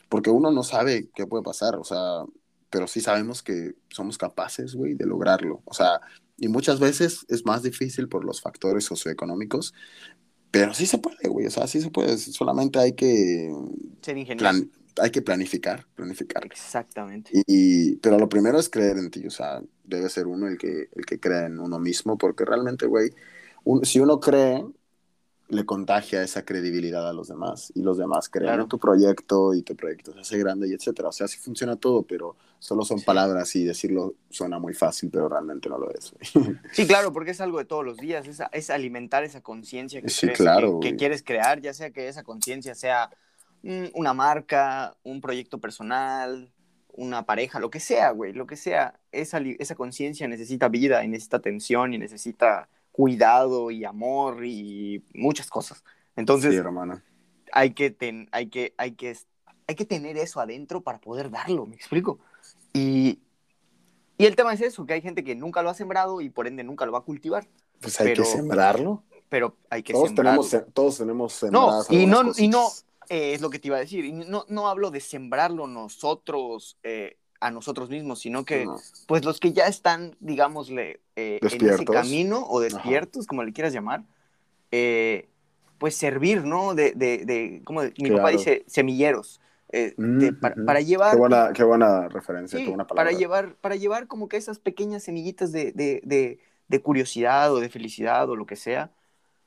porque 0.10 0.30
uno 0.30 0.52
no 0.52 0.63
sabe 0.63 1.10
qué 1.15 1.28
puede 1.28 1.43
pasar, 1.43 1.76
o 1.76 1.84
sea, 1.84 2.24
pero 2.69 2.88
sí 2.88 3.02
sabemos 3.02 3.43
que 3.43 3.76
somos 3.89 4.17
capaces, 4.17 4.76
güey, 4.76 4.96
de 4.96 5.06
lograrlo, 5.06 5.62
o 5.65 5.74
sea, 5.74 6.02
y 6.38 6.48
muchas 6.48 6.80
veces 6.80 7.26
es 7.30 7.46
más 7.46 7.62
difícil 7.63 8.10
por 8.10 8.26
los 8.26 8.41
factores 8.41 8.86
socioeconómicos, 8.86 9.74
pero 10.54 10.74
sí 10.76 10.86
se 10.88 11.00
puede, 11.00 11.30
güey, 11.30 11.48
o 11.48 11.52
sea, 11.52 11.68
sí 11.68 11.82
se 11.82 11.92
puede, 11.92 12.18
solamente 12.20 12.80
hay 12.80 12.94
que, 12.94 13.52
Ser 14.02 14.18
ingenioso. 14.18 14.44
plan- 14.44 14.72
hay 15.02 15.12
que 15.12 15.22
planificar, 15.24 15.88
planificar. 15.96 16.46
Exactamente. 16.46 17.32
Y, 17.34 17.44
y- 17.94 17.98
pero 17.98 18.20
lo 18.20 18.30
primero 18.30 18.60
es 18.60 18.70
creer 18.70 18.98
en 19.00 19.12
ti, 19.12 19.26
o 19.28 19.32
sea, 19.32 19.62
debe 19.84 20.10
ser 20.10 20.28
uno 20.28 20.48
el 20.48 20.58
que, 20.60 20.89
el 20.94 21.06
que 21.06 21.20
crea 21.20 21.48
en 21.48 21.60
uno 21.60 21.80
mismo, 21.80 22.18
porque 22.18 22.46
realmente, 22.46 22.88
güey, 22.88 23.12
un- 23.66 23.86
si 23.86 24.00
uno 24.00 24.20
cree, 24.20 24.63
le 25.54 25.66
contagia 25.66 26.22
esa 26.24 26.44
credibilidad 26.44 27.08
a 27.08 27.13
los 27.13 27.28
demás, 27.28 27.72
y 27.76 27.82
los 27.82 27.98
demás 27.98 28.30
Claro. 28.30 28.63
en 28.63 28.68
tu 28.70 28.78
proyecto, 28.80 29.54
y 29.54 29.62
tu 29.62 29.76
proyecto 29.76 30.13
se 30.13 30.20
hace 30.20 30.38
grande, 30.38 30.68
y 30.68 30.74
etcétera. 30.74 31.10
O 31.10 31.12
sea, 31.12 31.26
así 31.26 31.38
funciona 31.38 31.76
todo, 31.76 32.04
pero 32.04 32.36
solo 32.60 32.84
son 32.84 33.00
Sí. 33.00 33.06
palabras, 33.06 33.56
y 33.56 33.63
decirlo 33.63 34.16
suena 34.30 34.60
muy 34.60 34.74
fácil, 34.74 35.10
pero 35.12 35.30
realmente 35.30 35.70
no 35.70 35.78
lo 35.78 35.92
es. 35.94 36.12
güey. 36.12 36.24
Sí, 36.74 36.88
claro, 36.88 37.13
porque 37.13 37.32
es 37.32 37.42
algo 37.42 37.58
de 37.60 37.66
todos 37.66 37.86
los 37.86 37.98
días, 37.98 38.28
es, 38.28 38.42
es 38.52 38.70
alimentar 38.70 39.24
esa 39.24 39.42
conciencia 39.42 40.02
que, 40.02 40.10
Sí, 40.10 40.28
claro, 40.30 40.80
que, 40.80 40.92
que 40.92 40.96
quieres 40.98 41.24
crear, 41.24 41.62
ya 41.62 41.74
sea 41.74 41.92
que 41.92 42.08
esa 42.08 42.24
conciencia 42.24 42.76
sea 42.76 43.10
mm, 43.62 43.86
una 43.94 44.13
marca, 44.13 44.96
un 45.04 45.22
proyecto 45.22 45.60
personal, 45.60 46.52
una 46.96 47.26
pareja, 47.26 47.60
lo 47.60 47.70
que 47.70 47.80
sea, 47.80 48.12
güey, 48.12 48.34
lo 48.34 48.46
que 48.46 48.56
sea, 48.56 49.00
esa, 49.12 49.39
esa 49.60 49.76
conciencia 49.76 50.28
necesita 50.28 50.68
vida 50.70 51.04
y 51.04 51.08
necesita 51.08 51.38
atención 51.38 51.94
y 51.94 51.98
necesita 51.98 52.70
cuidado 52.93 53.71
y 53.71 53.84
amor 53.84 54.45
y 54.45 55.03
muchas 55.13 55.49
cosas. 55.49 55.84
Entonces, 56.15 56.53
sí, 56.56 56.62
hay 57.51 57.73
que, 57.73 57.89
ten- 57.89 58.29
hay, 58.32 58.47
que, 58.47 58.73
hay, 58.77 58.91
que, 58.93 59.17
hay 59.67 59.75
que 59.75 59.84
tener 59.86 60.15
eso 60.15 60.39
adentro 60.39 60.82
para 60.82 61.01
poder 61.01 61.29
darlo, 61.32 61.65
¿me 61.65 61.75
explico? 61.75 62.19
Y, 62.71 63.19
y 64.17 64.25
el 64.25 64.36
tema 64.36 64.53
es 64.53 64.62
eso, 64.62 64.86
que 64.86 64.93
hay 64.93 65.01
gente 65.01 65.23
que 65.23 65.36
nunca 65.36 65.62
lo 65.63 65.69
ha 65.71 65.73
sembrado 65.73 66.21
y 66.21 66.29
por 66.29 66.47
ende 66.47 66.63
nunca 66.63 66.86
lo 66.86 66.91
va 66.93 66.99
a 66.99 67.03
cultivar, 67.03 67.47
Pues 67.82 67.99
hay 67.99 68.08
pero- 68.10 68.23
que 68.23 68.29
sembrarlo. 68.29 69.03
pero 69.27 69.58
hay 69.71 69.82
que 69.82 69.93
Todos 69.93 70.10
sembrarlo. 70.10 70.43
tenemos, 70.43 70.73
todos 70.73 70.97
tenemos 70.99 71.34
No, 71.34 71.49
sembradas 71.82 71.91
y 71.91 72.06
no, 72.06 72.21
y 72.38 72.47
no 72.47 72.67
eh, 73.10 73.34
es 73.34 73.41
lo 73.41 73.49
que 73.49 73.58
te 73.60 73.67
iba 73.69 73.77
a 73.77 73.82
decir, 73.82 74.06
y 74.06 74.12
no, 74.13 74.45
no 74.47 74.67
hablo 74.69 74.91
de 74.91 74.99
sembrarlo 75.01 75.65
nosotros, 75.67 76.77
eh, 76.84 77.17
a 77.41 77.51
nosotros 77.51 77.89
mismos, 77.89 78.19
sino 78.19 78.45
que 78.45 78.65
No. 78.65 78.77
pues 79.08 79.25
los 79.25 79.39
que 79.41 79.51
ya 79.51 79.65
están, 79.67 80.15
digámosle, 80.21 81.01
eh, 81.15 81.39
en 81.41 81.47
ese 81.47 81.58
Despiertos. 81.58 81.95
camino 81.95 82.45
o 82.47 82.60
despiertos, 82.60 83.28
como 83.28 83.43
le 83.43 83.54
quieras 83.54 83.73
llamar, 83.73 84.04
eh, 84.71 85.30
pues 85.78 85.95
servir, 85.95 86.43
¿no? 86.45 86.73
De, 86.76 86.93
de, 86.93 87.26
de 87.26 87.62
como 87.65 87.82
mi 87.82 88.10
papá 88.10 88.30
Claro. 88.32 88.38
dice, 88.38 88.63
semilleros, 88.67 89.41
eh, 89.71 89.93
de- 89.97 90.32
Mm, 90.32 90.39
para, 90.39 90.56
mm. 90.56 90.65
para 90.65 90.82
llevar... 90.82 91.12
Qué 91.12 91.17
buena, 91.17 91.52
qué 91.54 91.63
buena 91.63 92.08
referencia, 92.10 92.58
Sí, 92.58 92.65
qué 92.65 92.69
buena 92.71 92.88
palabra. 92.88 93.10
para 93.12 93.17
llevar, 93.19 93.56
para 93.56 93.76
llevar 93.76 94.08
como 94.08 94.28
que 94.28 94.38
esas 94.38 94.60
pequeñas 94.60 95.04
semillitas 95.04 95.52
de, 95.52 95.71
de, 95.73 96.02
de, 96.04 96.39
de 96.67 96.82
curiosidad 96.82 97.54
o 97.54 97.60
de 97.60 97.69
felicidad 97.69 98.30
o 98.30 98.36
lo 98.36 98.45
que 98.45 98.56
sea 98.56 98.91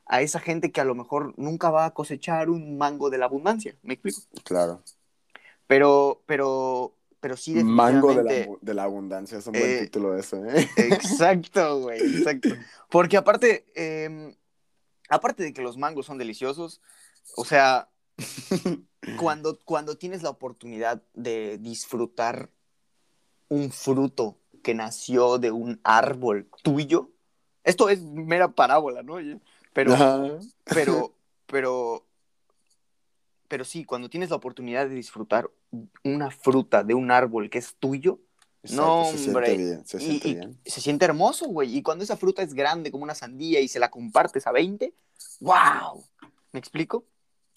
a 0.07 0.23
esa 0.23 0.39
gente 0.41 0.71
que 0.71 0.81
a 0.81 0.85
lo 0.85 0.95
mejor 0.95 1.35
nunca 1.37 1.71
va 1.71 1.85
a 1.87 1.91
cosechar 1.95 2.49
un 2.51 2.79
mango 2.79 3.11
de 3.11 3.19
la 3.19 3.25
abundancia, 3.27 3.77
¿me 3.83 3.95
explico? 3.95 4.21
Claro. 4.45 4.83
Pero, 5.67 6.23
pero, 6.27 6.96
pero 7.21 7.37
sí 7.37 7.55
Mango 7.65 8.15
de 8.15 8.23
la, 8.23 8.57
de 8.61 8.75
la 8.75 8.85
abundancia, 8.85 9.39
es 9.39 9.47
un 9.47 9.55
buen 9.55 9.65
Eh, 9.65 9.81
título 9.83 10.13
de 10.13 10.21
eso, 10.21 10.45
¿eh? 10.45 10.69
Exacto, 10.77 11.81
güey, 11.81 12.01
exacto. 12.01 12.49
Porque 12.91 13.17
aparte, 13.17 13.67
eh, 13.75 14.37
aparte 15.09 15.43
de 15.43 15.53
que 15.53 15.63
los 15.63 15.77
mangos 15.77 16.07
son 16.07 16.19
deliciosos, 16.19 16.81
o 17.37 17.45
sea, 17.45 17.89
cuando, 19.19 19.59
cuando 19.65 19.97
tienes 19.97 20.23
la 20.23 20.31
oportunidad 20.31 21.03
de 21.15 21.59
disfrutar 21.59 22.51
un 23.49 23.71
fruto 23.71 24.39
que 24.63 24.75
nació 24.75 25.39
de 25.39 25.51
un 25.51 25.81
árbol 25.85 26.49
tuyo, 26.63 27.11
esto 27.65 27.89
es 27.89 28.03
mera 28.03 28.49
parábola, 28.49 29.03
¿no? 29.03 29.17
Pero, 29.73 29.95
Ajá. 29.95 30.39
pero, 30.65 31.13
pero, 31.47 32.07
pero 33.49 33.65
sí, 33.65 33.85
cuando 33.85 34.09
tienes 34.09 34.31
la 34.31 34.37
oportunidad 34.37 34.89
de 34.89 34.95
disfrutar 34.95 35.51
una 36.05 36.31
fruta 36.31 36.83
de 36.85 36.95
un 36.95 37.11
árbol 37.11 37.51
que 37.51 37.59
es 37.59 37.75
tuyo, 37.79 38.21
No, 38.71 39.05
Exacto, 39.05 39.19
se 39.19 39.29
hombre. 39.29 39.47
siente 39.47 39.65
bien, 39.65 39.87
se 39.87 39.97
y, 39.99 40.01
siente 40.01 40.29
y 40.29 40.35
bien. 40.35 40.59
se 40.65 40.81
siente 40.81 41.05
hermoso, 41.05 41.47
güey. 41.47 41.77
Y 41.77 41.83
cuando 41.83 42.05
esa 42.05 42.17
fruta 42.17 42.43
es 42.43 42.53
grande 42.55 42.91
como 42.91 43.05
una 43.05 43.15
sandía 43.15 43.61
y 43.61 43.69
se 43.69 43.79
la 43.79 43.91
compartes 43.91 44.47
a 44.47 44.53
20, 44.53 44.93
¡wow! 45.41 46.05
¿Me 46.53 46.59
explico? 46.61 47.05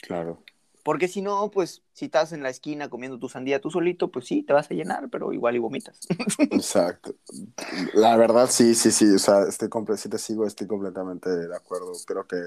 Claro. 0.01 0.43
Porque 0.83 1.07
si 1.07 1.21
no, 1.21 1.51
pues 1.51 1.83
si 1.93 2.05
estás 2.05 2.31
en 2.31 2.41
la 2.41 2.49
esquina 2.49 2.89
comiendo 2.89 3.19
tu 3.19 3.27
sandía 3.29 3.59
tú 3.61 3.69
solito, 3.69 4.11
pues 4.11 4.25
sí, 4.25 4.43
te 4.43 4.53
vas 4.53 4.71
a 4.71 4.73
llenar, 4.73 5.09
pero 5.09 5.33
igual 5.33 5.55
y 5.55 5.59
vomitas. 5.59 5.99
Exacto. 6.39 7.15
La 7.93 8.15
verdad, 8.17 8.49
sí, 8.49 8.73
sí, 8.75 8.91
sí. 8.91 9.05
O 9.13 9.19
sea, 9.19 9.43
estoy 9.43 9.69
si 9.97 10.09
te 10.09 10.17
sigo, 10.17 10.45
estoy 10.45 10.67
completamente 10.67 11.29
de 11.29 11.55
acuerdo. 11.55 11.91
Creo 12.05 12.25
que 12.25 12.37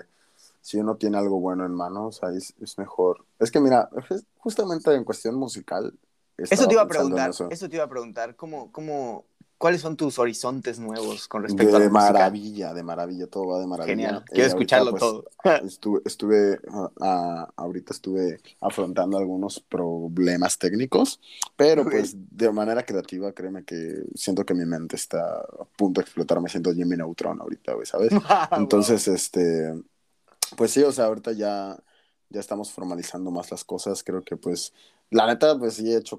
si 0.62 0.78
uno 0.78 0.96
tiene 0.96 1.18
algo 1.18 1.40
bueno 1.40 1.66
en 1.66 1.74
manos, 1.74 2.22
ahí 2.22 2.36
es, 2.38 2.54
es 2.60 2.78
mejor. 2.78 3.26
Es 3.38 3.50
que 3.50 3.60
mira, 3.60 3.90
justamente 4.38 4.94
en 4.94 5.04
cuestión 5.04 5.34
musical. 5.34 5.92
Eso 6.38 6.66
te 6.66 6.74
iba 6.74 6.82
a 6.82 6.88
preguntar, 6.88 7.30
eso. 7.30 7.48
eso 7.50 7.68
te 7.68 7.76
iba 7.76 7.84
a 7.84 7.88
preguntar, 7.88 8.36
¿cómo, 8.36 8.72
cómo, 8.72 9.26
¿cuáles 9.58 9.80
son 9.80 9.96
tus 9.96 10.18
horizontes 10.18 10.78
nuevos 10.78 11.28
con 11.28 11.42
respecto 11.42 11.76
a 11.76 11.78
De 11.78 11.86
la 11.86 11.90
música? 11.92 12.12
maravilla, 12.12 12.74
de 12.74 12.82
maravilla, 12.82 13.26
todo 13.26 13.48
va 13.48 13.60
de 13.60 13.66
maravilla. 13.66 13.94
Genial, 13.94 14.16
Eh, 14.16 14.24
quiero 14.26 14.42
ahorita, 14.42 14.46
escucharlo 14.46 14.90
pues, 14.92 15.00
todo. 15.00 15.24
Estuve, 15.66 16.00
estuve 16.04 16.60
ah, 16.70 16.90
ah, 17.00 17.48
ahorita 17.56 17.92
estuve 17.92 18.40
afrontando 18.60 19.18
algunos 19.18 19.60
problemas 19.60 20.58
técnicos, 20.58 21.20
pero 21.56 21.84
pues 21.84 22.14
de 22.16 22.50
manera 22.52 22.84
creativa, 22.84 23.32
créeme 23.32 23.64
que 23.64 24.04
siento 24.14 24.44
que 24.44 24.54
mi 24.54 24.64
mente 24.64 24.96
está 24.96 25.20
a 25.40 25.64
punto 25.76 26.00
de 26.00 26.04
explotar, 26.04 26.40
me 26.40 26.48
siento 26.48 26.72
Jimmy 26.72 26.96
Neutron 26.96 27.40
ahorita, 27.40 27.74
¿sabes? 27.84 28.10
Entonces, 28.56 29.06
este, 29.08 29.74
pues 30.56 30.72
sí, 30.72 30.82
o 30.82 30.92
sea, 30.92 31.06
ahorita 31.06 31.32
ya, 31.32 31.78
ya 32.28 32.40
estamos 32.40 32.72
formalizando 32.72 33.30
más 33.30 33.50
las 33.50 33.64
cosas, 33.64 34.02
creo 34.04 34.24
que 34.24 34.36
pues, 34.36 34.72
la 35.10 35.26
neta, 35.26 35.58
pues 35.58 35.74
sí 35.74 35.92
he 35.92 35.96
hecho 35.98 36.18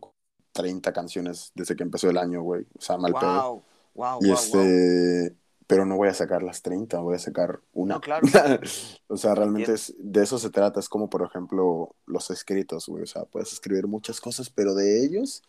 30 0.52 0.94
canciones 0.94 1.52
desde 1.56 1.76
que 1.76 1.84
empezó 1.84 2.10
el 2.10 2.18
año, 2.18 2.42
güey, 2.42 2.66
o 2.78 2.82
sea, 2.82 2.98
mal 2.98 3.16
pedo. 3.16 3.44
wow, 3.44 3.64
wow, 3.94 4.20
Y 4.20 4.28
wow, 4.28 4.32
este, 4.32 5.36
pero 5.68 5.86
no 5.86 5.96
voy 5.96 6.10
a 6.10 6.14
sacar 6.14 6.44
las 6.44 6.62
30, 6.62 7.00
voy 7.00 7.16
a 7.16 7.20
sacar 7.20 7.60
una. 7.74 7.96
No, 7.96 8.02
claro. 8.02 8.26
o 9.08 9.18
sea, 9.18 9.36
realmente 9.36 9.74
es, 9.74 9.94
de 9.98 10.24
eso 10.24 10.38
se 10.38 10.50
trata, 10.50 10.80
es 10.80 10.90
como 10.90 11.10
por 11.10 11.24
ejemplo 11.24 11.96
los 12.06 12.30
escritos, 12.32 12.88
güey, 12.88 13.04
o 13.04 13.08
sea, 13.08 13.26
puedes 13.26 13.54
escribir 13.54 13.88
muchas 13.88 14.20
cosas, 14.20 14.50
pero 14.50 14.74
de 14.76 15.06
ellos 15.06 15.44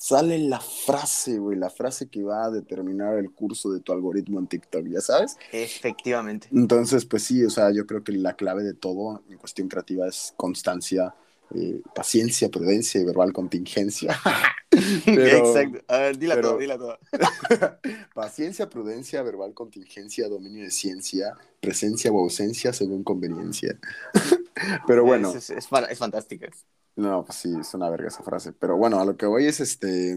sale 0.00 0.38
la 0.38 0.60
frase, 0.60 1.38
güey, 1.38 1.58
la 1.58 1.68
frase 1.68 2.08
que 2.08 2.22
va 2.22 2.46
a 2.46 2.50
determinar 2.50 3.18
el 3.18 3.30
curso 3.30 3.70
de 3.70 3.80
tu 3.80 3.92
algoritmo 3.92 4.38
en 4.40 4.46
TikTok, 4.46 4.86
¿ya 4.86 5.00
sabes? 5.02 5.36
Efectivamente. 5.52 6.48
Entonces, 6.50 7.04
pues 7.04 7.24
sí, 7.24 7.44
o 7.44 7.50
sea, 7.50 7.70
yo 7.70 7.86
creo 7.86 8.02
que 8.02 8.12
la 8.12 8.32
clave 8.32 8.62
de 8.62 8.72
todo 8.72 9.22
en 9.28 9.36
cuestión 9.36 9.68
creativa 9.68 10.08
es 10.08 10.32
constancia, 10.38 11.14
eh, 11.54 11.80
paciencia, 11.94 12.48
prudencia 12.48 13.00
y 13.00 13.04
verbal 13.04 13.32
contingencia. 13.32 14.16
Pero- 15.04 15.36
Exacto. 15.56 15.84
A 15.88 15.98
ver, 15.98 16.18
dila 16.18 16.34
pero- 16.36 16.48
todo, 16.50 16.58
dila 16.58 16.78
todo. 16.78 16.98
Paciencia, 18.14 18.68
prudencia, 18.68 19.22
verbal 19.22 19.52
contingencia, 19.54 20.28
dominio 20.28 20.64
de 20.64 20.70
ciencia, 20.70 21.36
presencia 21.60 22.10
o 22.12 22.20
ausencia 22.20 22.72
según 22.72 23.02
conveniencia. 23.04 23.78
Pero 24.86 25.04
bueno, 25.04 25.30
Es, 25.30 25.50
es, 25.50 25.50
es 25.50 25.68
es 25.90 25.98
fantástica. 25.98 26.48
no, 26.96 27.24
pues 27.24 27.38
sí, 27.38 27.52
es 27.60 27.72
una 27.74 27.88
verga 27.90 28.08
esa 28.08 28.22
frase. 28.22 28.52
Pero 28.52 28.76
bueno, 28.76 29.00
a 29.00 29.04
lo 29.04 29.16
que 29.16 29.26
voy 29.26 29.46
es 29.46 29.60
este. 29.60 30.16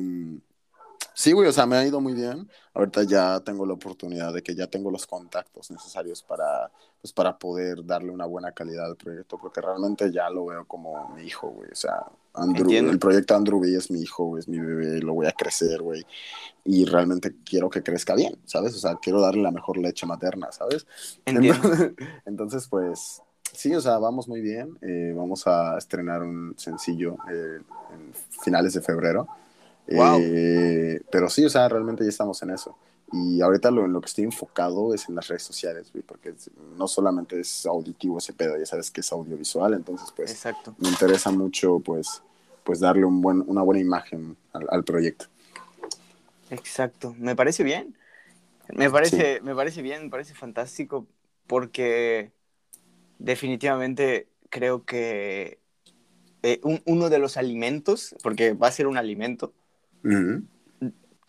Sí, 1.15 1.31
güey, 1.31 1.47
o 1.47 1.53
sea, 1.53 1.65
me 1.65 1.75
ha 1.77 1.85
ido 1.85 2.01
muy 2.01 2.13
bien. 2.13 2.49
Ahorita 2.73 3.03
ya 3.03 3.39
tengo 3.41 3.65
la 3.65 3.73
oportunidad 3.73 4.33
de 4.33 4.41
que 4.41 4.55
ya 4.55 4.67
tengo 4.67 4.89
los 4.91 5.05
contactos 5.05 5.69
necesarios 5.71 6.23
para, 6.23 6.71
pues, 7.03 7.11
para 7.11 7.37
poder 7.37 7.85
darle 7.85 8.11
una 8.11 8.25
buena 8.25 8.53
calidad 8.53 8.85
al 8.85 8.95
proyecto, 8.95 9.37
porque 9.37 9.59
realmente 9.59 10.09
ya 10.09 10.29
lo 10.29 10.45
veo 10.45 10.63
como 10.63 11.09
mi 11.09 11.23
hijo, 11.23 11.49
güey. 11.49 11.69
O 11.69 11.75
sea, 11.75 12.01
Andrew, 12.33 12.71
el 12.71 12.97
proyecto 12.97 13.35
Andrew 13.35 13.59
B 13.59 13.75
es 13.75 13.91
mi 13.91 13.99
hijo, 13.99 14.23
güey, 14.23 14.39
es 14.39 14.47
mi 14.47 14.57
bebé, 14.57 15.01
lo 15.01 15.13
voy 15.13 15.27
a 15.27 15.33
crecer, 15.33 15.81
güey. 15.81 16.05
Y 16.63 16.85
realmente 16.85 17.35
quiero 17.43 17.69
que 17.69 17.83
crezca 17.83 18.15
bien, 18.15 18.37
¿sabes? 18.45 18.73
O 18.75 18.77
sea, 18.77 18.95
quiero 19.01 19.19
darle 19.19 19.41
la 19.41 19.51
mejor 19.51 19.79
leche 19.79 20.05
materna, 20.05 20.49
¿sabes? 20.53 20.87
Entiendo. 21.25 21.67
Entonces, 21.67 21.93
entonces, 22.25 22.67
pues, 22.69 23.21
sí, 23.51 23.75
o 23.75 23.81
sea, 23.81 23.97
vamos 23.97 24.29
muy 24.29 24.39
bien. 24.39 24.77
Eh, 24.79 25.13
vamos 25.13 25.45
a 25.45 25.77
estrenar 25.77 26.23
un 26.23 26.55
sencillo 26.57 27.17
eh, 27.29 27.59
en 27.93 28.13
finales 28.41 28.75
de 28.75 28.81
febrero. 28.81 29.27
Wow. 29.89 30.19
Eh, 30.21 31.01
pero 31.11 31.29
sí, 31.29 31.43
o 31.43 31.49
sea, 31.49 31.67
realmente 31.67 32.05
ya 32.05 32.09
estamos 32.11 32.41
en 32.43 32.51
eso. 32.51 32.77
Y 33.13 33.41
ahorita 33.41 33.69
lo, 33.69 33.85
en 33.85 33.93
lo 33.93 34.01
que 34.01 34.07
estoy 34.07 34.23
enfocado 34.23 34.93
es 34.93 35.07
en 35.07 35.13
las 35.15 35.27
redes 35.27 35.43
sociales, 35.43 35.91
güey, 35.93 36.03
porque 36.03 36.29
es- 36.29 36.49
no 36.77 36.87
solamente 36.87 37.39
es 37.39 37.65
auditivo 37.65 38.17
ese 38.17 38.33
pedo, 38.33 38.57
ya 38.57 38.65
sabes 38.65 38.89
que 38.89 39.01
es 39.01 39.11
audiovisual, 39.11 39.73
entonces, 39.75 40.11
pues, 40.15 40.31
Exacto. 40.31 40.73
me 40.79 40.89
interesa 40.89 41.29
mucho, 41.29 41.79
pues, 41.79 42.23
pues 42.63 42.79
darle 42.79 43.05
un 43.05 43.21
buen, 43.21 43.43
una 43.47 43.61
buena 43.61 43.79
imagen 43.81 44.35
al, 44.51 44.65
al 44.69 44.83
proyecto. 44.83 45.25
Exacto. 46.49 47.15
Me 47.19 47.35
parece 47.35 47.63
bien. 47.63 47.95
Me 48.73 48.89
parece, 48.89 49.41
me 49.41 49.53
parece 49.53 49.81
bien, 49.81 50.03
me 50.05 50.09
parece 50.09 50.33
fantástico 50.33 51.05
porque 51.47 52.31
definitivamente 53.19 54.27
creo 54.49 54.85
que 54.85 55.59
eh, 56.41 56.59
un- 56.63 56.81
uno 56.85 57.09
de 57.09 57.19
los 57.19 57.37
alimentos, 57.37 58.15
porque 58.23 58.53
va 58.53 58.67
a 58.67 58.71
ser 58.71 58.87
un 58.87 58.97
alimento. 58.97 59.53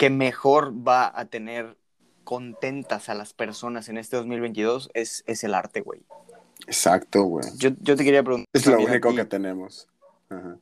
Que 0.05 0.11
mejor 0.11 0.75
va 0.87 1.19
a 1.19 1.25
tener 1.25 1.79
contentas 2.25 3.09
a 3.09 3.15
las 3.15 3.33
personas 3.33 3.89
en 3.89 3.97
este 3.97 4.17
2022 4.17 4.91
es, 4.93 5.25
es 5.27 5.45
el 5.45 5.55
arte, 5.55 5.81
güey. 5.81 6.03
Exacto, 6.67 7.23
güey. 7.23 7.47
Yo, 7.57 7.71
yo 7.81 7.97
te 7.97 8.05
quería 8.05 8.23
preguntar. 8.23 8.47
Es 8.53 8.67
lo 8.67 8.79
único 8.79 9.09
ti. 9.09 9.17
que 9.17 9.25
tenemos. 9.25 9.89
Ajá. 10.29 10.59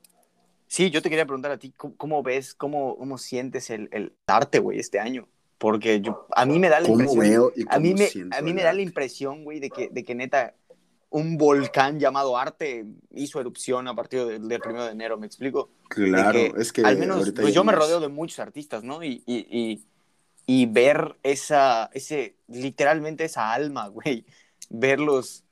Sí, 0.68 0.90
yo 0.90 1.02
te 1.02 1.10
quería 1.10 1.26
preguntar 1.26 1.50
a 1.50 1.58
ti, 1.58 1.72
¿cómo, 1.76 1.96
cómo 1.96 2.22
ves, 2.22 2.54
cómo, 2.54 2.96
cómo 2.96 3.18
sientes 3.18 3.68
el, 3.70 3.88
el 3.90 4.12
arte, 4.28 4.60
güey, 4.60 4.78
este 4.78 5.00
año? 5.00 5.26
Porque 5.58 6.00
yo, 6.00 6.28
a 6.36 6.46
mí 6.46 6.60
me 6.60 6.68
da 6.68 6.78
la 6.78 6.86
¿Cómo 6.86 7.00
impresión... 7.00 7.28
veo 7.28 7.52
y 7.56 7.64
a 7.68 7.80
mí 7.80 7.94
me, 7.94 8.08
a 8.30 8.42
mí 8.42 8.52
me 8.52 8.62
da 8.62 8.72
la 8.72 8.82
impresión, 8.82 9.42
güey, 9.42 9.58
de 9.58 9.70
que, 9.70 9.88
de 9.88 10.04
que 10.04 10.14
neta 10.14 10.54
un 11.12 11.36
volcán 11.38 11.98
llamado 12.00 12.36
arte 12.38 12.86
hizo 13.12 13.40
erupción 13.40 13.88
a 13.88 13.94
partir 13.94 14.24
del, 14.26 14.48
del 14.48 14.60
primero 14.60 14.84
de 14.86 14.92
enero, 14.92 15.18
¿me 15.18 15.26
explico? 15.26 15.70
Claro, 15.88 16.28
que 16.28 16.56
es 16.56 16.72
que 16.72 16.82
al 16.82 16.96
menos, 16.98 17.34
pues 17.38 17.54
yo 17.54 17.64
me 17.64 17.72
es- 17.72 17.72
rodeo 17.72 18.00
de 18.00 18.08
muchos 18.08 18.38
artistas, 18.40 18.84
¿no? 18.84 19.02
Y, 19.04 19.22
y, 19.26 19.46
y, 19.50 19.86
y 20.46 20.66
ver 20.66 21.18
esa, 21.22 21.90
ese, 21.94 22.38
literalmente 22.48 23.24
esa 23.24 23.52
alma, 23.52 23.88
güey, 23.90 24.26
verlos, 24.70 25.44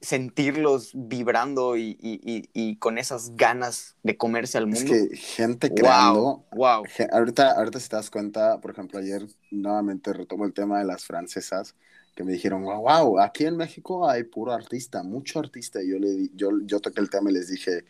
sentirlos 0.00 0.92
vibrando 0.94 1.76
y, 1.76 1.96
y, 2.00 2.20
y, 2.24 2.50
y 2.54 2.76
con 2.78 2.98
esas 2.98 3.36
ganas 3.36 3.96
de 4.02 4.16
comerse 4.18 4.58
al 4.58 4.66
Es 4.70 4.84
mundo. 4.84 4.84
que 4.84 5.16
gente 5.16 5.74
creando. 5.74 6.32
wow, 6.32 6.46
wow. 6.52 6.90
Ahorita, 7.12 7.52
ahorita 7.52 7.80
si 7.80 7.88
te 7.88 7.96
das 7.96 8.10
cuenta, 8.10 8.60
por 8.60 8.70
ejemplo, 8.72 8.98
ayer 8.98 9.26
nuevamente 9.50 10.12
retomo 10.12 10.44
el 10.46 10.52
tema 10.54 10.78
de 10.78 10.84
las 10.84 11.04
francesas 11.04 11.74
que 12.14 12.24
me 12.24 12.32
dijeron, 12.32 12.62
wow, 12.64 12.80
wow, 12.82 13.20
aquí 13.20 13.46
en 13.46 13.56
México 13.56 14.08
hay 14.08 14.24
puro 14.24 14.52
artista, 14.52 15.02
mucho 15.02 15.38
artista. 15.40 15.82
Y 15.82 15.90
yo, 15.90 15.98
le 15.98 16.30
yo, 16.34 16.50
yo 16.64 16.80
toqué 16.80 17.00
el 17.00 17.10
tema 17.10 17.30
y 17.30 17.34
les 17.34 17.48
dije, 17.48 17.84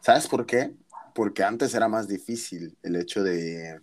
¿sabes 0.00 0.28
por 0.28 0.46
qué? 0.46 0.74
Porque 1.14 1.44
antes 1.44 1.74
era 1.74 1.88
más 1.88 2.08
difícil 2.08 2.76
el 2.82 2.96
hecho 2.96 3.22
de, 3.24 3.80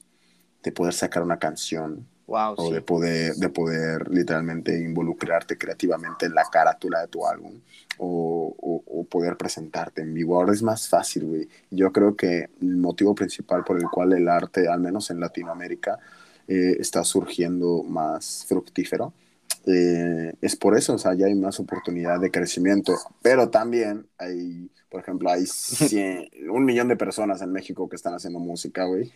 de 0.64 0.72
poder 0.72 0.94
sacar 0.94 1.24
una 1.24 1.40
canción 1.40 2.08
Wow, 2.28 2.56
o 2.56 2.70
sí. 2.70 2.76
de 2.76 2.82
poder, 2.82 3.36
de 3.36 3.50
poder 3.50 4.10
literalmente 4.12 4.78
involucrarte 4.78 5.58
creativamente 5.58 6.26
en 6.26 6.34
la 6.36 6.44
carátula 6.52 7.02
de 7.02 7.08
tu 7.08 7.26
álbum 7.26 7.62
o, 7.98 8.54
o- 8.60 8.84
o 9.02 9.04
poder 9.06 9.38
presentarte 9.38 10.02
en 10.02 10.14
vivo. 10.14 10.36
Ahora 10.38 10.52
es 10.54 10.62
más 10.62 10.90
fácil, 10.90 11.26
güey. 11.26 11.48
Yo 11.72 11.92
creo 11.94 12.16
que 12.18 12.50
el 12.62 12.78
motivo 12.78 13.16
principal 13.16 13.64
por 13.64 13.78
el 13.78 13.90
cual 13.90 14.14
el 14.14 14.28
arte, 14.28 14.68
al 14.68 14.82
menos 14.82 15.10
en 15.10 15.20
Latinoamérica, 15.22 16.00
eh, 16.48 16.76
está 16.80 17.04
surgiendo 17.04 17.84
más 17.84 18.46
fructífero, 18.48 19.14
eh, 19.66 20.34
es 20.42 20.56
por 20.56 20.78
eso, 20.78 20.94
o 20.94 20.98
sea, 20.98 21.14
ya 21.14 21.28
hay 21.28 21.36
más 21.36 21.60
oportunidad 21.60 22.20
de 22.20 22.32
crecimiento, 22.32 22.96
pero 23.22 23.50
también 23.50 24.08
hay, 24.18 24.70
por 24.90 25.02
ejemplo, 25.02 25.30
hay 25.30 25.46
100 25.46 26.30
un 26.50 26.66
millón 26.66 26.88
de 26.88 26.96
personas 26.96 27.42
en 27.42 27.52
México 27.52 27.88
que 27.90 27.96
están 27.96 28.14
haciendo 28.14 28.40
música, 28.40 28.86
güey, 28.86 29.12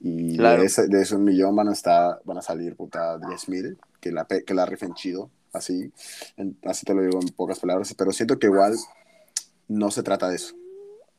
y 0.00 0.36
Claro. 0.36 0.60
de, 0.60 0.66
ese, 0.66 0.86
de 0.88 1.02
ese 1.02 1.16
un 1.16 1.24
millón 1.24 1.54
van 1.56 1.68
a, 1.68 1.72
estar, 1.72 2.20
van 2.24 2.38
a 2.38 2.42
salir, 2.42 2.76
puta, 2.76 3.18
10 3.18 3.48
mil, 3.48 3.78
que 4.00 4.12
la, 4.12 4.24
que 4.26 4.54
la 4.54 4.64
rifen 4.66 4.94
chido, 4.94 5.30
así, 5.52 5.92
en- 6.36 6.56
así 6.64 6.86
te 6.86 6.94
lo 6.94 7.02
digo 7.02 7.20
en 7.20 7.28
pocas 7.30 7.58
palabras, 7.58 7.92
pero 7.94 8.12
siento 8.12 8.38
que 8.38 8.46
igual 8.46 8.74
no 9.66 9.90
se 9.90 10.02
trata 10.02 10.28
de 10.28 10.36
eso, 10.36 10.54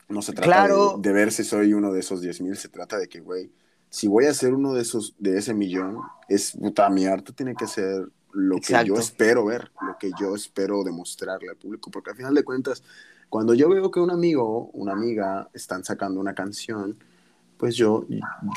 no 0.07 0.21
se 0.21 0.31
trata 0.33 0.51
Claro. 0.51 0.97
de, 0.97 1.09
de 1.09 1.13
ver 1.13 1.31
si 1.31 1.43
soy 1.43 1.73
uno 1.73 1.91
de 1.91 1.99
esos 1.99 2.21
10 2.21 2.41
mil, 2.41 2.55
se 2.57 2.69
trata 2.69 2.97
de 2.97 3.07
que, 3.07 3.19
güey, 3.19 3.51
si 3.91 4.07
voy 4.07 4.25
a 4.25 4.33
ser 4.33 4.53
uno 4.53 4.73
de 4.73 4.81
esos, 4.83 5.15
de 5.19 5.37
ese 5.37 5.53
millón, 5.53 5.97
es, 6.27 6.51
puta, 6.51 6.89
mi 6.89 7.05
arte 7.05 7.33
tiene 7.33 7.55
que 7.55 7.65
ser 7.67 8.07
lo 8.33 8.55
que 8.55 8.73
Exacto. 8.73 8.87
yo 8.87 8.95
espero 8.99 9.45
ver, 9.45 9.71
lo 9.81 9.97
que 9.97 10.11
yo 10.19 10.35
espero 10.35 10.83
demostrarle 10.83 11.49
al 11.49 11.55
público, 11.57 11.89
porque 11.91 12.11
al 12.11 12.15
final 12.15 12.33
de 12.33 12.43
cuentas, 12.43 12.83
cuando 13.29 13.53
yo 13.53 13.69
veo 13.69 13.91
que 13.91 13.99
un 13.99 14.11
amigo, 14.11 14.69
una 14.73 14.93
amiga 14.93 15.49
están 15.53 15.83
sacando 15.83 16.19
una 16.19 16.33
canción, 16.33 16.97
pues 17.57 17.75
yo, 17.75 18.05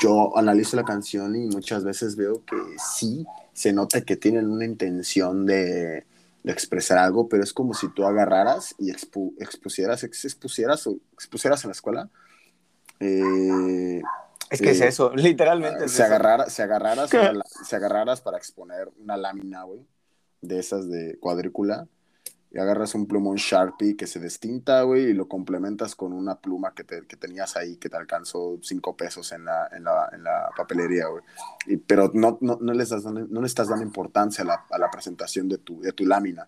yo 0.01 0.37
analizo 0.37 0.77
la 0.77 0.85
canción 0.85 1.35
y 1.35 1.47
muchas 1.47 1.83
veces 1.83 2.15
veo 2.15 2.43
que 2.45 2.55
sí, 2.77 3.25
se 3.51 3.73
nota 3.73 4.01
que 4.01 4.15
tienen 4.15 4.49
una 4.49 4.63
intención 4.65 5.45
de, 5.45 6.05
de 6.43 6.51
expresar 6.51 6.97
algo, 6.97 7.27
pero 7.27 7.43
es 7.43 7.51
como 7.51 7.73
si 7.73 7.89
tú 7.89 8.05
agarraras 8.05 8.73
y 8.79 8.91
expu- 8.91 9.33
expusieras, 9.39 10.03
ex- 10.03 10.25
expusieras, 10.25 10.87
expusieras 11.13 11.63
en 11.63 11.67
la 11.69 11.73
escuela. 11.73 12.09
eh, 12.99 14.01
Es 14.49 14.61
que 14.61 14.71
es 14.71 14.81
eso, 14.81 15.11
literalmente. 15.15 15.85
es 15.85 15.91
se, 15.91 16.03
eso. 16.03 16.05
agarrara, 16.13 16.49
se, 16.49 16.61
agarraras 16.63 17.13
la- 17.13 17.43
se 17.65 17.75
agarraras 17.75 18.21
para 18.21 18.37
exponer 18.37 18.89
una 19.01 19.17
lámina, 19.17 19.63
güey, 19.63 19.85
de 20.41 20.59
esas 20.59 20.89
de 20.89 21.17
cuadrícula, 21.19 21.87
y 22.51 22.59
agarras 22.59 22.93
un 22.93 23.07
plumón 23.07 23.37
Sharpie 23.37 23.95
que 23.97 24.05
se 24.05 24.19
destinta, 24.19 24.83
güey, 24.83 25.05
y 25.05 25.13
lo 25.13 25.27
complementas 25.27 25.95
con 25.95 26.13
una 26.13 26.35
pluma 26.39 26.75
que, 26.75 26.83
te- 26.83 27.07
que 27.07 27.17
tenías 27.17 27.55
ahí 27.57 27.77
que 27.77 27.89
te 27.89 27.97
alcanzó 27.97 28.59
cinco 28.61 28.95
pesos 28.95 29.31
en 29.31 29.45
la, 29.45 29.67
en 29.71 29.83
la, 29.85 30.09
en 30.13 30.23
la 30.23 30.49
papelería, 30.55 31.07
güey. 31.07 31.23
Y- 31.65 31.77
Pero 31.77 32.11
no, 32.13 32.37
no, 32.41 32.59
no, 32.61 32.73
le 32.73 32.83
estás 32.83 33.03
dando, 33.03 33.25
no 33.27 33.41
le 33.41 33.47
estás 33.47 33.69
dando 33.69 33.83
importancia 33.83 34.43
a 34.43 34.47
la, 34.47 34.65
a 34.69 34.77
la 34.77 34.91
presentación 34.91 35.49
de 35.49 35.57
tu, 35.57 35.81
de 35.81 35.93
tu 35.93 36.05
lámina. 36.05 36.47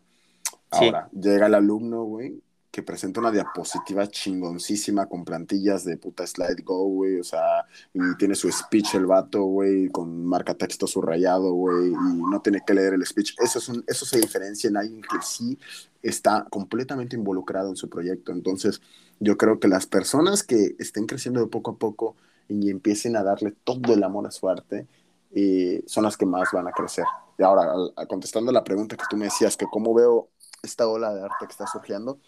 Sí. 0.71 0.85
Ahora, 0.85 1.09
llega 1.11 1.47
el 1.47 1.55
alumno, 1.55 2.03
güey, 2.03 2.39
que 2.75 2.83
presenta 2.83 3.21
una 3.21 3.31
diapositiva 3.31 4.05
chingoncísima 4.05 5.05
con 5.05 5.23
plantillas 5.23 5.85
de 5.85 5.95
puta 5.95 6.27
slide 6.27 6.61
go, 6.61 6.83
güey, 6.83 7.21
o 7.21 7.23
sea, 7.23 7.65
y 7.93 8.17
tiene 8.17 8.35
su 8.35 8.51
speech 8.51 8.95
el 8.95 9.05
vato, 9.05 9.43
güey, 9.43 9.87
con 9.87 10.25
marca 10.25 10.55
texto 10.55 10.85
subrayado, 10.85 11.53
güey, 11.53 11.91
y 11.91 12.21
no 12.29 12.41
tiene 12.41 12.59
que 12.67 12.73
leer 12.73 12.95
el 12.95 13.05
speech. 13.05 13.35
Eso, 13.41 13.59
es 13.59 13.69
un, 13.69 13.81
eso 13.87 14.05
se 14.05 14.19
diferencia 14.19 14.67
en 14.67 14.75
alguien 14.75 15.01
que 15.01 15.21
sí 15.21 15.57
está 16.03 16.45
completamente 16.49 17.15
involucrado 17.15 17.69
en 17.69 17.77
su 17.77 17.87
proyecto. 17.87 18.33
Entonces, 18.33 18.81
yo 19.21 19.37
creo 19.37 19.57
que 19.57 19.69
las 19.69 19.87
personas 19.87 20.43
que 20.43 20.75
estén 20.77 21.05
creciendo 21.05 21.39
de 21.39 21.47
poco 21.47 21.71
a 21.71 21.77
poco 21.77 22.17
y 22.49 22.69
empiecen 22.69 23.15
a 23.15 23.23
darle 23.23 23.53
todo 23.63 23.93
el 23.93 24.03
amor 24.03 24.27
a 24.27 24.31
su 24.31 24.49
arte, 24.49 24.85
eh, 25.33 25.81
son 25.87 26.03
las 26.03 26.17
que 26.17 26.25
más 26.25 26.49
van 26.51 26.67
a 26.67 26.73
crecer. 26.73 27.05
Y 27.37 27.43
ahora, 27.43 27.71
contestando 28.09 28.51
la 28.51 28.65
pregunta 28.65 28.97
que 28.97 29.05
tú 29.09 29.15
me 29.15 29.25
decías, 29.25 29.55
que 29.55 29.65
cómo 29.65 29.93
veo 29.93 30.27
esta 30.65 30.87
ola 30.87 31.13
de 31.13 31.23
arte 31.23 31.45
que 31.45 31.51
está 31.51 31.67
surgiendo, 31.67 32.19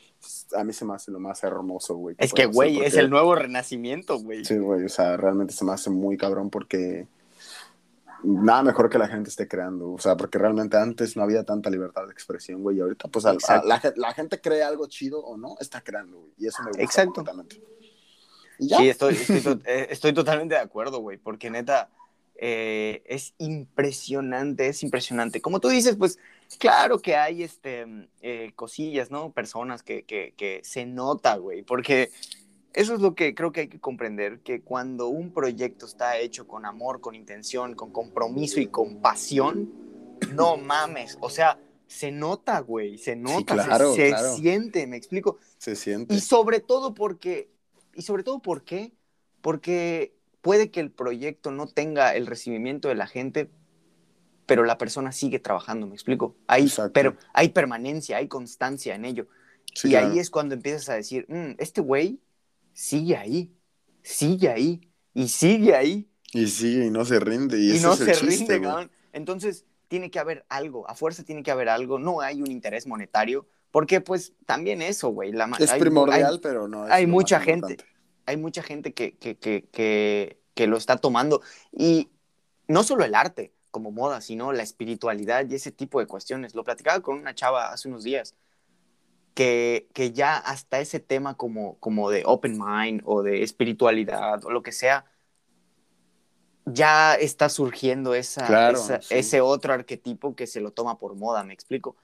a 0.56 0.64
mí 0.64 0.74
se 0.74 0.86
me 0.86 0.94
hace 0.94 1.12
lo 1.12 1.20
más 1.20 1.44
hermoso, 1.44 1.96
güey. 1.96 2.16
Es 2.18 2.34
que, 2.34 2.46
güey, 2.46 2.82
es 2.82 2.96
el 2.96 3.10
nuevo 3.10 3.36
renacimiento, 3.36 4.20
güey. 4.20 4.46
Sí, 4.46 4.58
güey, 4.58 4.86
o 4.86 4.90
sea, 4.90 5.18
realmente 5.18 5.54
se 5.54 5.66
me 5.66 5.74
hace 5.74 5.90
muy 5.90 6.18
cabrón 6.18 6.50
porque 6.50 7.08
nada 8.24 8.64
mejor 8.64 8.90
que 8.90 8.98
la 8.98 9.08
gente 9.08 9.30
esté 9.30 9.48
creando, 9.48 9.92
o 9.92 10.00
sea, 10.00 10.18
porque 10.18 10.38
realmente 10.38 10.78
antes 10.78 11.16
no 11.16 11.24
había 11.24 11.44
tanta 11.44 11.70
libertad 11.70 12.06
de 12.06 12.12
expresión, 12.12 12.62
güey, 12.64 12.78
y 12.78 12.82
ahorita 12.82 13.08
pues 13.08 13.26
la, 13.26 14.14
gente 14.14 14.42
cree 14.42 14.64
algo 14.64 14.88
chido 14.88 15.20
o 15.20 15.38
no, 15.38 15.56
está 15.60 15.82
creando, 15.82 16.18
güey, 16.20 16.32
y 16.38 16.48
eso 16.48 16.62
me 16.64 16.70
gusta 16.70 16.84
Exacto. 16.84 17.14
completamente. 17.14 17.62
Sí, 18.60 18.90
estoy, 18.90 19.16
eh, 19.66 19.88
estoy, 19.92 20.14
totalmente 20.14 20.56
de 20.56 20.62
acuerdo, 20.62 21.00
güey, 21.00 21.18
porque 21.18 21.50
neta, 21.52 21.90
eh, 22.36 23.04
es 23.06 23.34
impresionante, 23.38 24.68
es 24.68 24.82
impresionante. 24.82 25.42
Como 25.42 25.60
tú 25.60 25.70
dices, 25.70 25.96
pues 25.96 26.18
claro 26.56 27.00
que 27.00 27.16
hay 27.16 27.44
este, 27.44 27.86
eh, 28.22 28.52
cosillas, 28.56 29.12
¿no? 29.12 29.32
Personas 29.32 29.84
que, 29.84 30.04
que, 30.04 30.34
que 30.38 30.62
se 30.64 30.86
nota, 30.86 31.36
güey, 31.38 31.64
porque 31.64 32.10
eso 32.74 32.94
es 32.94 33.02
lo 33.02 33.16
que 33.16 33.34
creo 33.34 33.52
que 33.52 33.62
hay 33.62 33.68
que 33.70 33.80
comprender, 33.80 34.42
que 34.42 34.62
cuando 34.62 35.08
un 35.08 35.34
proyecto 35.34 35.86
está 35.86 36.18
hecho 36.20 36.48
con 36.48 36.66
amor, 36.66 37.02
con 37.02 37.16
intención, 37.16 37.74
con 37.74 37.92
compromiso 37.92 38.60
y 38.60 38.68
con 38.68 39.02
pasión, 39.02 39.72
no 40.34 40.58
mames, 40.58 41.18
o 41.22 41.30
sea, 41.30 41.60
se 41.88 42.12
nota, 42.12 42.60
güey, 42.60 42.98
se 42.98 43.16
nota, 43.16 43.80
se, 43.96 44.14
siente, 44.36 44.86
me 44.88 44.98
explico. 44.98 45.38
Se 45.58 45.76
siente. 45.76 46.14
Y 46.14 46.20
sobre 46.20 46.60
todo 46.60 46.94
porque, 46.94 47.50
y 47.96 48.04
sobre 48.04 48.24
todo 48.24 48.42
porque, 48.42 48.94
porque 49.42 50.14
puede 50.42 50.70
que 50.70 50.80
el 50.80 50.92
proyecto 50.92 51.52
no 51.52 51.68
tenga 51.68 52.16
el 52.16 52.28
recibimiento 52.28 52.90
de 52.90 52.96
la 52.96 53.08
gente, 53.08 53.50
pero 54.48 54.64
la 54.64 54.80
persona 54.80 55.12
sigue 55.12 55.38
trabajando, 55.38 55.86
me 55.86 55.94
explico. 55.94 56.36
Hay, 56.48 56.72
pero 56.94 57.16
hay 57.34 57.50
permanencia, 57.50 58.18
hay 58.18 58.28
constancia 58.28 58.96
en 58.96 59.06
ello. 59.06 59.28
y 59.84 59.94
ahí 59.94 60.18
es 60.18 60.32
cuando 60.32 60.56
empiezas 60.56 60.90
a 60.90 60.96
decir, 60.96 61.28
mm, 61.28 61.52
este 61.60 61.82
güey 61.82 62.20
sigue 62.74 63.16
ahí, 63.18 63.54
sigue 64.02 64.50
ahí, 64.50 64.90
y 65.14 65.28
sigue 65.28 65.76
ahí. 65.76 66.10
Y 66.34 66.48
sigue 66.48 66.86
y 66.86 66.90
no 66.90 67.06
se 67.06 67.20
rinde. 67.20 67.60
Y, 67.60 67.80
no 67.80 67.96
se 67.96 68.14
rinde, 68.14 68.62
cabrón. 68.62 68.90
Entonces, 69.14 69.66
tiene 69.88 70.10
que 70.10 70.20
haber 70.20 70.46
algo, 70.50 70.90
a 70.90 70.96
fuerza 70.96 71.24
tiene 71.24 71.44
que 71.44 71.52
haber 71.52 71.70
algo, 71.70 72.00
no 72.00 72.22
hay 72.22 72.42
un 72.42 72.50
interés 72.50 72.88
monetario, 72.88 73.48
porque 73.72 74.02
pues 74.02 74.34
también 74.46 74.82
eso, 74.82 75.10
güey. 75.10 75.34
Es 75.60 75.74
primordial, 75.74 76.40
pero 76.42 76.68
no 76.68 76.86
es 76.86 76.92
Hay 76.92 77.06
mucha 77.06 77.40
gente, 77.40 77.78
hay 78.26 78.38
mucha 78.38 78.64
gente 78.64 78.94
que, 78.94 79.18
que, 79.18 79.38
que, 79.38 80.38
que, 80.54 80.68
lo 80.68 80.78
está 80.78 80.98
tomando, 80.98 81.42
y 81.72 82.10
no 82.68 82.84
solo 82.84 83.04
el 83.04 83.16
arte 83.16 83.54
como 83.78 83.92
moda, 83.92 84.22
sino 84.22 84.54
la 84.54 84.64
espiritualidad 84.64 85.48
y 85.48 85.54
ese 85.54 85.72
tipo 85.72 86.00
de 86.00 86.08
cuestiones. 86.08 86.56
Lo 86.56 86.64
platicaba 86.64 87.00
con 87.00 87.20
una 87.20 87.36
chava 87.36 87.72
hace 87.72 87.88
unos 87.88 88.04
días 88.04 88.34
que, 89.36 90.12
ya 90.16 90.36
hasta 90.36 90.80
ese 90.80 91.00
tema 91.00 91.38
como, 91.38 91.78
como 91.78 92.10
de 92.10 92.24
open 92.26 92.58
mind 92.60 93.04
o 93.06 93.22
de 93.22 93.44
espiritualidad 93.44 94.44
o 94.46 94.50
lo 94.50 94.64
que 94.64 94.72
sea, 94.72 95.06
ya 96.66 97.14
está 97.14 97.50
surgiendo 97.50 98.16
esa, 98.16 98.72
ese 99.12 99.42
otro 99.42 99.74
arquetipo 99.74 100.36
que 100.36 100.48
se 100.48 100.60
lo 100.60 100.72
toma 100.72 100.98
por 100.98 101.14
moda, 101.16 101.44
me 101.44 101.54
explico. 101.54 101.96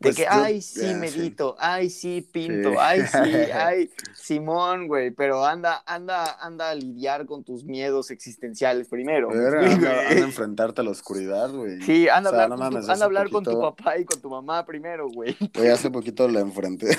De 0.00 0.08
pues 0.08 0.16
que, 0.16 0.26
ay, 0.26 0.62
sí, 0.62 0.94
medito, 0.94 1.56
ay, 1.58 1.90
sí, 1.90 2.26
pinto, 2.32 2.80
ay, 2.80 3.02
sí, 3.02 3.18
ay, 3.52 3.90
Simón, 4.14 4.88
güey, 4.88 5.10
pero 5.10 5.44
anda, 5.44 5.82
anda, 5.84 6.38
anda 6.40 6.70
a 6.70 6.74
lidiar 6.74 7.26
con 7.26 7.44
tus 7.44 7.64
miedos 7.64 8.10
existenciales 8.10 8.88
primero. 8.88 9.28
anda, 9.30 9.90
a 9.90 10.12
enfrentarte 10.18 10.80
a 10.80 10.84
la 10.84 10.92
oscuridad, 10.92 11.50
güey. 11.52 11.82
Sí, 11.82 12.08
anda, 12.08 12.30
a 12.30 12.44
hablar, 12.44 12.58
con, 12.58 12.70
tu, 12.70 12.90
anda 12.90 13.04
a 13.04 13.04
hablar 13.04 13.30
con 13.30 13.44
tu 13.44 13.60
papá 13.60 13.98
y 13.98 14.06
con 14.06 14.18
tu 14.22 14.30
mamá 14.30 14.64
primero, 14.64 15.06
güey. 15.10 15.36
Güey, 15.54 15.68
hace 15.68 15.90
poquito 15.90 16.26
la 16.28 16.40
enfrenté. 16.40 16.96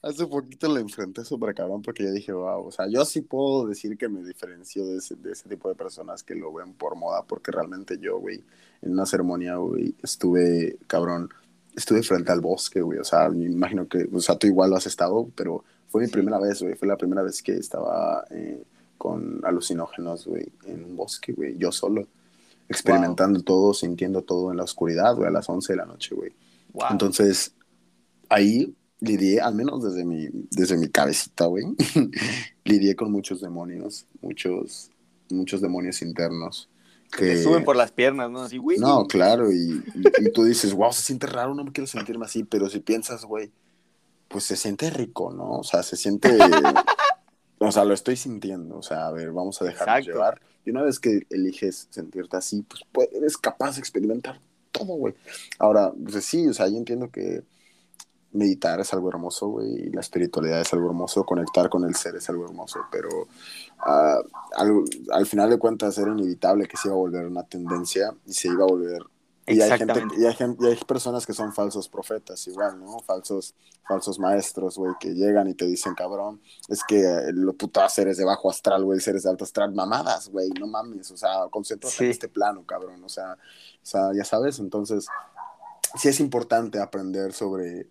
hace 0.00 0.26
poquito 0.26 0.72
la 0.72 0.80
enfrenté 0.80 1.26
súper 1.26 1.54
cabrón 1.54 1.82
porque 1.82 2.04
yo 2.04 2.10
dije, 2.10 2.32
wow, 2.32 2.68
o 2.68 2.72
sea, 2.72 2.86
yo 2.88 3.04
sí 3.04 3.20
puedo 3.20 3.66
decir 3.66 3.98
que 3.98 4.08
me 4.08 4.22
diferencio 4.22 4.86
de 4.86 4.96
ese, 4.96 5.14
de 5.16 5.32
ese 5.32 5.46
tipo 5.46 5.68
de 5.68 5.74
personas 5.74 6.22
que 6.22 6.34
lo 6.34 6.54
ven 6.54 6.72
por 6.72 6.96
moda, 6.96 7.22
porque 7.24 7.52
realmente 7.52 7.98
yo, 7.98 8.18
güey, 8.18 8.42
en 8.80 8.92
una 8.92 9.04
ceremonia, 9.04 9.56
güey, 9.56 9.94
estuve, 10.02 10.78
cabrón, 10.86 11.28
estuve 11.76 12.02
frente 12.02 12.32
al 12.32 12.40
bosque, 12.40 12.80
güey. 12.80 12.98
O 12.98 13.04
sea, 13.04 13.28
me 13.28 13.44
imagino 13.44 13.86
que, 13.86 14.08
o 14.12 14.20
sea, 14.20 14.36
tú 14.36 14.46
igual 14.46 14.70
lo 14.70 14.76
has 14.76 14.86
estado, 14.86 15.28
pero 15.36 15.62
fue 15.88 16.02
mi 16.02 16.08
primera 16.08 16.38
vez, 16.38 16.62
güey. 16.62 16.74
Fue 16.74 16.88
la 16.88 16.96
primera 16.96 17.22
vez 17.22 17.42
que 17.42 17.52
estaba 17.52 18.24
eh, 18.30 18.62
con 18.96 19.40
alucinógenos, 19.44 20.26
güey, 20.26 20.48
en 20.64 20.84
un 20.84 20.96
bosque, 20.96 21.32
güey. 21.32 21.56
Yo 21.58 21.70
solo, 21.70 22.08
experimentando 22.68 23.42
todo, 23.42 23.74
sintiendo 23.74 24.22
todo 24.22 24.50
en 24.50 24.56
la 24.56 24.64
oscuridad, 24.64 25.14
güey, 25.14 25.28
a 25.28 25.32
las 25.32 25.48
11 25.48 25.72
de 25.72 25.76
la 25.76 25.84
noche, 25.84 26.14
güey. 26.14 26.32
Entonces, 26.90 27.54
ahí 28.28 28.74
lidié, 29.00 29.40
al 29.40 29.54
menos 29.54 29.84
desde 29.84 30.04
mi, 30.04 30.28
desde 30.50 30.78
mi 30.78 30.88
cabecita, 30.88 31.44
güey, 31.46 31.64
lidié 32.64 32.96
con 32.96 33.12
muchos 33.12 33.42
demonios, 33.42 34.06
muchos, 34.22 34.90
muchos 35.30 35.60
demonios 35.60 36.00
internos 36.00 36.68
que 37.10 37.42
suben 37.42 37.64
por 37.64 37.76
las 37.76 37.92
piernas, 37.92 38.30
¿no? 38.30 38.42
Así, 38.42 38.58
güey. 38.58 38.78
No, 38.78 39.06
claro, 39.06 39.50
y, 39.52 39.82
tú 40.34 40.44
dices, 40.44 40.72
wow, 40.72 40.92
se 40.92 41.02
siente 41.02 41.26
raro, 41.26 41.54
no 41.54 41.64
me 41.64 41.72
quiero 41.72 41.86
sentirme 41.86 42.26
así, 42.26 42.44
pero 42.44 42.68
si 42.68 42.80
piensas, 42.80 43.24
güey, 43.24 43.50
pues 44.28 44.44
se 44.44 44.56
siente 44.56 44.90
rico, 44.90 45.32
¿no? 45.32 45.58
O 45.58 45.64
sea, 45.64 45.82
se 45.82 45.96
siente, 45.96 46.36
o 47.58 47.72
sea, 47.72 47.84
lo 47.84 47.94
estoy 47.94 48.16
sintiendo, 48.16 48.78
o 48.78 48.82
sea, 48.82 49.06
a 49.06 49.12
ver, 49.12 49.32
vamos 49.32 49.60
a 49.62 49.64
dejarnos 49.64 50.06
llevar. 50.06 50.40
Y 50.64 50.70
una 50.70 50.82
vez 50.82 50.98
que 50.98 51.26
eliges 51.30 51.86
sentirte 51.90 52.36
así, 52.36 52.62
pues, 52.62 52.82
pues 52.90 53.08
eres 53.12 53.36
capaz 53.36 53.76
de 53.76 53.80
experimentar 53.80 54.40
todo, 54.72 54.94
güey. 54.94 55.14
Ahora, 55.58 55.92
pues 55.92 56.24
sí, 56.24 56.46
o 56.48 56.52
sea, 56.52 56.68
yo 56.68 56.76
entiendo 56.76 57.10
que 57.10 57.44
meditar 58.36 58.80
es 58.80 58.92
algo 58.92 59.08
hermoso, 59.08 59.48
güey, 59.48 59.86
y 59.86 59.90
la 59.90 60.00
espiritualidad 60.00 60.60
es 60.60 60.72
algo 60.72 60.86
hermoso, 60.86 61.24
conectar 61.24 61.68
con 61.68 61.84
el 61.84 61.94
ser 61.94 62.16
es 62.16 62.28
algo 62.28 62.44
hermoso, 62.44 62.80
pero 62.90 63.08
uh, 63.08 64.22
al, 64.56 64.84
al, 65.12 65.26
final 65.26 65.50
de 65.50 65.58
cuentas 65.58 65.96
era 65.98 66.12
inevitable 66.12 66.66
que 66.66 66.76
se 66.76 66.88
iba 66.88 66.94
a 66.94 66.98
volver 66.98 67.26
una 67.26 67.42
tendencia 67.42 68.14
y 68.26 68.32
se 68.32 68.48
iba 68.48 68.64
a 68.64 68.68
volver... 68.68 69.02
Y 69.48 69.60
hay, 69.60 69.78
gente, 69.78 70.02
y, 70.18 70.24
hay 70.24 70.34
gente, 70.34 70.64
y 70.64 70.66
hay 70.66 70.76
personas 70.84 71.24
que 71.24 71.32
son 71.32 71.52
falsos 71.52 71.88
profetas, 71.88 72.44
igual, 72.48 72.80
¿no? 72.80 72.98
Falsos, 72.98 73.54
falsos 73.86 74.18
maestros, 74.18 74.76
güey, 74.76 74.94
que 74.98 75.14
llegan 75.14 75.48
y 75.48 75.54
te 75.54 75.64
dicen, 75.66 75.94
cabrón, 75.94 76.40
es 76.68 76.82
que 76.82 77.30
lo 77.32 77.52
putas 77.52 77.94
seres 77.94 78.16
de 78.16 78.24
bajo 78.24 78.50
astral, 78.50 78.82
güey, 78.82 78.98
seres 78.98 79.22
de 79.22 79.30
alto 79.30 79.44
astral, 79.44 79.72
mamadas, 79.72 80.30
güey, 80.30 80.48
no 80.58 80.66
mames, 80.66 81.12
o 81.12 81.16
sea, 81.16 81.46
concéntrate 81.48 82.04
en 82.04 82.10
este 82.10 82.28
plano, 82.28 82.64
cabrón, 82.66 83.04
o 83.04 83.08
sea, 83.08 83.34
o 83.34 83.86
sea, 83.86 84.10
ya 84.12 84.24
sabes, 84.24 84.58
entonces 84.58 85.06
sí 85.94 86.08
es 86.08 86.20
importante 86.20 86.80
aprender 86.80 87.32
sobre 87.32 87.80
eh, 87.80 87.86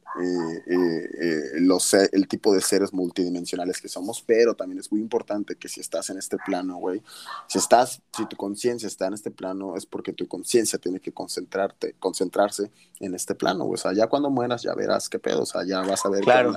eh, 0.67 1.09
eh, 1.21 1.41
los, 1.59 1.93
el 1.93 2.27
tipo 2.27 2.53
de 2.53 2.61
seres 2.61 2.93
multidimensionales 2.93 3.81
que 3.81 3.87
somos, 3.87 4.21
pero 4.25 4.55
también 4.55 4.79
es 4.79 4.91
muy 4.91 5.01
importante 5.01 5.55
que 5.55 5.69
si 5.69 5.81
estás 5.81 6.09
en 6.09 6.17
este 6.17 6.37
plano, 6.37 6.77
güey, 6.77 7.01
si 7.47 7.57
estás, 7.57 8.01
si 8.15 8.25
tu 8.25 8.35
conciencia 8.35 8.87
está 8.87 9.07
en 9.07 9.13
este 9.13 9.31
plano, 9.31 9.75
es 9.75 9.85
porque 9.85 10.13
tu 10.13 10.27
conciencia 10.27 10.79
tiene 10.79 10.99
que 10.99 11.11
concentrarte, 11.11 11.95
concentrarse 11.99 12.71
en 12.99 13.15
este 13.15 13.35
plano, 13.35 13.65
güey. 13.65 13.75
O 13.75 13.77
sea, 13.77 13.93
ya 13.93 14.07
cuando 14.07 14.29
mueras 14.29 14.63
ya 14.63 14.73
verás 14.73 15.09
qué 15.09 15.19
pedo, 15.19 15.41
o 15.41 15.45
sea, 15.45 15.65
ya 15.65 15.81
vas 15.81 16.05
a 16.05 16.09
ver. 16.09 16.23
Claro. 16.23 16.55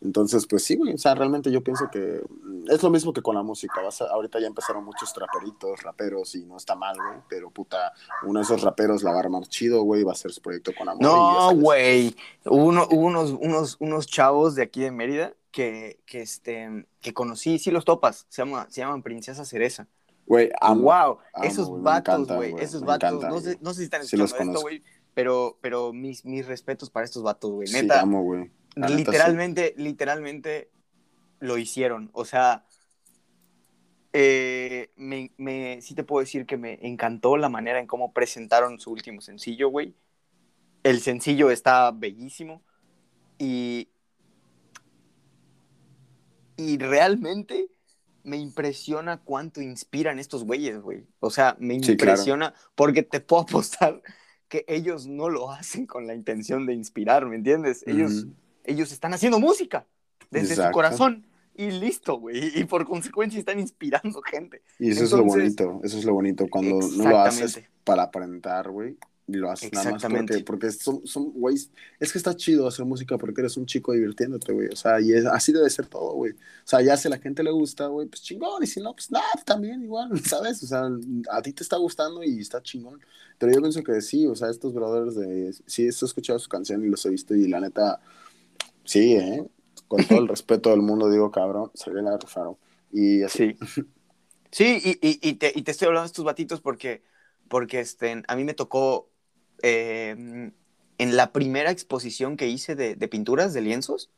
Entonces, 0.00 0.46
pues 0.46 0.64
sí, 0.64 0.76
güey, 0.76 0.94
o 0.94 0.98
sea, 0.98 1.14
realmente 1.14 1.50
yo 1.50 1.62
pienso 1.62 1.88
que 1.90 2.22
es 2.68 2.82
lo 2.82 2.90
mismo 2.90 3.12
que 3.12 3.22
con 3.22 3.34
la 3.34 3.42
música. 3.42 3.80
Vas 3.80 4.02
ahorita 4.02 4.38
ya 4.38 4.46
empezaron 4.46 4.84
muchos 4.84 5.12
traperitos, 5.12 5.82
raperos, 5.82 6.34
y 6.34 6.44
no 6.44 6.56
está 6.56 6.74
mal, 6.74 6.96
güey, 6.96 7.20
pero 7.28 7.50
puta, 7.50 7.92
uno 8.24 8.38
de 8.38 8.44
esos 8.44 8.62
raperos 8.62 9.02
la 9.02 9.10
va 9.10 9.16
a 9.16 9.20
armar 9.20 9.46
chido, 9.46 9.82
güey, 9.82 10.02
va 10.02 10.12
a 10.12 10.14
hacer 10.14 10.32
su 10.32 10.42
proyecto 10.42 10.63
con 10.72 10.88
amor. 10.88 11.02
No, 11.02 11.54
güey, 11.56 12.16
hubo, 12.44 12.66
unos, 12.66 13.30
unos, 13.30 13.76
unos 13.80 14.06
chavos 14.06 14.54
de 14.54 14.62
aquí 14.62 14.82
de 14.82 14.90
Mérida 14.90 15.34
que, 15.50 16.00
que, 16.06 16.22
este, 16.22 16.86
que 17.00 17.12
conocí, 17.12 17.58
sí 17.58 17.70
los 17.70 17.84
topas, 17.84 18.26
se, 18.28 18.42
llama, 18.42 18.66
se 18.70 18.80
llaman 18.80 19.02
Princesa 19.02 19.44
Cereza. 19.44 19.88
Güey, 20.26 20.50
wow, 20.76 21.18
esos 21.42 21.82
vatos, 21.82 22.28
güey, 22.28 22.54
esos 22.58 22.82
vatos, 22.82 23.22
no 23.24 23.40
sé, 23.40 23.58
no 23.60 23.74
sé 23.74 23.78
si 23.80 23.84
están 23.84 24.00
escuchando 24.00 24.52
esto, 24.52 24.60
güey, 24.62 24.82
pero, 25.12 25.58
pero 25.60 25.92
mis, 25.92 26.24
mis 26.24 26.46
respetos 26.46 26.88
para 26.88 27.04
estos 27.04 27.22
vatos, 27.22 27.50
güey, 27.50 27.70
neta. 27.70 27.94
Sí, 27.94 28.00
amo, 28.00 28.22
güey 28.22 28.50
literalmente, 28.76 29.74
literalmente 29.76 30.70
lo 31.40 31.58
hicieron. 31.58 32.10
O 32.12 32.24
sea, 32.24 32.64
eh, 34.12 34.90
me, 34.96 35.32
me, 35.36 35.80
sí 35.80 35.94
te 35.94 36.04
puedo 36.04 36.20
decir 36.20 36.46
que 36.46 36.56
me 36.56 36.78
encantó 36.82 37.36
la 37.36 37.48
manera 37.48 37.78
en 37.78 37.86
cómo 37.86 38.12
presentaron 38.12 38.78
su 38.78 38.90
último 38.90 39.20
sencillo, 39.20 39.68
güey. 39.68 39.94
El 40.84 41.00
sencillo 41.00 41.50
está 41.50 41.90
bellísimo 41.90 42.62
y 43.38 43.88
y 46.56 46.78
realmente 46.78 47.68
me 48.22 48.36
impresiona 48.36 49.18
cuánto 49.20 49.60
inspiran 49.60 50.18
estos 50.18 50.44
güeyes, 50.44 50.80
güey. 50.80 51.04
O 51.20 51.30
sea, 51.30 51.56
me 51.58 51.74
Sí, 51.74 51.96
claro. 51.96 52.12
impresiona 52.12 52.54
porque 52.74 53.02
te 53.02 53.20
puedo 53.20 53.42
apostar 53.42 54.00
que 54.48 54.64
ellos 54.68 55.06
no 55.06 55.28
lo 55.28 55.50
hacen 55.50 55.86
con 55.86 56.06
la 56.06 56.14
intención 56.14 56.64
de 56.66 56.74
inspirar, 56.74 57.26
¿me 57.26 57.36
entiendes? 57.36 57.82
Ellos, 57.86 58.26
ellos 58.64 58.92
están 58.92 59.12
haciendo 59.14 59.40
música 59.40 59.86
desde 60.30 60.54
su 60.56 60.70
corazón 60.70 61.26
y 61.56 61.70
listo, 61.70 62.18
güey. 62.18 62.58
Y 62.58 62.64
por 62.64 62.84
consecuencia 62.86 63.38
están 63.38 63.58
inspirando 63.58 64.22
gente. 64.22 64.62
Y 64.78 64.90
eso 64.90 65.04
es 65.04 65.12
lo 65.12 65.24
bonito, 65.24 65.80
eso 65.82 65.98
es 65.98 66.04
lo 66.04 66.14
bonito, 66.14 66.46
cuando 66.48 66.78
no 66.96 67.08
lo 67.08 67.18
haces 67.18 67.60
para 67.84 68.04
aparentar, 68.04 68.70
güey, 68.70 68.96
y 69.26 69.34
lo 69.36 69.50
haces 69.50 69.72
nada 69.72 69.84
más 69.92 70.04
porque, 70.04 70.40
porque 70.40 70.70
son, 70.70 71.06
son, 71.06 71.32
güey, 71.32 71.56
es 71.98 72.12
que 72.12 72.18
está 72.18 72.36
chido 72.36 72.66
hacer 72.68 72.84
música 72.84 73.16
porque 73.16 73.40
eres 73.40 73.56
un 73.56 73.64
chico 73.66 73.92
divirtiéndote, 73.92 74.52
güey, 74.52 74.68
o 74.68 74.76
sea, 74.76 75.00
y 75.00 75.12
es- 75.12 75.24
así 75.26 75.52
debe 75.52 75.70
ser 75.70 75.86
todo, 75.86 76.12
güey, 76.14 76.32
o 76.32 76.36
sea, 76.64 76.82
ya 76.82 76.96
si 76.96 77.08
a 77.08 77.10
la 77.10 77.18
gente 77.18 77.42
le 77.42 77.50
gusta, 77.50 77.86
güey, 77.86 78.06
pues 78.06 78.22
chingón, 78.22 78.62
y 78.62 78.66
si 78.66 78.80
no, 78.80 78.92
pues 78.94 79.10
nada, 79.10 79.24
también 79.46 79.82
igual, 79.82 80.10
¿sabes? 80.24 80.62
O 80.62 80.66
sea, 80.66 80.88
a 81.30 81.42
ti 81.42 81.52
te 81.54 81.62
está 81.62 81.76
gustando 81.78 82.22
y 82.22 82.38
está 82.40 82.62
chingón, 82.62 83.00
pero 83.38 83.52
yo 83.52 83.60
pienso 83.60 83.82
que 83.82 84.00
sí, 84.02 84.26
o 84.26 84.34
sea, 84.34 84.50
estos 84.50 84.74
brothers 84.74 85.14
de, 85.16 85.54
sí, 85.66 85.84
he 85.84 85.88
escuchado 85.88 86.38
su 86.38 86.48
canción 86.48 86.84
y 86.84 86.88
los 86.88 87.04
he 87.06 87.10
visto 87.10 87.34
y 87.34 87.48
la 87.48 87.60
neta, 87.60 88.00
sí, 88.84 89.14
¿eh? 89.16 89.44
Con 89.88 90.04
todo 90.06 90.18
el 90.20 90.28
respeto 90.28 90.70
del 90.70 90.82
mundo 90.82 91.10
digo, 91.10 91.30
cabrón, 91.30 91.70
se 91.74 91.90
ve 91.90 92.02
la 92.02 92.16
rifaron. 92.18 92.56
Y 92.92 93.22
así, 93.22 93.54
Sí. 93.54 93.58
Sí, 94.50 94.80
y, 94.84 95.08
y- 95.08 95.18
y 95.30 95.34
te, 95.34 95.52
y 95.54 95.62
te 95.62 95.70
estoy 95.72 95.86
hablando 95.86 96.04
de 96.04 96.06
estos 96.08 96.24
batitos 96.24 96.60
porque, 96.60 97.02
porque 97.48 97.80
este, 97.80 98.22
a 98.28 98.36
mí 98.36 98.44
me 98.44 98.54
tocó 98.54 99.10
eh, 99.64 100.52
en 100.98 101.16
la 101.16 101.32
primera 101.32 101.70
exposición 101.72 102.36
que 102.36 102.48
hice 102.48 102.76
de, 102.76 102.96
de 102.96 103.08
pinturas, 103.08 103.54
de 103.54 103.62
lienzos, 103.62 104.10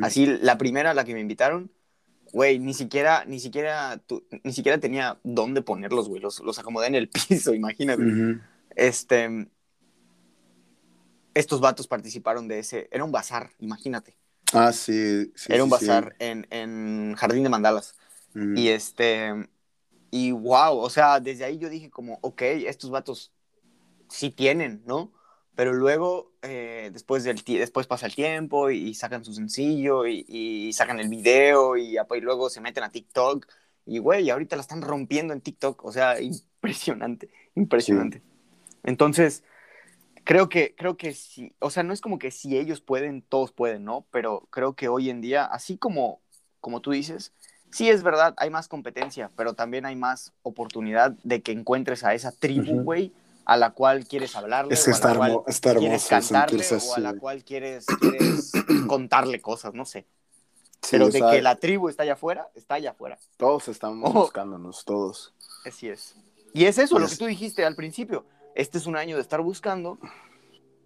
así 0.00 0.26
la 0.26 0.58
primera 0.58 0.92
a 0.92 0.94
la 0.94 1.04
que 1.04 1.14
me 1.14 1.20
invitaron, 1.20 1.70
güey, 2.32 2.58
ni 2.58 2.74
siquiera, 2.74 3.24
ni 3.26 3.40
siquiera, 3.40 3.98
tu- 4.06 4.24
ni 4.44 4.52
siquiera 4.52 4.78
tenía 4.80 5.18
dónde 5.24 5.62
ponerlos, 5.62 6.08
güey, 6.08 6.22
los, 6.22 6.40
los 6.40 6.58
acomodé 6.58 6.88
en 6.88 6.96
el 6.96 7.08
piso, 7.28 7.54
imagínate. 7.54 8.04
Este, 8.76 9.48
estos 11.34 11.60
vatos 11.60 11.88
participaron 11.88 12.48
de 12.48 12.58
ese, 12.58 12.88
era 12.92 13.04
un 13.04 13.12
bazar, 13.12 13.50
imagínate, 13.58 14.16
Ah, 14.52 14.72
sí. 14.72 15.32
sí, 15.34 15.52
era 15.52 15.64
un 15.64 15.70
sí, 15.70 15.76
sí. 15.78 15.86
bazar 15.86 16.16
en, 16.18 16.46
en 16.50 17.14
Jardín 17.16 17.42
de 17.42 17.48
Mandalas. 17.48 17.94
Y 18.54 18.68
este, 18.68 19.48
y 20.10 20.32
wow, 20.32 20.78
o 20.78 20.90
sea, 20.90 21.20
desde 21.20 21.44
ahí 21.44 21.58
yo 21.58 21.70
dije 21.70 21.90
como, 21.90 22.18
ok, 22.22 22.42
estos 22.42 22.90
vatos 22.90 23.32
sí 24.12 24.30
tienen, 24.30 24.82
¿no? 24.86 25.12
Pero 25.54 25.74
luego, 25.74 26.32
eh, 26.42 26.90
después, 26.92 27.24
del 27.24 27.42
después 27.44 27.86
pasa 27.86 28.06
el 28.06 28.14
tiempo 28.14 28.70
y, 28.70 28.78
y 28.78 28.94
sacan 28.94 29.24
su 29.24 29.34
sencillo 29.34 30.06
y, 30.06 30.24
y 30.28 30.72
sacan 30.72 30.98
el 31.00 31.08
video 31.08 31.76
y, 31.76 31.96
y 31.98 32.20
luego 32.20 32.48
se 32.48 32.60
meten 32.60 32.84
a 32.84 32.90
TikTok. 32.90 33.46
Y 33.84 33.98
güey, 33.98 34.30
ahorita 34.30 34.56
la 34.56 34.62
están 34.62 34.82
rompiendo 34.82 35.34
en 35.34 35.40
TikTok, 35.40 35.84
o 35.84 35.92
sea, 35.92 36.20
impresionante, 36.62 37.28
impresionante. 37.54 38.22
Entonces, 38.84 39.44
creo 40.24 40.48
que, 40.48 40.74
creo 40.76 40.96
que 40.96 41.12
sí, 41.12 41.54
o 41.58 41.70
sea, 41.70 41.82
no 41.82 41.92
es 41.92 42.00
como 42.00 42.18
que 42.18 42.30
si 42.30 42.56
ellos 42.56 42.80
pueden, 42.80 43.22
todos 43.22 43.52
pueden, 43.52 43.84
¿no? 43.84 44.06
Pero 44.10 44.48
creo 44.50 44.74
que 44.74 44.88
hoy 44.88 45.10
en 45.10 45.20
día, 45.20 45.44
así 45.44 45.76
como, 45.76 46.20
como 46.60 46.80
tú 46.80 46.92
dices, 46.92 47.32
sí 47.70 47.88
es 47.88 48.02
verdad, 48.02 48.34
hay 48.36 48.50
más 48.50 48.68
competencia, 48.68 49.30
pero 49.36 49.54
también 49.54 49.86
hay 49.86 49.96
más 49.96 50.32
oportunidad 50.42 51.12
de 51.22 51.42
que 51.42 51.52
encuentres 51.52 52.04
a 52.04 52.14
esa 52.14 52.32
tribu, 52.32 52.82
güey, 52.82 53.12
a 53.44 53.56
la 53.56 53.70
cual 53.72 54.06
quieres 54.06 54.34
hablarle, 54.36 54.74
Es 54.74 54.84
que 54.84 54.90
o 54.90 54.94
a 54.94 54.96
está, 54.96 55.08
la 55.14 55.16
cual 55.16 55.42
está 55.46 55.74
quieres 55.74 56.10
hermoso 56.10 56.32
cantarle, 56.32 56.62
sentirse 56.64 56.88
o 56.90 56.94
a 56.94 56.98
la 57.00 57.14
cual 57.18 57.44
quieres, 57.44 57.86
quieres 58.00 58.52
contarle 58.86 59.40
cosas, 59.40 59.74
no 59.74 59.84
sé. 59.84 60.06
Sí, 60.82 60.88
Pero 60.92 61.06
de 61.06 61.18
sea, 61.20 61.30
que 61.30 61.42
la 61.42 61.56
tribu 61.56 61.88
está 61.88 62.02
allá 62.02 62.14
afuera, 62.14 62.48
está 62.54 62.74
allá 62.74 62.90
afuera. 62.90 63.18
Todos 63.36 63.68
estamos 63.68 64.12
buscándonos, 64.12 64.84
todos. 64.84 65.32
Así 65.64 65.88
es. 65.88 66.16
Y 66.52 66.64
es 66.64 66.78
eso, 66.78 66.98
lo 66.98 67.06
Es- 67.06 67.12
que 67.12 67.18
tú 67.18 67.26
dijiste 67.26 67.64
al 67.64 67.76
principio. 67.76 68.26
Este 68.54 68.78
es 68.78 68.86
un 68.86 68.96
año 68.96 69.16
de 69.16 69.22
estar 69.22 69.40
buscando. 69.40 69.98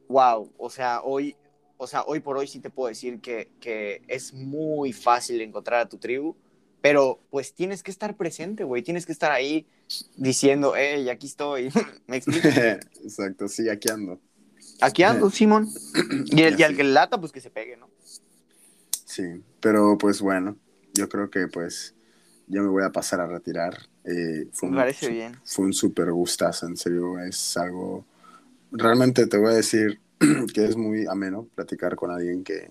Wow, 0.08 0.52
o 0.58 0.70
sea, 0.70 1.00
hoy, 1.02 1.36
o 1.78 1.86
sea, 1.86 2.04
hoy 2.06 2.20
por 2.20 2.36
hoy 2.36 2.46
sí 2.46 2.60
te 2.60 2.70
puedo 2.70 2.88
decir 2.88 3.20
que, 3.20 3.50
que 3.60 4.02
es 4.06 4.32
muy 4.32 4.92
fácil 4.92 5.40
encontrar 5.40 5.80
a 5.80 5.88
tu 5.88 5.98
tribu, 5.98 6.36
pero 6.80 7.18
pues 7.30 7.54
tienes 7.54 7.82
que 7.82 7.90
estar 7.90 8.16
presente, 8.16 8.62
güey. 8.64 8.82
Tienes 8.82 9.04
que 9.06 9.12
estar 9.12 9.32
ahí 9.32 9.66
diciendo, 10.16 10.74
hey, 10.76 11.08
aquí 11.08 11.26
estoy. 11.26 11.70
¿Me 12.06 12.16
explico? 12.16 12.48
Exacto, 13.04 13.48
sí, 13.48 13.68
aquí 13.68 13.88
ando. 13.90 14.18
Aquí 14.80 15.02
ando, 15.02 15.30
Simón. 15.30 15.68
Y, 16.26 16.42
el, 16.42 16.58
y 16.58 16.62
al 16.62 16.76
que 16.76 16.84
le 16.84 16.92
lata, 16.92 17.18
pues 17.18 17.32
que 17.32 17.40
se 17.40 17.50
pegue, 17.50 17.76
¿no? 17.76 17.88
Sí, 19.04 19.42
pero 19.60 19.96
pues 19.98 20.20
bueno, 20.20 20.56
yo 20.92 21.08
creo 21.08 21.30
que 21.30 21.48
pues 21.48 21.94
yo 22.48 22.62
me 22.62 22.68
voy 22.68 22.84
a 22.84 22.90
pasar 22.90 23.20
a 23.20 23.26
retirar. 23.26 23.78
Eh, 24.04 24.48
fue, 24.52 24.68
Me 24.68 24.76
un, 24.76 24.80
parece 24.82 25.08
bien. 25.08 25.36
fue 25.44 25.64
un 25.66 25.72
súper 25.72 26.12
gustazo, 26.12 26.66
en 26.66 26.76
serio, 26.76 27.18
es 27.18 27.56
algo... 27.56 28.04
Realmente 28.72 29.26
te 29.26 29.38
voy 29.38 29.52
a 29.52 29.56
decir 29.56 30.00
que 30.54 30.64
es 30.64 30.76
muy 30.76 31.06
ameno 31.06 31.48
platicar 31.54 31.96
con 31.96 32.10
alguien 32.10 32.44
que, 32.44 32.70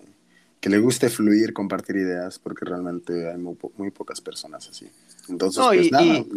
que 0.59 0.70
le 0.70 0.80
guste 0.80 1.09
fluir, 1.09 1.53
compartir 1.53 1.95
ideas, 1.97 2.39
porque 2.39 2.66
realmente 2.66 3.30
hay 3.30 3.38
muy, 3.38 3.55
po- 3.55 3.72
muy 3.78 3.91
pocas 3.91 4.22
personas 4.22 4.70
así. 4.70 4.88
Entonces, 5.30 5.59
No, 5.63 5.70
pues 5.70 5.88
y- 5.88 5.91
nada, 5.91 6.03
y- 6.05 6.30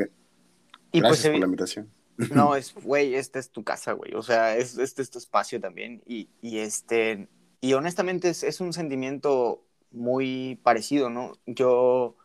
Y 0.93 1.01
gracias 1.01 1.23
pues 1.23 1.33
por 1.33 1.41
la 1.41 1.47
invitación. 1.47 1.91
No, 2.35 2.57
es, 2.57 2.75
güey, 2.75 3.15
esta 3.15 3.39
es 3.39 3.51
tu 3.51 3.65
casa, 3.65 3.93
güey. 3.93 4.15
O 4.15 4.23
sea, 4.23 4.57
es, 4.57 4.79
este 4.79 5.03
es 5.03 5.11
tu 5.11 5.19
espacio 5.19 5.61
también. 5.61 6.03
Y, 6.07 6.29
y 6.43 6.59
este, 6.59 7.29
y 7.61 7.73
honestamente 7.75 8.31
es, 8.31 8.43
es 8.43 8.61
un 8.61 8.73
sentimiento 8.73 9.65
muy 9.91 10.61
parecido, 10.63 11.11
¿no? 11.11 11.33
Yo, 11.47 12.17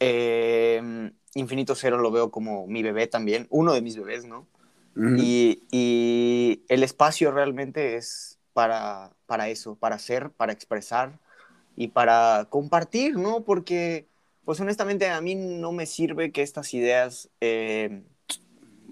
eh, 0.00 1.10
Infinito 1.34 1.74
Cero 1.74 1.98
lo 1.98 2.10
veo 2.10 2.30
como 2.30 2.66
mi 2.66 2.82
bebé 2.82 3.06
también, 3.06 3.46
uno 3.50 3.74
de 3.74 3.82
mis 3.82 3.96
bebés, 3.96 4.24
¿no? 4.24 4.46
Y, 4.98 5.62
y 5.70 6.64
el 6.68 6.82
espacio 6.82 7.30
realmente 7.30 7.96
es 7.96 8.38
para, 8.54 9.10
para 9.26 9.50
eso, 9.50 9.74
para 9.74 9.96
hacer, 9.96 10.30
para 10.30 10.54
expresar 10.54 11.18
y 11.76 11.88
para 11.88 12.46
compartir, 12.48 13.18
¿no? 13.18 13.44
Porque, 13.44 14.06
pues 14.46 14.60
honestamente, 14.60 15.08
a 15.10 15.20
mí 15.20 15.36
no 15.36 15.72
me 15.72 15.86
sirve 15.86 16.32
que 16.32 16.42
estas 16.42 16.74
ideas 16.74 17.30
eh, 17.42 18.04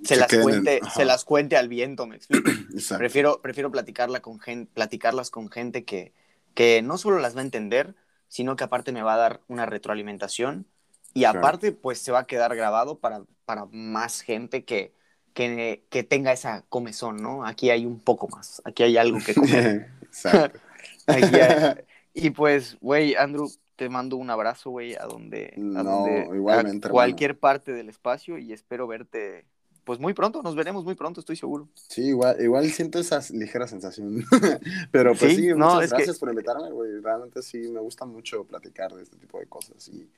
se, 0.02 0.16
Se 0.16 0.16
las 0.16 0.32
en- 0.32 0.40
cuente, 0.42 0.80
se 0.94 1.04
las 1.04 1.24
cuente 1.24 1.56
al 1.56 1.68
viento, 1.68 2.06
¿me 2.06 2.16
explico? 2.16 2.50
Prefiero, 2.96 3.40
prefiero 3.42 3.70
platicarla 3.70 4.20
con 4.20 4.40
gen- 4.40 4.66
platicarlas 4.66 5.30
con 5.30 5.50
gente 5.50 5.84
que, 5.84 6.12
que 6.54 6.82
no 6.82 6.98
solo 6.98 7.18
las 7.18 7.36
va 7.36 7.40
a 7.40 7.44
entender, 7.44 7.94
sino 8.28 8.56
que 8.56 8.64
aparte 8.64 8.92
me 8.92 9.02
va 9.02 9.14
a 9.14 9.18
dar 9.18 9.40
una 9.48 9.66
retroalimentación 9.66 10.66
y 11.14 11.24
Claro. 11.30 11.38
aparte 11.38 11.72
pues 11.72 11.98
se 12.00 12.12
va 12.12 12.20
a 12.20 12.26
quedar 12.26 12.54
grabado 12.56 12.98
para, 12.98 13.24
para 13.46 13.66
más 13.66 14.20
gente 14.22 14.64
que, 14.64 14.92
que, 15.34 15.84
que 15.90 16.02
tenga 16.04 16.32
esa 16.32 16.62
comezón, 16.68 17.22
¿no? 17.22 17.46
Aquí 17.46 17.70
hay 17.70 17.86
un 17.86 18.00
poco 18.00 18.28
más, 18.28 18.62
aquí 18.64 18.82
hay 18.82 18.96
algo 18.96 19.18
que 19.22 19.34
comer. 19.34 19.88
Exacto. 20.02 20.60
Hay- 21.06 21.22
y 22.14 22.30
pues, 22.30 22.78
güey, 22.80 23.14
Andrew, 23.16 23.48
te 23.76 23.88
mando 23.88 24.16
un 24.16 24.30
abrazo, 24.30 24.70
güey, 24.70 24.94
a 24.94 25.04
donde, 25.06 25.52
a 25.56 25.60
No, 25.60 25.82
donde- 25.84 26.28
igualmente, 26.34 26.86
a 26.86 26.88
hermano. 26.88 26.92
cualquier 26.92 27.38
parte 27.38 27.72
del 27.72 27.88
espacio 27.88 28.38
y 28.38 28.52
espero 28.52 28.86
verte, 28.86 29.46
pues 29.84 29.98
muy 29.98 30.14
pronto, 30.14 30.42
nos 30.42 30.54
veremos 30.54 30.84
muy 30.84 30.94
pronto, 30.94 31.20
estoy 31.20 31.36
seguro. 31.36 31.68
Sí, 31.74 32.06
igual, 32.08 32.40
igual 32.40 32.64
siento 32.70 32.98
esa 32.98 33.20
ligera 33.32 33.66
sensación. 33.66 34.24
Pero 34.92 35.10
pues 35.14 35.34
Sí, 35.34 35.42
sí, 35.42 35.48
no, 35.48 35.74
muchas 35.74 35.90
que- 35.90 35.96
gracias 35.96 36.18
por 36.18 36.30
invitarme, 36.30 36.70
güey. 36.70 37.00
Realmente 37.02 37.42
sí, 37.42 37.58
me 37.70 37.80
gusta 37.80 38.04
mucho 38.06 38.44
platicar 38.44 38.92
de 38.94 39.02
este 39.02 39.16
tipo 39.16 39.38
de 39.38 39.46
cosas. 39.46 39.88
Y 39.88 40.08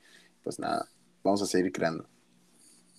pues 0.43 0.59
nada, 0.59 0.87
vamos 1.23 1.41
a 1.41 1.45
seguir 1.45 1.71
creando. 1.71 2.05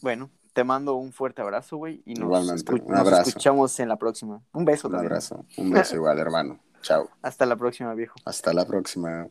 Bueno, 0.02 0.30
te 0.52 0.64
mando 0.64 0.94
un 0.96 1.12
fuerte 1.12 1.40
abrazo, 1.40 1.76
güey, 1.76 2.02
y 2.04 2.14
nos, 2.14 2.24
Igualmente, 2.24 2.64
escu- 2.64 2.82
un 2.84 2.90
nos 2.92 3.00
abrazo. 3.00 3.28
escuchamos 3.28 3.78
en 3.80 3.88
la 3.88 3.96
próxima. 3.96 4.42
Un 4.52 4.64
beso 4.64 4.88
Un 4.88 4.92
también. 4.92 5.12
abrazo, 5.12 5.44
un 5.56 5.70
beso 5.70 5.94
igual, 5.96 6.18
hermano. 6.18 6.61
Chao. 6.82 7.09
Hasta 7.22 7.46
la 7.46 7.56
próxima, 7.56 7.94
viejo. 7.94 8.14
Hasta 8.24 8.52
la 8.52 8.66
próxima. 8.66 9.28